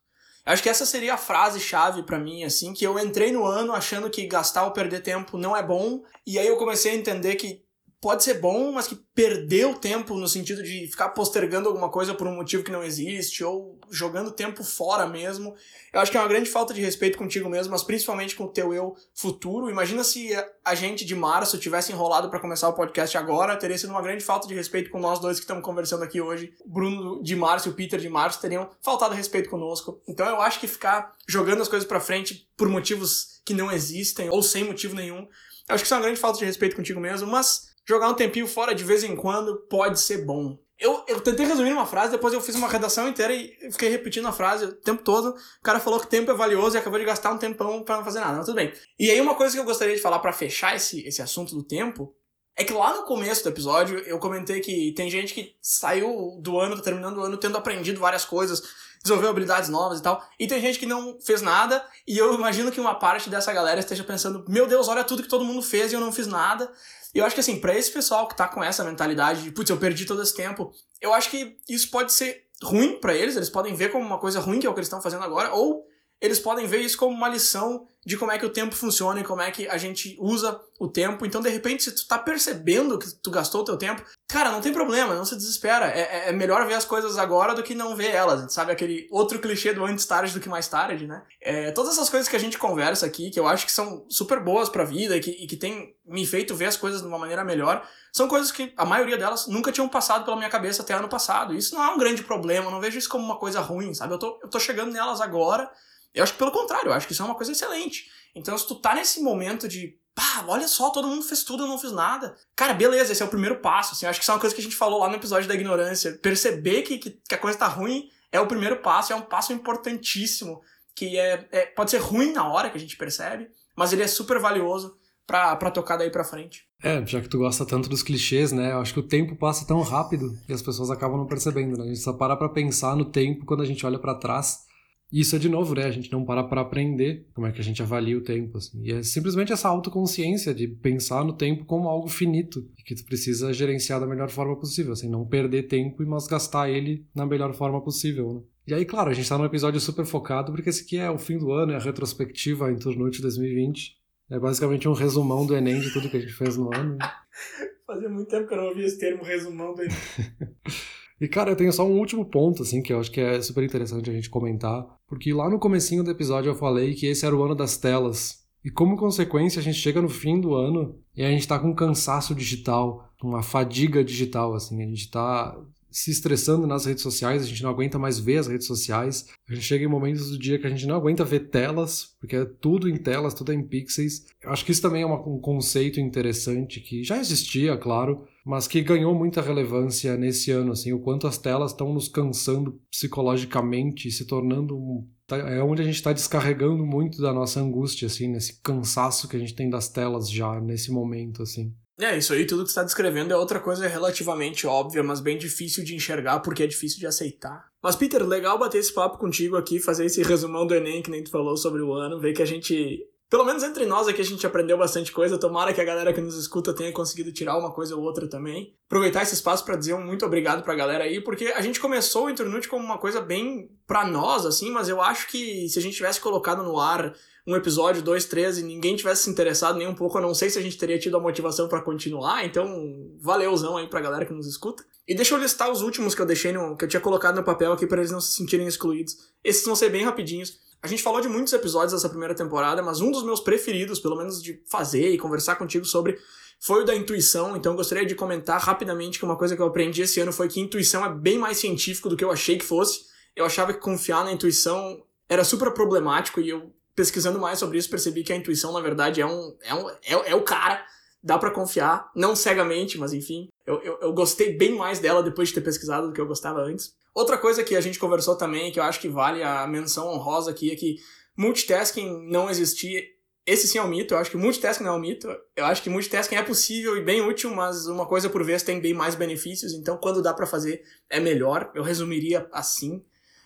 Acho 0.46 0.64
que 0.64 0.70
essa 0.70 0.86
seria 0.86 1.14
a 1.14 1.18
frase-chave 1.18 2.02
para 2.04 2.18
mim, 2.18 2.44
assim, 2.44 2.74
que 2.74 2.88
eu 2.88 2.98
entrei 2.98 3.32
no 3.32 3.46
ano 3.46 3.74
achando 3.74 4.10
que 4.10 4.26
gastar 4.26 4.64
ou 4.64 4.72
perder 4.72 5.04
tempo 5.04 5.38
não 5.38 5.56
é 5.56 5.62
bom, 5.62 6.02
e 6.26 6.40
aí 6.40 6.48
eu 6.48 6.58
comecei 6.58 6.94
a 6.94 6.96
entender 6.96 7.36
que 7.36 7.62
pode 8.02 8.24
ser 8.24 8.36
bom, 8.36 8.72
mas 8.72 8.88
que 8.88 8.96
perdeu 9.14 9.76
tempo 9.76 10.16
no 10.16 10.28
sentido 10.28 10.64
de 10.64 10.88
ficar 10.88 11.10
postergando 11.10 11.68
alguma 11.68 11.90
coisa 11.90 12.14
por 12.14 12.28
um 12.28 12.36
motivo 12.36 12.64
que 12.64 12.72
não 12.72 12.84
existe, 12.84 13.44
ou 13.44 13.78
jogando 13.90 14.32
tempo 14.32 14.64
fora 14.64 15.06
mesmo. 15.06 15.54
Eu 15.92 16.00
acho 16.00 16.10
que 16.10 16.18
é 16.18 16.20
uma 16.22 16.28
grande 16.28 16.50
falta 16.50 16.74
de 16.74 16.82
respeito 16.82 17.18
contigo 17.18 17.50
mesmo, 17.50 17.72
mas 17.72 17.84
principalmente 17.84 18.36
com 18.36 18.46
o 18.46 18.50
teu 18.50 18.74
eu 18.74 18.96
futuro. 19.14 19.70
Imagina 19.70 20.04
se 20.04 20.30
a 20.64 20.76
gente 20.76 21.04
de 21.04 21.14
março 21.14 21.58
tivesse 21.58 21.92
enrolado 21.92 22.30
para 22.30 22.40
começar 22.40 22.70
o 22.70 22.74
podcast 22.74 23.18
agora, 23.18 23.58
teria 23.58 23.78
sido 23.78 23.90
uma 23.90 24.02
grande 24.02 24.24
falta 24.24 24.48
de 24.48 24.54
respeito 24.54 24.90
com 24.90 25.00
nós 25.00 25.20
dois 25.20 25.38
que 25.38 25.44
estamos 25.44 25.64
conversando 25.64 26.04
aqui 26.04 26.22
hoje. 26.22 26.54
Bruno 26.66 27.22
de 27.22 27.36
março 27.36 27.68
e 27.68 27.72
o 27.72 27.76
Peter 27.76 28.00
de 28.00 28.10
março 28.10 28.40
teriam 28.40 28.70
faltado 28.82 29.14
respeito 29.14 29.50
conosco. 29.50 30.02
Então 30.08 30.26
eu 30.26 30.40
acho 30.40 30.60
que 30.60 30.68
ficar 30.68 31.16
jogando 31.28 31.62
as 31.62 31.68
coisas 31.68 31.88
para 31.88 32.00
frente 32.00 32.48
por 32.56 32.70
motivos 32.70 33.42
que 33.44 33.54
não 33.54 33.70
existem 33.70 34.30
ou 34.30 34.42
sem 34.42 34.64
motivo 34.64 34.96
nenhum, 34.96 35.28
eu 35.70 35.76
acho 35.76 35.84
que 35.84 35.86
isso 35.86 35.94
é 35.94 35.98
uma 35.98 36.04
grande 36.04 36.20
falta 36.20 36.40
de 36.40 36.46
respeito 36.46 36.76
contigo 36.76 37.00
mesmo, 37.00 37.28
mas 37.28 37.69
jogar 37.90 38.08
um 38.08 38.14
tempinho 38.14 38.46
fora 38.46 38.76
de 38.76 38.84
vez 38.84 39.04
em 39.04 39.16
quando 39.16 39.56
pode 39.68 40.00
ser 40.00 40.24
bom. 40.24 40.60
Eu, 40.78 41.04
eu 41.08 41.20
tentei 41.20 41.44
resumir 41.44 41.74
uma 41.74 41.88
frase, 41.88 42.12
depois 42.12 42.34
eu 42.34 42.40
fiz 42.40 42.54
uma 42.54 42.68
redação 42.68 43.10
inteira 43.10 43.34
e 43.34 43.58
fiquei 43.72 43.90
repetindo 43.90 44.28
a 44.28 44.32
frase 44.32 44.66
o 44.66 44.74
tempo 44.74 45.04
todo. 45.04 45.30
O 45.32 45.64
cara 45.64 45.80
falou 45.80 46.00
que 46.00 46.08
tempo 46.08 46.30
é 46.30 46.34
valioso 46.36 46.78
e 46.78 46.80
acabou 46.80 47.00
de 47.00 47.06
gastar 47.06 47.34
um 47.34 47.38
tempão 47.38 47.84
para 47.84 47.98
não 47.98 48.04
fazer 48.04 48.20
nada, 48.20 48.38
mas 48.38 48.46
tudo 48.46 48.56
bem. 48.56 48.72
E 48.98 49.10
aí 49.10 49.20
uma 49.20 49.34
coisa 49.34 49.56
que 49.56 49.60
eu 49.60 49.66
gostaria 49.66 49.96
de 49.96 50.02
falar 50.02 50.20
para 50.20 50.32
fechar 50.32 50.76
esse, 50.76 51.06
esse 51.06 51.20
assunto 51.20 51.56
do 51.56 51.64
tempo 51.64 52.16
é 52.56 52.64
que 52.64 52.74
lá 52.74 52.96
no 52.96 53.04
começo 53.04 53.42
do 53.44 53.50
episódio 53.50 53.98
eu 54.00 54.20
comentei 54.20 54.60
que 54.60 54.94
tem 54.94 55.10
gente 55.10 55.34
que 55.34 55.56
saiu 55.60 56.40
do 56.42 56.60
ano, 56.60 56.76
tá 56.76 56.84
terminando 56.84 57.18
o 57.18 57.22
ano, 57.22 57.38
tendo 57.38 57.58
aprendido 57.58 58.00
várias 58.00 58.24
coisas, 58.24 58.62
desenvolveu 59.02 59.30
habilidades 59.30 59.70
novas 59.70 60.00
e 60.00 60.04
tal. 60.04 60.24
E 60.40 60.48
tem 60.48 60.60
gente 60.62 60.80
que 60.80 60.86
não 60.86 61.20
fez 61.20 61.42
nada, 61.42 61.84
e 62.08 62.18
eu 62.18 62.34
imagino 62.34 62.72
que 62.72 62.80
uma 62.80 62.96
parte 62.96 63.30
dessa 63.30 63.52
galera 63.54 63.80
esteja 63.80 64.04
pensando: 64.04 64.44
meu 64.48 64.68
Deus, 64.68 64.88
olha 64.88 65.04
tudo 65.04 65.24
que 65.24 65.30
todo 65.30 65.46
mundo 65.46 65.62
fez 65.62 65.92
e 65.92 65.96
eu 65.96 66.02
não 66.02 66.12
fiz 66.12 66.28
nada. 66.28 66.72
E 67.14 67.18
eu 67.18 67.26
acho 67.26 67.34
que 67.34 67.42
assim, 67.42 67.60
para 67.60 67.76
esse 67.76 67.92
pessoal 67.92 68.28
que 68.28 68.36
tá 68.36 68.48
com 68.48 68.64
essa 68.64 68.84
mentalidade 68.84 69.42
de, 69.44 69.52
putz, 69.52 69.70
eu 69.70 69.78
perdi 69.78 70.06
todo 70.06 70.22
esse 70.22 70.36
tempo, 70.36 70.72
eu 71.02 71.14
acho 71.14 71.30
que 71.30 71.58
isso 71.68 71.90
pode 71.90 72.14
ser 72.14 72.46
ruim 72.64 73.00
para 73.00 73.16
eles, 73.16 73.36
eles 73.36 73.50
podem 73.50 73.74
ver 73.74 73.92
como 73.92 74.06
uma 74.06 74.20
coisa 74.20 74.40
ruim 74.40 74.60
que 74.60 74.68
é 74.68 74.70
o 74.70 74.74
que 74.74 74.80
eles 74.80 74.88
estão 74.88 75.02
fazendo 75.02 75.24
agora, 75.24 75.54
ou 75.54 75.86
eles 76.22 76.40
podem 76.40 76.68
ver 76.68 76.80
isso 76.80 76.98
como 76.98 77.16
uma 77.16 77.30
lição 77.30 77.88
de 78.06 78.18
como 78.18 78.32
é 78.32 78.40
que 78.40 78.46
o 78.46 78.50
tempo 78.50 78.76
funciona 78.76 79.20
e 79.20 79.24
como 79.24 79.42
é 79.42 79.52
que 79.52 79.68
a 79.68 79.78
gente 79.78 80.16
usa 80.20 80.60
o 80.80 80.88
tempo. 80.88 81.26
Então, 81.26 81.42
de 81.42 81.50
repente, 81.50 81.84
se 81.84 81.94
tu 81.94 82.08
tá 82.08 82.18
percebendo 82.18 82.98
que 82.98 83.10
tu 83.22 83.30
gastou 83.30 83.62
o 83.62 83.66
teu 83.66 83.78
tempo, 83.78 84.04
cara, 84.28 84.52
não 84.52 84.62
tem 84.62 84.74
problema, 84.74 85.14
não 85.14 85.26
se 85.26 85.36
desespera. 85.36 85.88
É, 85.88 86.00
é, 86.00 86.30
é 86.30 86.32
melhor 86.32 86.66
ver 86.66 86.74
as 86.74 86.86
coisas 86.86 87.18
agora 87.18 87.54
do 87.54 87.62
que 87.62 87.76
não 87.76 87.96
ver 87.96 88.12
elas. 88.12 88.52
Sabe 88.54 88.72
aquele 88.72 89.08
outro 89.12 89.40
clichê 89.40 89.74
do 89.74 89.86
antes 89.86 90.06
tarde 90.06 90.34
do 90.34 90.40
que 90.40 90.50
mais 90.50 90.68
tarde, 90.68 91.06
né? 91.06 91.24
É, 91.42 91.72
todas 91.72 91.94
essas 91.94 92.10
coisas 92.10 92.28
que 92.28 92.36
a 92.36 92.40
gente 92.40 92.58
conversa 92.58 93.06
aqui, 93.06 93.30
que 93.30 93.40
eu 93.40 93.48
acho 93.48 93.66
que 93.66 93.72
são 93.72 94.06
super 94.10 94.40
boas 94.40 94.70
pra 94.70 94.86
vida 94.86 95.16
e 95.16 95.20
que, 95.20 95.32
e 95.32 95.46
que 95.46 95.58
tem 95.58 95.94
me 96.06 96.26
feito 96.26 96.56
ver 96.56 96.66
as 96.66 96.78
coisas 96.78 97.02
de 97.02 97.08
uma 97.08 97.20
maneira 97.20 97.44
melhor, 97.44 97.86
são 98.12 98.28
coisas 98.28 98.52
que 98.52 98.74
a 98.76 98.86
maioria 98.86 99.18
delas 99.18 99.46
nunca 99.48 99.72
tinham 99.72 99.88
passado 99.88 100.26
pela 100.26 100.38
minha 100.38 100.50
cabeça 100.50 100.82
até 100.82 100.94
ano 100.94 101.10
passado. 101.10 101.54
Isso 101.54 101.76
não 101.76 101.84
é 101.84 101.90
um 101.90 101.98
grande 101.98 102.24
problema, 102.24 102.72
não 102.72 102.80
vejo 102.80 102.98
isso 102.98 103.10
como 103.10 103.24
uma 103.24 103.38
coisa 103.38 103.60
ruim, 103.60 103.94
sabe? 103.94 104.14
Eu 104.14 104.20
tô, 104.20 104.40
eu 104.42 104.50
tô 104.50 104.60
chegando 104.60 104.92
nelas 104.92 105.22
agora 105.22 105.70
eu 106.14 106.24
acho 106.24 106.34
que 106.34 106.40
pelo 106.40 106.52
contrário, 106.52 106.90
eu 106.90 106.94
acho 106.94 107.08
que 107.08 107.14
isso 107.14 107.22
é 107.22 107.26
uma 107.26 107.36
coisa 107.36 107.52
excelente. 107.52 108.10
Então, 108.36 108.58
se 108.58 108.68
tu 108.68 108.76
tá 108.76 108.96
nesse 108.96 109.22
momento 109.22 109.68
de, 109.68 109.98
pá, 110.14 110.44
olha 110.48 110.68
só, 110.68 110.90
todo 110.90 111.08
mundo 111.08 111.24
fez 111.24 111.44
tudo, 111.44 111.64
eu 111.64 111.68
não 111.68 111.80
fiz 111.80 111.92
nada. 111.92 112.36
Cara, 112.56 112.74
beleza, 112.74 113.12
esse 113.12 113.22
é 113.22 113.26
o 113.26 113.30
primeiro 113.30 113.58
passo. 113.58 113.94
Assim, 113.94 114.06
eu 114.06 114.10
acho 114.10 114.20
que 114.20 114.24
isso 114.24 114.32
é 114.32 114.34
uma 114.34 114.40
coisa 114.40 114.56
que 114.56 114.62
a 114.62 114.64
gente 114.64 114.76
falou 114.76 115.00
lá 115.00 115.10
no 115.10 115.16
episódio 115.16 115.48
da 115.48 115.56
ignorância. 115.56 116.18
Perceber 116.22 116.84
que, 116.84 116.98
que, 116.98 117.12
que 117.12 117.36
a 117.36 117.38
coisa 117.38 117.58
tá 117.58 117.68
ruim 117.68 118.10
é 118.32 118.40
o 118.40 118.48
primeiro 118.48 118.78
passo, 118.78 119.14
é 119.14 119.16
um 119.16 119.22
passo 119.22 119.54
importantíssimo. 119.54 120.62
Que 120.96 121.18
é, 121.18 121.48
é, 121.52 121.66
pode 121.68 121.92
ser 121.92 122.00
ruim 122.00 122.34
na 122.34 122.48
hora 122.48 122.70
que 122.70 122.78
a 122.78 122.80
gente 122.80 122.98
percebe, 122.98 123.50
mas 123.76 123.94
ele 123.94 124.04
é 124.04 124.08
super 124.08 124.40
valioso 124.40 124.98
pra 125.26 125.72
tocar 125.72 125.96
daí 125.96 126.10
pra 126.10 126.24
frente. 126.24 126.68
É, 126.82 127.06
já 127.06 127.22
que 127.22 127.28
tu 127.28 127.38
gosta 127.38 127.66
tanto 127.66 127.88
dos 127.88 128.02
clichês, 128.02 128.52
né? 128.52 128.72
Eu 128.72 128.80
acho 128.80 128.94
que 128.94 129.00
o 129.00 129.08
tempo 129.08 129.36
passa 129.36 129.66
tão 129.66 129.82
rápido 129.82 130.38
e 130.48 130.54
as 130.54 130.62
pessoas 130.62 130.90
acabam 130.90 131.18
não 131.18 131.28
percebendo, 131.28 131.78
né? 131.78 131.84
A 131.84 131.88
gente 131.88 132.00
só 132.00 132.14
para 132.14 132.36
pra 132.36 132.50
pensar 132.50 132.96
no 132.96 133.06
tempo 133.06 133.46
quando 133.46 133.62
a 133.62 133.66
gente 133.66 133.86
olha 133.86 134.00
para 134.00 134.16
trás 134.16 134.68
isso 135.12 135.36
é 135.36 135.40
de 135.40 135.50
novo, 135.50 135.74
né? 135.74 135.86
A 135.86 135.92
gente 135.92 136.12
não 136.12 136.24
para 136.24 136.44
para 136.44 136.62
aprender 136.62 137.28
como 137.34 137.48
é 137.48 137.52
que 137.52 137.60
a 137.60 137.64
gente 137.64 137.82
avalia 137.82 138.18
o 138.18 138.22
tempo. 138.22 138.58
Assim. 138.58 138.80
E 138.84 138.92
é 138.92 139.02
simplesmente 139.02 139.52
essa 139.52 139.68
autoconsciência 139.68 140.54
de 140.54 140.68
pensar 140.68 141.24
no 141.24 141.34
tempo 141.34 141.66
como 141.66 141.90
algo 141.90 142.08
finito 142.08 142.70
e 142.78 142.84
que 142.84 142.94
tu 142.94 143.04
precisa 143.06 143.52
gerenciar 143.52 144.00
da 144.00 144.06
melhor 144.06 144.30
forma 144.30 144.56
possível, 144.56 144.94
assim, 144.94 145.10
não 145.10 145.26
perder 145.26 145.64
tempo, 145.64 146.06
mas 146.06 146.28
gastar 146.28 146.70
ele 146.70 147.08
na 147.14 147.26
melhor 147.26 147.54
forma 147.54 147.82
possível. 147.82 148.34
Né? 148.34 148.42
E 148.68 148.74
aí, 148.74 148.86
claro, 148.86 149.10
a 149.10 149.14
gente 149.14 149.24
está 149.24 149.38
num 149.38 149.46
episódio 149.46 149.80
super 149.80 150.06
focado 150.06 150.52
porque 150.52 150.70
esse 150.70 150.84
aqui 150.84 150.98
é 150.98 151.10
o 151.10 151.18
fim 151.18 151.40
do 151.40 151.52
ano, 151.52 151.72
é 151.72 151.76
a 151.76 151.80
retrospectiva 151.80 152.72
em 152.72 152.78
torno 152.78 153.10
de 153.10 153.20
2020. 153.20 153.98
É 154.30 154.38
basicamente 154.38 154.88
um 154.88 154.94
resumão 154.94 155.44
do 155.44 155.58
Enem 155.58 155.80
de 155.80 155.92
tudo 155.92 156.08
que 156.08 156.18
a 156.18 156.20
gente 156.20 156.34
fez 156.34 156.56
no 156.56 156.72
ano. 156.72 156.98
Fazia 157.88 158.08
muito 158.08 158.30
tempo 158.30 158.48
que 158.48 158.54
eu 158.54 158.58
não 158.60 158.66
ouvia 158.66 158.86
esse 158.86 159.00
termo 159.00 159.24
resumão 159.24 159.74
do 159.74 159.82
Enem. 159.82 159.98
E, 161.20 161.28
cara, 161.28 161.52
eu 161.52 161.56
tenho 161.56 161.74
só 161.74 161.86
um 161.86 161.98
último 161.98 162.26
ponto, 162.26 162.64
assim, 162.64 162.82
que 162.82 162.94
eu 162.94 163.00
acho 163.00 163.12
que 163.12 163.20
é 163.20 163.42
super 163.42 163.64
interessante 163.64 164.10
a 164.10 164.14
gente 164.14 164.30
comentar, 164.30 164.86
porque 165.08 165.34
lá 165.34 165.50
no 165.50 165.60
comecinho 165.60 166.04
do 166.04 166.12
episódio 166.12 166.50
eu 166.50 166.56
falei 166.56 166.94
que 166.94 167.08
esse 167.08 167.26
era 167.26 167.36
o 167.36 167.44
ano 167.44 167.56
das 167.56 167.78
telas. 167.78 168.40
E 168.64 168.70
como 168.70 168.98
consequência, 168.98 169.60
a 169.60 169.64
gente 169.64 169.78
chega 169.78 170.02
no 170.02 170.10
fim 170.10 170.40
do 170.40 170.54
ano 170.54 170.96
e 171.16 171.24
a 171.24 171.30
gente 171.30 171.48
tá 171.48 171.58
com 171.58 171.70
um 171.70 171.76
cansaço 171.76 172.36
digital, 172.36 173.10
uma 173.22 173.42
fadiga 173.42 174.04
digital, 174.04 174.54
assim, 174.54 174.82
a 174.82 174.86
gente 174.86 175.10
tá 175.10 175.58
se 175.92 176.12
estressando 176.12 176.68
nas 176.68 176.86
redes 176.86 177.02
sociais, 177.02 177.42
a 177.42 177.46
gente 177.46 177.64
não 177.64 177.70
aguenta 177.70 177.98
mais 177.98 178.20
ver 178.20 178.38
as 178.38 178.48
redes 178.48 178.68
sociais. 178.68 179.28
A 179.50 179.54
gente 179.54 179.66
chega 179.66 179.84
em 179.84 179.88
momentos 179.88 180.30
do 180.30 180.38
dia 180.38 180.60
que 180.60 180.68
a 180.68 180.70
gente 180.70 180.86
não 180.86 180.96
aguenta 180.96 181.26
ver 181.26 181.50
telas, 181.50 182.16
porque 182.20 182.36
é 182.36 182.46
tudo 182.46 182.88
em 182.88 182.96
telas, 182.96 183.34
tudo 183.34 183.52
é 183.52 183.56
em 183.56 183.64
pixels. 183.64 184.26
Eu 184.42 184.52
acho 184.52 184.64
que 184.64 184.72
isso 184.72 184.82
também 184.82 185.02
é 185.02 185.06
um 185.06 185.40
conceito 185.40 186.00
interessante 186.00 186.80
que 186.80 187.04
já 187.04 187.18
existia, 187.18 187.76
claro, 187.76 188.24
mas 188.50 188.68
que 188.68 188.82
ganhou 188.82 189.14
muita 189.14 189.44
relevância 189.44 190.18
nesse 190.18 190.50
ano, 190.50 190.72
assim, 190.72 190.92
o 190.92 191.00
quanto 191.00 191.28
as 191.28 191.38
telas 191.38 191.70
estão 191.70 191.94
nos 191.94 192.08
cansando 192.08 192.82
psicologicamente, 192.90 194.10
se 194.10 194.26
tornando 194.26 194.76
um, 194.76 195.08
tá, 195.28 195.38
é 195.38 195.62
onde 195.62 195.84
a 195.84 195.86
gente 195.86 195.98
está 195.98 196.12
descarregando 196.12 196.84
muito 196.84 197.22
da 197.22 197.32
nossa 197.32 197.60
angústia, 197.60 198.08
assim, 198.08 198.28
nesse 198.28 198.60
cansaço 198.64 199.28
que 199.28 199.38
a 199.38 199.40
gente 199.40 199.54
tem 199.54 199.70
das 199.70 199.88
telas 199.88 200.28
já 200.32 200.60
nesse 200.60 200.92
momento, 200.92 201.44
assim. 201.44 201.72
É, 202.00 202.18
isso 202.18 202.34
aí, 202.34 202.44
tudo 202.44 202.64
que 202.64 202.70
está 202.70 202.82
descrevendo 202.82 203.32
é 203.32 203.38
outra 203.38 203.60
coisa 203.60 203.88
relativamente 203.88 204.66
óbvia, 204.66 205.04
mas 205.04 205.20
bem 205.20 205.38
difícil 205.38 205.84
de 205.84 205.94
enxergar 205.94 206.40
porque 206.40 206.64
é 206.64 206.68
difícil 206.68 206.98
de 206.98 207.06
aceitar. 207.06 207.68
Mas, 207.84 207.96
Peter, 207.96 208.26
legal 208.26 208.58
bater 208.58 208.80
esse 208.80 208.92
papo 208.92 209.20
contigo 209.20 209.58
aqui, 209.58 209.80
fazer 209.80 210.06
esse 210.06 210.24
resumão 210.24 210.66
do 210.66 210.74
Enem 210.74 211.04
que 211.04 211.12
nem 211.12 211.24
tu 211.24 211.30
falou 211.30 211.56
sobre 211.56 211.84
o 211.84 211.94
ano, 211.94 212.20
ver 212.20 212.34
que 212.34 212.42
a 212.42 212.46
gente. 212.46 213.06
Pelo 213.30 213.46
menos 213.46 213.62
entre 213.62 213.86
nós 213.86 214.08
aqui 214.08 214.22
a 214.22 214.26
gente 214.26 214.46
aprendeu 214.48 214.78
bastante 214.78 215.12
coisa. 215.12 215.38
Tomara 215.38 215.72
que 215.72 215.80
a 215.80 215.86
galera 215.86 216.12
que 216.12 216.20
nos 216.20 216.36
escuta 216.36 216.74
tenha 216.74 216.92
conseguido 216.92 217.32
tirar 217.32 217.58
uma 217.58 217.72
coisa 217.72 217.96
ou 217.96 218.02
outra 218.02 218.28
também. 218.28 218.74
Aproveitar 218.88 219.22
esse 219.22 219.36
espaço 219.36 219.64
para 219.64 219.76
dizer 219.76 219.94
um 219.94 220.04
muito 220.04 220.26
obrigado 220.26 220.64
pra 220.64 220.74
galera 220.74 221.04
aí, 221.04 221.22
porque 221.22 221.46
a 221.46 221.62
gente 221.62 221.80
começou 221.80 222.26
o 222.26 222.30
Internute 222.30 222.68
como 222.68 222.84
uma 222.84 222.98
coisa 222.98 223.22
bem 223.22 223.70
pra 223.86 224.04
nós, 224.04 224.48
assim, 224.48 224.72
mas 224.72 224.90
eu 224.90 225.00
acho 225.00 225.28
que 225.28 225.70
se 225.70 225.78
a 225.78 225.82
gente 225.82 225.96
tivesse 225.96 226.20
colocado 226.20 226.64
no 226.64 226.80
ar 226.80 227.14
um 227.46 227.56
episódio, 227.56 228.02
dois, 228.02 228.26
três, 228.26 228.58
e 228.58 228.64
ninguém 228.64 228.96
tivesse 228.96 229.24
se 229.24 229.30
interessado 229.30 229.78
nem 229.78 229.88
um 229.88 229.96
pouco, 229.96 230.18
eu 230.18 230.22
não 230.22 230.34
sei 230.34 230.50
se 230.50 230.60
a 230.60 230.62
gente 230.62 230.78
teria 230.78 231.00
tido 231.00 231.18
a 231.18 231.20
motivação 231.20 231.68
para 231.68 231.82
continuar, 231.82 232.46
então 232.46 233.16
valeuzão 233.20 233.78
aí 233.78 233.88
pra 233.88 234.02
galera 234.02 234.26
que 234.26 234.34
nos 234.34 234.48
escuta. 234.48 234.84
E 235.08 235.16
deixa 235.16 235.34
eu 235.34 235.40
listar 235.40 235.72
os 235.72 235.82
últimos 235.82 236.14
que 236.14 236.22
eu 236.22 236.26
deixei 236.26 236.52
no, 236.52 236.78
que 236.78 236.86
eu 236.86 236.90
tinha 236.90 237.02
colocado 237.02 237.38
no 237.38 237.44
papel 237.44 237.72
aqui 237.72 237.88
para 237.88 238.00
eles 238.00 238.12
não 238.12 238.22
se 238.22 238.34
sentirem 238.34 238.68
excluídos. 238.68 239.16
Esses 239.44 239.66
vão 239.66 239.76
ser 239.76 239.90
bem 239.90 240.04
rapidinhos. 240.04 240.60
A 240.82 240.88
gente 240.88 241.04
falou 241.04 241.20
de 241.20 241.28
muitos 241.28 241.52
episódios 241.52 241.92
dessa 241.92 242.10
primeira 242.10 242.34
temporada, 242.34 242.82
mas 242.82 243.02
um 243.02 243.12
dos 243.12 243.24
meus 243.24 243.40
preferidos, 243.40 244.00
pelo 244.00 244.16
menos 244.16 244.42
de 244.42 244.62
fazer 244.66 245.10
e 245.10 245.18
conversar 245.18 245.56
contigo 245.56 245.84
sobre, 245.86 246.18
foi 246.60 246.84
o 246.84 246.86
da 246.86 246.96
intuição. 246.96 247.56
Então 247.56 247.76
gostaria 247.76 248.06
de 248.06 248.16
comentar 248.16 248.62
rapidamente 248.62 249.20
que 249.20 249.26
uma 249.26 249.36
coisa 249.36 249.56
que 249.56 249.62
eu 249.62 249.68
aprendi 249.68 250.02
esse 250.02 250.20
ano 250.20 250.32
foi 250.32 250.48
que 250.48 250.60
intuição 250.60 251.06
é 251.06 251.10
bem 251.10 251.38
mais 251.38 251.58
científico 251.58 252.10
do 252.10 252.16
que 252.16 252.24
eu 252.24 252.32
achei 252.32 252.58
que 252.58 252.66
fosse. 252.66 253.08
Eu 253.36 253.46
achava 253.46 253.74
que 253.74 253.80
confiar 253.80 254.24
na 254.24 254.32
intuição 254.32 255.04
era 255.28 255.44
super 255.44 255.72
problemático 255.74 256.40
e 256.40 256.50
eu 256.50 256.74
pesquisando 256.96 257.40
mais 257.40 257.58
sobre 257.58 257.78
isso, 257.78 257.90
percebi 257.90 258.24
que 258.24 258.34
a 258.34 258.36
intuição, 258.36 258.74
na 258.74 258.82
verdade, 258.82 259.22
é 259.22 259.26
um. 259.26 259.56
É, 259.62 259.74
um, 259.74 259.90
é, 259.90 260.32
é 260.32 260.36
o 260.36 260.42
cara, 260.42 260.86
dá 261.22 261.38
para 261.38 261.52
confiar, 261.52 262.10
não 262.16 262.36
cegamente, 262.36 262.98
mas 262.98 263.14
enfim, 263.14 263.50
eu, 263.66 263.82
eu, 263.82 264.00
eu, 264.02 264.14
gostei 264.14 264.58
bem 264.58 264.76
mais 264.76 265.00
dela 265.00 265.22
depois 265.22 265.50
de 265.50 265.56
ter 265.56 265.62
pesquisado 265.62 266.08
do 266.08 266.14
que 266.14 266.22
eu 266.22 266.26
gostava 266.26 266.62
antes. 266.62 266.94
Outra 267.14 267.38
coisa 267.38 267.64
que 267.64 267.76
a 267.76 267.82
gente 267.82 268.00
conversou 268.00 268.36
também, 268.36 268.72
que 268.72 268.80
eu 268.80 268.84
acho 268.84 269.00
que 269.00 269.10
vale 269.10 269.44
a 269.44 269.68
menção 269.68 270.08
honrosa 270.08 270.52
aqui, 270.52 270.72
é 270.72 270.76
que 270.76 270.98
multitasking 271.36 272.28
não 272.30 272.50
existia. 272.50 273.04
Esse 273.46 273.68
sim 273.68 273.80
é 273.80 273.84
um 273.84 273.88
mito, 273.88 274.14
eu 274.14 274.18
acho 274.18 274.32
que 274.32 274.38
multitasking 274.38 274.84
não 274.84 274.94
é 274.94 274.96
um 274.96 275.00
mito. 275.00 275.28
Eu 275.56 275.66
acho 275.66 275.82
que 275.82 275.90
multitasking 275.90 276.36
é 276.36 276.44
possível 276.44 276.96
e 276.96 277.02
bem 277.02 277.22
útil, 277.22 277.54
mas 277.54 277.88
uma 277.88 278.06
coisa 278.06 278.30
por 278.30 278.44
vez 278.44 278.64
tem 278.64 278.80
bem 278.80 278.94
mais 278.94 279.16
benefícios, 279.16 279.74
então 279.74 279.98
quando 279.98 280.22
dá 280.22 280.34
para 280.34 280.46
fazer 280.46 280.84
é 281.10 281.20
melhor. 281.20 281.72
Eu 281.76 281.84
resumiria 281.84 282.48
assim. 282.54 283.04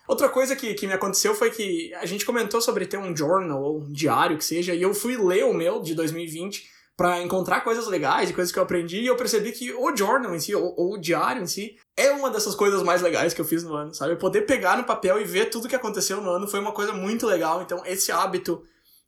Outra 0.07 0.28
coisa 0.28 0.55
que, 0.55 0.74
que 0.74 0.86
me 0.86 0.93
aconteceu 0.93 1.34
foi 1.34 1.49
que 1.49 1.93
a 1.95 2.05
gente 2.05 2.26
comentou 2.26 2.61
sobre 2.61 2.86
ter 2.86 2.97
um 2.97 3.15
journal 3.15 3.63
ou 3.63 3.80
um 3.80 3.91
diário 3.91 4.38
que 4.38 4.43
seja, 4.43 4.76
e 4.76 4.82
eu 4.82 4.93
fui 4.93 5.15
ler 5.15 5.45
o 5.45 5.53
meu 5.53 5.82
de 5.82 5.95
2020 5.95 6.69
para 6.95 7.21
encontrar 7.21 7.61
coisas 7.61 7.87
legais 7.87 8.29
e 8.29 8.33
coisas 8.33 8.51
que 8.51 8.59
eu 8.59 8.63
aprendi, 8.63 8.99
e 9.01 9.07
eu 9.07 9.15
percebi 9.15 9.51
que 9.51 9.73
o 9.73 9.95
journal 9.95 10.35
em 10.35 10.39
si, 10.39 10.53
ou, 10.53 10.73
ou, 10.77 10.93
o 10.93 10.97
diário 10.97 11.41
em 11.41 11.47
si, 11.47 11.75
é 11.97 12.11
uma 12.11 12.29
dessas 12.29 12.53
coisas 12.53 12.83
mais 12.83 13.01
legais 13.01 13.33
que 13.33 13.41
eu 13.41 13.45
fiz 13.45 13.63
no 13.63 13.73
ano, 13.73 13.93
sabe? 13.93 14.15
Poder 14.15 14.41
pegar 14.41 14.77
no 14.77 14.83
papel 14.83 15.19
e 15.19 15.23
ver 15.23 15.49
tudo 15.49 15.67
que 15.67 15.75
aconteceu 15.75 16.21
no 16.21 16.29
ano 16.29 16.47
foi 16.47 16.59
uma 16.59 16.71
coisa 16.71 16.93
muito 16.93 17.25
legal, 17.25 17.61
então 17.61 17.83
esse 17.85 18.11
hábito 18.11 18.63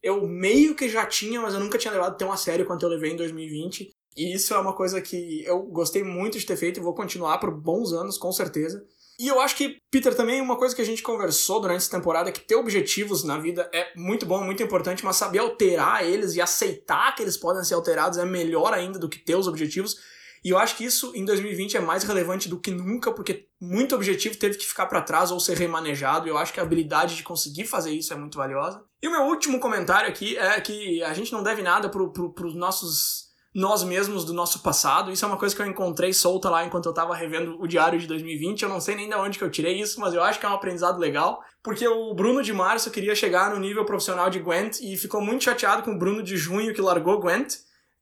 eu 0.05 0.27
meio 0.27 0.75
que 0.75 0.87
já 0.87 1.03
tinha, 1.05 1.41
mas 1.41 1.55
eu 1.55 1.59
nunca 1.59 1.79
tinha 1.79 1.91
levado 1.91 2.15
tão 2.15 2.31
a 2.31 2.37
sério 2.37 2.65
quanto 2.65 2.83
eu 2.83 2.89
levei 2.89 3.11
em 3.11 3.15
2020. 3.15 3.89
E 4.15 4.35
isso 4.35 4.53
é 4.53 4.59
uma 4.59 4.71
coisa 4.71 5.01
que 5.01 5.43
eu 5.43 5.63
gostei 5.63 6.03
muito 6.03 6.37
de 6.37 6.45
ter 6.45 6.55
feito 6.55 6.79
e 6.79 6.83
vou 6.83 6.93
continuar 6.93 7.39
por 7.39 7.51
bons 7.51 7.91
anos, 7.91 8.15
com 8.15 8.31
certeza. 8.31 8.85
E 9.19 9.27
eu 9.27 9.39
acho 9.39 9.55
que, 9.55 9.77
Peter, 9.89 10.13
também 10.13 10.41
uma 10.41 10.57
coisa 10.57 10.75
que 10.75 10.81
a 10.81 10.85
gente 10.85 11.01
conversou 11.01 11.61
durante 11.61 11.77
essa 11.77 11.91
temporada 11.91 12.29
é 12.29 12.33
que 12.33 12.41
ter 12.41 12.55
objetivos 12.55 13.23
na 13.23 13.37
vida 13.37 13.69
é 13.73 13.93
muito 13.95 14.25
bom, 14.25 14.43
muito 14.43 14.61
importante, 14.61 15.05
mas 15.05 15.15
saber 15.15 15.39
alterar 15.39 16.03
eles 16.03 16.35
e 16.35 16.41
aceitar 16.41 17.15
que 17.15 17.21
eles 17.21 17.37
podem 17.37 17.63
ser 17.63 17.75
alterados 17.75 18.17
é 18.17 18.25
melhor 18.25 18.73
ainda 18.73 18.99
do 18.99 19.07
que 19.07 19.19
ter 19.19 19.35
os 19.35 19.47
objetivos. 19.47 19.97
E 20.43 20.49
eu 20.49 20.59
acho 20.59 20.75
que 20.75 20.85
isso 20.85 21.11
em 21.15 21.25
2020 21.25 21.77
é 21.77 21.79
mais 21.79 22.03
relevante 22.03 22.47
do 22.47 22.59
que 22.59 22.69
nunca, 22.69 23.11
porque 23.11 23.47
muito 23.59 23.95
objetivo 23.95 24.37
teve 24.37 24.57
que 24.57 24.65
ficar 24.65 24.85
para 24.85 25.01
trás 25.01 25.31
ou 25.31 25.39
ser 25.39 25.57
remanejado, 25.57 26.27
e 26.27 26.29
eu 26.29 26.37
acho 26.37 26.53
que 26.53 26.59
a 26.59 26.63
habilidade 26.63 27.15
de 27.15 27.23
conseguir 27.23 27.65
fazer 27.65 27.91
isso 27.91 28.13
é 28.13 28.15
muito 28.15 28.37
valiosa. 28.37 28.83
E 29.01 29.07
o 29.07 29.11
meu 29.11 29.23
último 29.23 29.59
comentário 29.59 30.07
aqui 30.07 30.37
é 30.37 30.61
que 30.61 31.01
a 31.01 31.13
gente 31.13 31.31
não 31.31 31.41
deve 31.41 31.63
nada 31.63 31.89
para 31.89 32.05
pro, 32.09 32.31
pros 32.31 32.53
nossos 32.53 33.24
nós 33.55 33.85
mesmos 33.85 34.25
do 34.25 34.33
nosso 34.33 34.59
passado. 34.59 35.09
Isso 35.09 35.23
é 35.23 35.27
uma 35.29 35.37
coisa 35.37 35.55
que 35.55 35.61
eu 35.61 35.65
encontrei 35.65 36.11
solta 36.11 36.49
lá 36.49 36.65
enquanto 36.65 36.87
eu 36.87 36.93
tava 36.93 37.15
revendo 37.15 37.57
o 37.57 37.65
diário 37.65 37.97
de 37.97 38.05
2020. 38.05 38.63
Eu 38.63 38.69
não 38.69 38.81
sei 38.81 38.95
nem 38.95 39.07
de 39.07 39.15
onde 39.15 39.37
que 39.39 39.45
eu 39.45 39.49
tirei 39.49 39.79
isso, 39.79 40.01
mas 40.01 40.13
eu 40.13 40.21
acho 40.21 40.37
que 40.37 40.45
é 40.45 40.49
um 40.49 40.53
aprendizado 40.53 40.99
legal. 40.99 41.41
Porque 41.63 41.87
o 41.87 42.13
Bruno 42.13 42.43
de 42.43 42.51
março 42.51 42.91
queria 42.91 43.15
chegar 43.15 43.49
no 43.49 43.57
nível 43.57 43.85
profissional 43.85 44.29
de 44.29 44.39
Gwent 44.39 44.81
e 44.81 44.97
ficou 44.97 45.21
muito 45.21 45.45
chateado 45.45 45.83
com 45.83 45.91
o 45.91 45.97
Bruno 45.97 46.21
de 46.21 46.35
junho 46.35 46.73
que 46.73 46.81
largou 46.81 47.17
Gwent. 47.21 47.55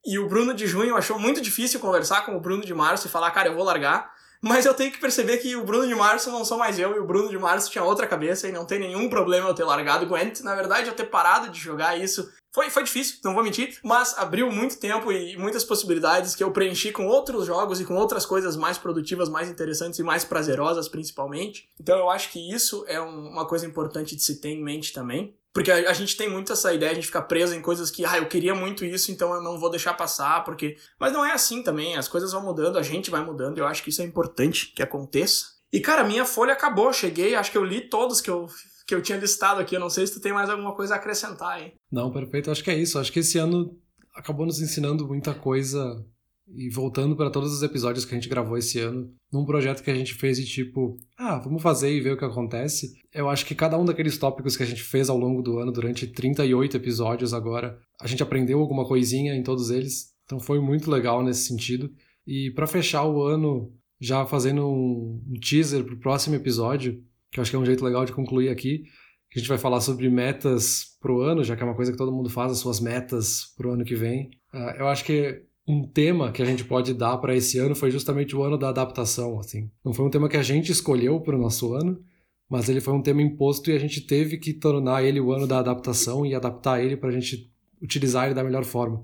E 0.04 0.18
o 0.18 0.28
Bruno 0.28 0.56
de 0.56 0.66
junho 0.66 0.98
achou 0.98 1.20
muito 1.20 1.40
difícil 1.40 1.80
conversar 1.80 2.26
com 2.26 2.36
o 2.36 2.42
Bruno 2.42 2.66
de 2.66 2.74
março 2.74 3.06
e 3.06 3.10
falar, 3.12 3.30
cara, 3.30 3.50
eu 3.50 3.56
vou 3.56 3.64
largar. 3.64 4.12
Mas 4.42 4.66
eu 4.66 4.74
tenho 4.74 4.92
que 4.92 5.00
perceber 5.00 5.38
que 5.38 5.56
o 5.56 5.64
Bruno 5.64 5.88
de 5.88 5.96
Março 5.96 6.30
não 6.30 6.44
sou 6.44 6.58
mais 6.58 6.78
eu, 6.78 6.98
e 6.98 7.00
o 7.00 7.08
Bruno 7.08 7.30
de 7.30 7.40
Março 7.40 7.72
tinha 7.72 7.82
outra 7.82 8.06
cabeça, 8.06 8.46
e 8.46 8.52
não 8.52 8.66
tem 8.66 8.78
nenhum 8.78 9.08
problema 9.08 9.48
eu 9.48 9.54
ter 9.54 9.64
largado 9.64 10.06
Gwent. 10.06 10.42
Na 10.42 10.54
verdade, 10.54 10.90
eu 10.90 10.94
ter 10.94 11.06
parado 11.06 11.48
de 11.48 11.58
jogar 11.58 11.98
isso 11.98 12.30
foi, 12.54 12.70
foi 12.70 12.84
difícil, 12.84 13.18
não 13.24 13.34
vou 13.34 13.44
mentir, 13.44 13.80
mas 13.84 14.16
abriu 14.16 14.52
muito 14.52 14.78
tempo 14.78 15.12
e 15.12 15.36
muitas 15.38 15.64
possibilidades 15.64 16.36
que 16.36 16.44
eu 16.44 16.52
preenchi 16.52 16.92
com 16.92 17.08
outros 17.08 17.48
jogos 17.48 17.82
e 17.82 17.86
com 17.86 17.96
outras 17.96 18.28
coisas 18.28 18.56
mais 18.56 18.78
produtivas, 18.78 19.28
mais 19.28 19.50
interessantes 19.50 19.98
e 19.98 20.04
mais 20.04 20.24
prazerosas, 20.24 20.88
principalmente. 20.88 21.68
Então 21.80 21.98
eu 21.98 22.12
acho 22.12 22.32
que 22.32 22.54
isso 22.54 22.86
é 22.88 23.02
um, 23.02 23.30
uma 23.30 23.48
coisa 23.48 23.66
importante 23.66 24.16
de 24.16 24.22
se 24.22 24.40
ter 24.40 24.50
em 24.50 24.64
mente 24.64 24.94
também. 24.94 25.36
Porque 25.52 25.72
a, 25.72 25.90
a, 25.90 25.94
gente 25.94 26.16
tem 26.16 26.30
muito 26.30 26.52
essa 26.52 26.72
ideia, 26.74 26.92
a 26.92 26.96
gente 26.96 27.08
fica 27.08 27.22
preso 27.22 27.56
em 27.56 27.62
coisas 27.62 27.90
que, 27.90 28.06
ah, 28.06 28.18
eu 28.18 28.28
queria 28.28 28.54
muito 28.54 28.86
isso, 28.86 29.12
então 29.12 29.34
eu 29.34 29.42
não 29.42 29.60
vou 29.60 29.70
deixar 29.70 29.94
passar, 29.94 30.44
porque. 30.44 30.78
Mas 31.00 31.12
não 31.12 31.24
é 31.24 31.32
assim 31.32 31.64
também, 31.64 31.96
as 31.96 32.08
coisas 32.08 32.32
vão 32.32 32.44
mudando, 32.44 32.78
a 32.78 32.82
gente 32.82 33.12
vai 33.12 33.24
mudando, 33.24 33.60
eu 33.60 33.68
acho 33.68 33.84
que 33.84 33.90
isso 33.90 34.02
é 34.02 34.06
importante 34.06 34.74
que 34.76 34.82
aconteça. 34.82 35.54
E, 35.72 35.80
cara, 35.80 36.04
minha 36.04 36.26
folha 36.26 36.54
acabou, 36.54 36.92
cheguei, 36.94 37.34
acho 37.34 37.52
que 37.52 37.58
eu 37.58 37.64
li 37.64 37.82
todos 37.82 38.22
que 38.22 38.30
eu, 38.30 38.48
que 38.88 38.94
eu 38.94 39.02
tinha 39.02 39.18
listado 39.18 39.62
aqui, 39.62 39.76
eu 39.76 39.80
não 39.80 39.90
sei 39.90 40.06
se 40.06 40.14
tu 40.14 40.20
tem 40.20 40.34
mais 40.34 40.50
alguma 40.50 40.76
coisa 40.76 40.96
a 40.96 40.98
acrescentar 40.98 41.60
aí. 41.60 41.74
Não, 41.92 42.12
perfeito, 42.12 42.52
acho 42.52 42.64
que 42.64 42.72
é 42.72 42.78
isso, 42.78 43.00
acho 43.00 43.12
que 43.12 43.20
esse 43.20 43.38
ano 43.38 43.78
acabou 44.16 44.46
nos 44.46 44.62
ensinando 44.62 45.08
muita 45.08 45.34
coisa 45.34 46.06
e 46.48 46.70
voltando 46.70 47.16
para 47.16 47.30
todos 47.30 47.54
os 47.54 47.64
episódios 47.64 48.06
que 48.06 48.14
a 48.14 48.18
gente 48.18 48.30
gravou 48.30 48.58
esse 48.58 48.80
ano, 48.80 49.10
num 49.32 49.46
projeto 49.46 49.82
que 49.82 49.90
a 49.90 49.96
gente 49.96 50.14
fez 50.14 50.38
de 50.38 50.46
tipo, 50.46 50.98
ah, 51.18 51.40
vamos 51.40 51.62
fazer 51.62 51.92
e 51.92 52.02
ver 52.02 52.14
o 52.14 52.18
que 52.18 52.26
acontece. 52.26 52.94
Eu 53.14 53.30
acho 53.30 53.46
que 53.46 53.56
cada 53.56 53.78
um 53.78 53.86
daqueles 53.86 54.18
tópicos 54.18 54.58
que 54.58 54.64
a 54.64 54.66
gente 54.66 54.84
fez 54.84 55.10
ao 55.10 55.18
longo 55.18 55.42
do 55.42 55.58
ano, 55.58 55.72
durante 55.72 56.06
38 56.06 56.78
episódios 56.78 57.34
agora, 57.34 57.80
a 58.00 58.08
gente 58.08 58.22
aprendeu 58.22 58.60
alguma 58.60 58.86
coisinha 58.86 59.36
em 59.36 59.44
todos 59.44 59.70
eles. 59.70 60.14
Então 60.26 60.40
foi 60.40 60.60
muito 60.60 60.92
legal 60.92 61.24
nesse 61.24 61.48
sentido. 61.48 61.90
E 62.26 62.52
para 62.52 62.68
fechar 62.68 63.06
o 63.06 63.24
ano, 63.24 63.74
já 64.00 64.26
fazendo 64.26 64.68
um, 64.68 65.22
teaser 65.42 65.84
pro 65.84 66.00
próximo 66.00 66.36
episódio, 66.36 67.02
que 67.34 67.40
eu 67.40 67.42
acho 67.42 67.52
que 67.52 67.56
é 67.56 67.60
um 67.60 67.66
jeito 67.66 67.84
legal 67.84 68.06
de 68.06 68.14
concluir 68.14 68.50
aqui, 68.50 68.84
que 69.30 69.40
a 69.40 69.42
gente 69.42 69.50
vai 69.50 69.58
falar 69.58 69.82
sobre 69.82 70.08
metas 70.08 70.96
pro 71.02 71.22
ano, 71.22 71.44
já 71.44 71.56
que 71.56 71.64
é 71.64 71.66
uma 71.66 71.76
coisa 71.76 71.92
que 71.92 71.98
todo 71.98 72.12
mundo 72.12 72.30
faz, 72.30 72.52
as 72.52 72.60
suas 72.60 72.80
metas 72.80 73.52
pro 73.58 73.72
ano 73.74 73.84
que 73.84 73.96
vem. 73.96 74.30
Uh, 74.54 74.78
eu 74.78 74.88
acho 74.88 75.04
que 75.04 75.42
um 75.68 75.88
tema 75.88 76.32
que 76.32 76.42
a 76.42 76.46
gente 76.46 76.64
pode 76.64 76.94
dar 76.94 77.18
para 77.18 77.36
esse 77.36 77.58
ano 77.58 77.76
foi 77.76 77.90
justamente 77.90 78.36
o 78.36 78.44
ano 78.44 78.58
da 78.58 78.70
adaptação, 78.70 79.40
assim. 79.40 79.72
Não 79.84 79.94
foi 79.94 80.06
um 80.06 80.10
tema 80.10 80.30
que 80.30 80.38
a 80.38 80.44
gente 80.44 80.72
escolheu 80.72 81.20
para 81.20 81.36
o 81.36 81.42
nosso 81.42 81.74
ano, 81.74 82.00
mas 82.48 82.70
ele 82.70 82.80
foi 82.80 82.94
um 82.94 83.02
tema 83.02 83.24
imposto 83.24 83.72
e 83.72 83.74
a 83.74 83.80
gente 83.80 84.02
teve 84.02 84.38
que 84.38 84.54
tornar 84.54 85.04
ele 85.04 85.20
o 85.20 85.32
ano 85.32 85.48
da 85.48 85.58
adaptação 85.58 86.24
e 86.24 86.36
adaptar 86.36 86.84
ele 86.84 86.96
para 86.96 87.10
a 87.10 87.14
gente 87.14 87.52
utilizar 87.82 88.26
ele 88.26 88.36
da 88.36 88.44
melhor 88.44 88.64
forma. 88.64 89.04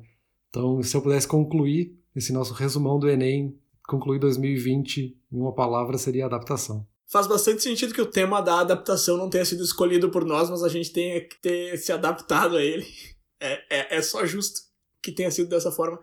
Então, 0.49 0.84
se 0.84 0.95
eu 0.95 1.01
pudesse 1.01 1.27
concluir 1.27 1.97
esse 2.15 2.32
nosso 2.32 2.53
resumão 2.53 2.99
do 2.99 3.09
Enem, 3.09 3.57
concluir 3.88 4.19
2020 4.19 5.17
em 5.32 5.39
uma 5.39 5.53
palavra, 5.55 5.97
seria 5.97 6.27
adaptação. 6.27 6.86
Faz 7.12 7.26
bastante 7.26 7.64
sentido 7.64 7.93
que 7.93 8.01
o 8.01 8.05
tema 8.05 8.39
da 8.39 8.60
adaptação 8.60 9.18
não 9.18 9.30
tenha 9.30 9.43
sido 9.43 9.64
escolhido 9.64 10.12
por 10.12 10.24
nós, 10.24 10.47
mas 10.49 10.64
a 10.64 10.70
gente 10.70 10.93
tenha 10.93 11.20
que 11.20 11.41
ter 11.41 11.78
se 11.78 11.91
adaptado 11.91 12.57
a 12.57 12.64
ele. 12.64 12.88
É, 13.41 13.64
é, 13.70 13.97
é 13.97 14.01
só 14.01 14.26
justo 14.26 14.60
que 15.01 15.14
tenha 15.14 15.32
sido 15.32 15.47
dessa 15.47 15.72
forma. 15.72 15.97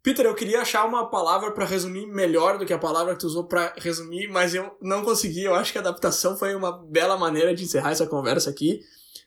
Peter, 0.00 0.24
eu 0.24 0.34
queria 0.36 0.60
achar 0.60 0.84
uma 0.84 1.10
palavra 1.10 1.50
para 1.50 1.64
resumir 1.64 2.06
melhor 2.06 2.56
do 2.56 2.64
que 2.64 2.72
a 2.72 2.78
palavra 2.78 3.14
que 3.14 3.20
tu 3.20 3.26
usou 3.26 3.48
para 3.48 3.74
resumir, 3.78 4.28
mas 4.28 4.54
eu 4.54 4.76
não 4.80 5.02
consegui. 5.02 5.42
Eu 5.42 5.56
acho 5.56 5.72
que 5.72 5.78
a 5.78 5.80
adaptação 5.80 6.36
foi 6.36 6.54
uma 6.54 6.70
bela 6.70 7.16
maneira 7.16 7.52
de 7.52 7.64
encerrar 7.64 7.90
essa 7.90 8.06
conversa 8.06 8.48
aqui. 8.48 8.80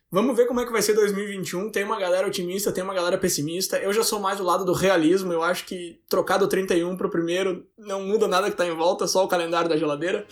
Vamos 0.10 0.34
ver 0.36 0.48
como 0.48 0.62
é 0.62 0.66
que 0.66 0.72
vai 0.72 0.82
ser 0.82 0.94
2021. 0.94 1.72
Tem 1.72 1.84
uma 1.84 2.00
galera 2.00 2.26
otimista, 2.26 2.72
tem 2.72 2.86
uma 2.86 2.94
galera 2.94 3.18
pessimista. 3.18 3.78
Eu 3.78 3.92
já 3.92 4.02
sou 4.02 4.22
mais 4.22 4.38
do 4.38 4.46
lado 4.46 4.64
do 4.64 4.72
realismo. 4.72 5.34
Eu 5.34 5.44
acho 5.44 5.66
que 5.66 6.00
trocar 6.08 6.38
do 6.38 6.48
31 6.48 6.96
pro 6.96 7.10
primeiro 7.10 7.68
não 7.78 8.04
muda 8.04 8.30
nada 8.30 8.50
que 8.50 8.56
tá 8.56 8.66
em 8.66 8.76
volta, 8.76 9.08
só 9.08 9.26
o 9.26 9.28
calendário 9.28 9.70
da 9.70 9.76
geladeira. 9.76 10.26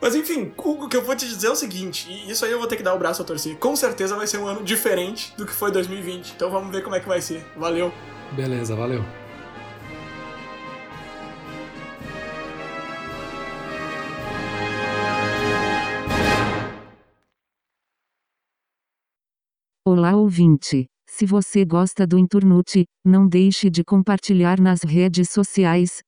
Mas 0.00 0.14
enfim, 0.14 0.52
o 0.58 0.88
que 0.88 0.96
eu 0.96 1.02
vou 1.02 1.16
te 1.16 1.26
dizer 1.26 1.46
é 1.46 1.50
o 1.50 1.56
seguinte, 1.56 2.10
e 2.10 2.30
isso 2.30 2.44
aí 2.44 2.52
eu 2.52 2.58
vou 2.58 2.68
ter 2.68 2.76
que 2.76 2.82
dar 2.82 2.94
o 2.94 2.98
braço 2.98 3.22
a 3.22 3.24
torcer. 3.24 3.56
Com 3.56 3.74
certeza 3.74 4.14
vai 4.14 4.26
ser 4.26 4.38
um 4.38 4.46
ano 4.46 4.62
diferente 4.62 5.34
do 5.36 5.46
que 5.46 5.52
foi 5.52 5.72
2020. 5.72 6.32
Então 6.36 6.50
vamos 6.50 6.70
ver 6.70 6.82
como 6.82 6.94
é 6.94 7.00
que 7.00 7.08
vai 7.08 7.20
ser. 7.20 7.44
Valeu. 7.56 7.92
Beleza, 8.32 8.76
valeu. 8.76 9.02
Olá 19.88 20.14
ouvinte! 20.16 20.86
Se 21.08 21.24
você 21.24 21.64
gosta 21.64 22.06
do 22.06 22.18
Inturnute, 22.18 22.84
não 23.04 23.26
deixe 23.26 23.70
de 23.70 23.82
compartilhar 23.82 24.60
nas 24.60 24.82
redes 24.82 25.30
sociais, 25.30 26.02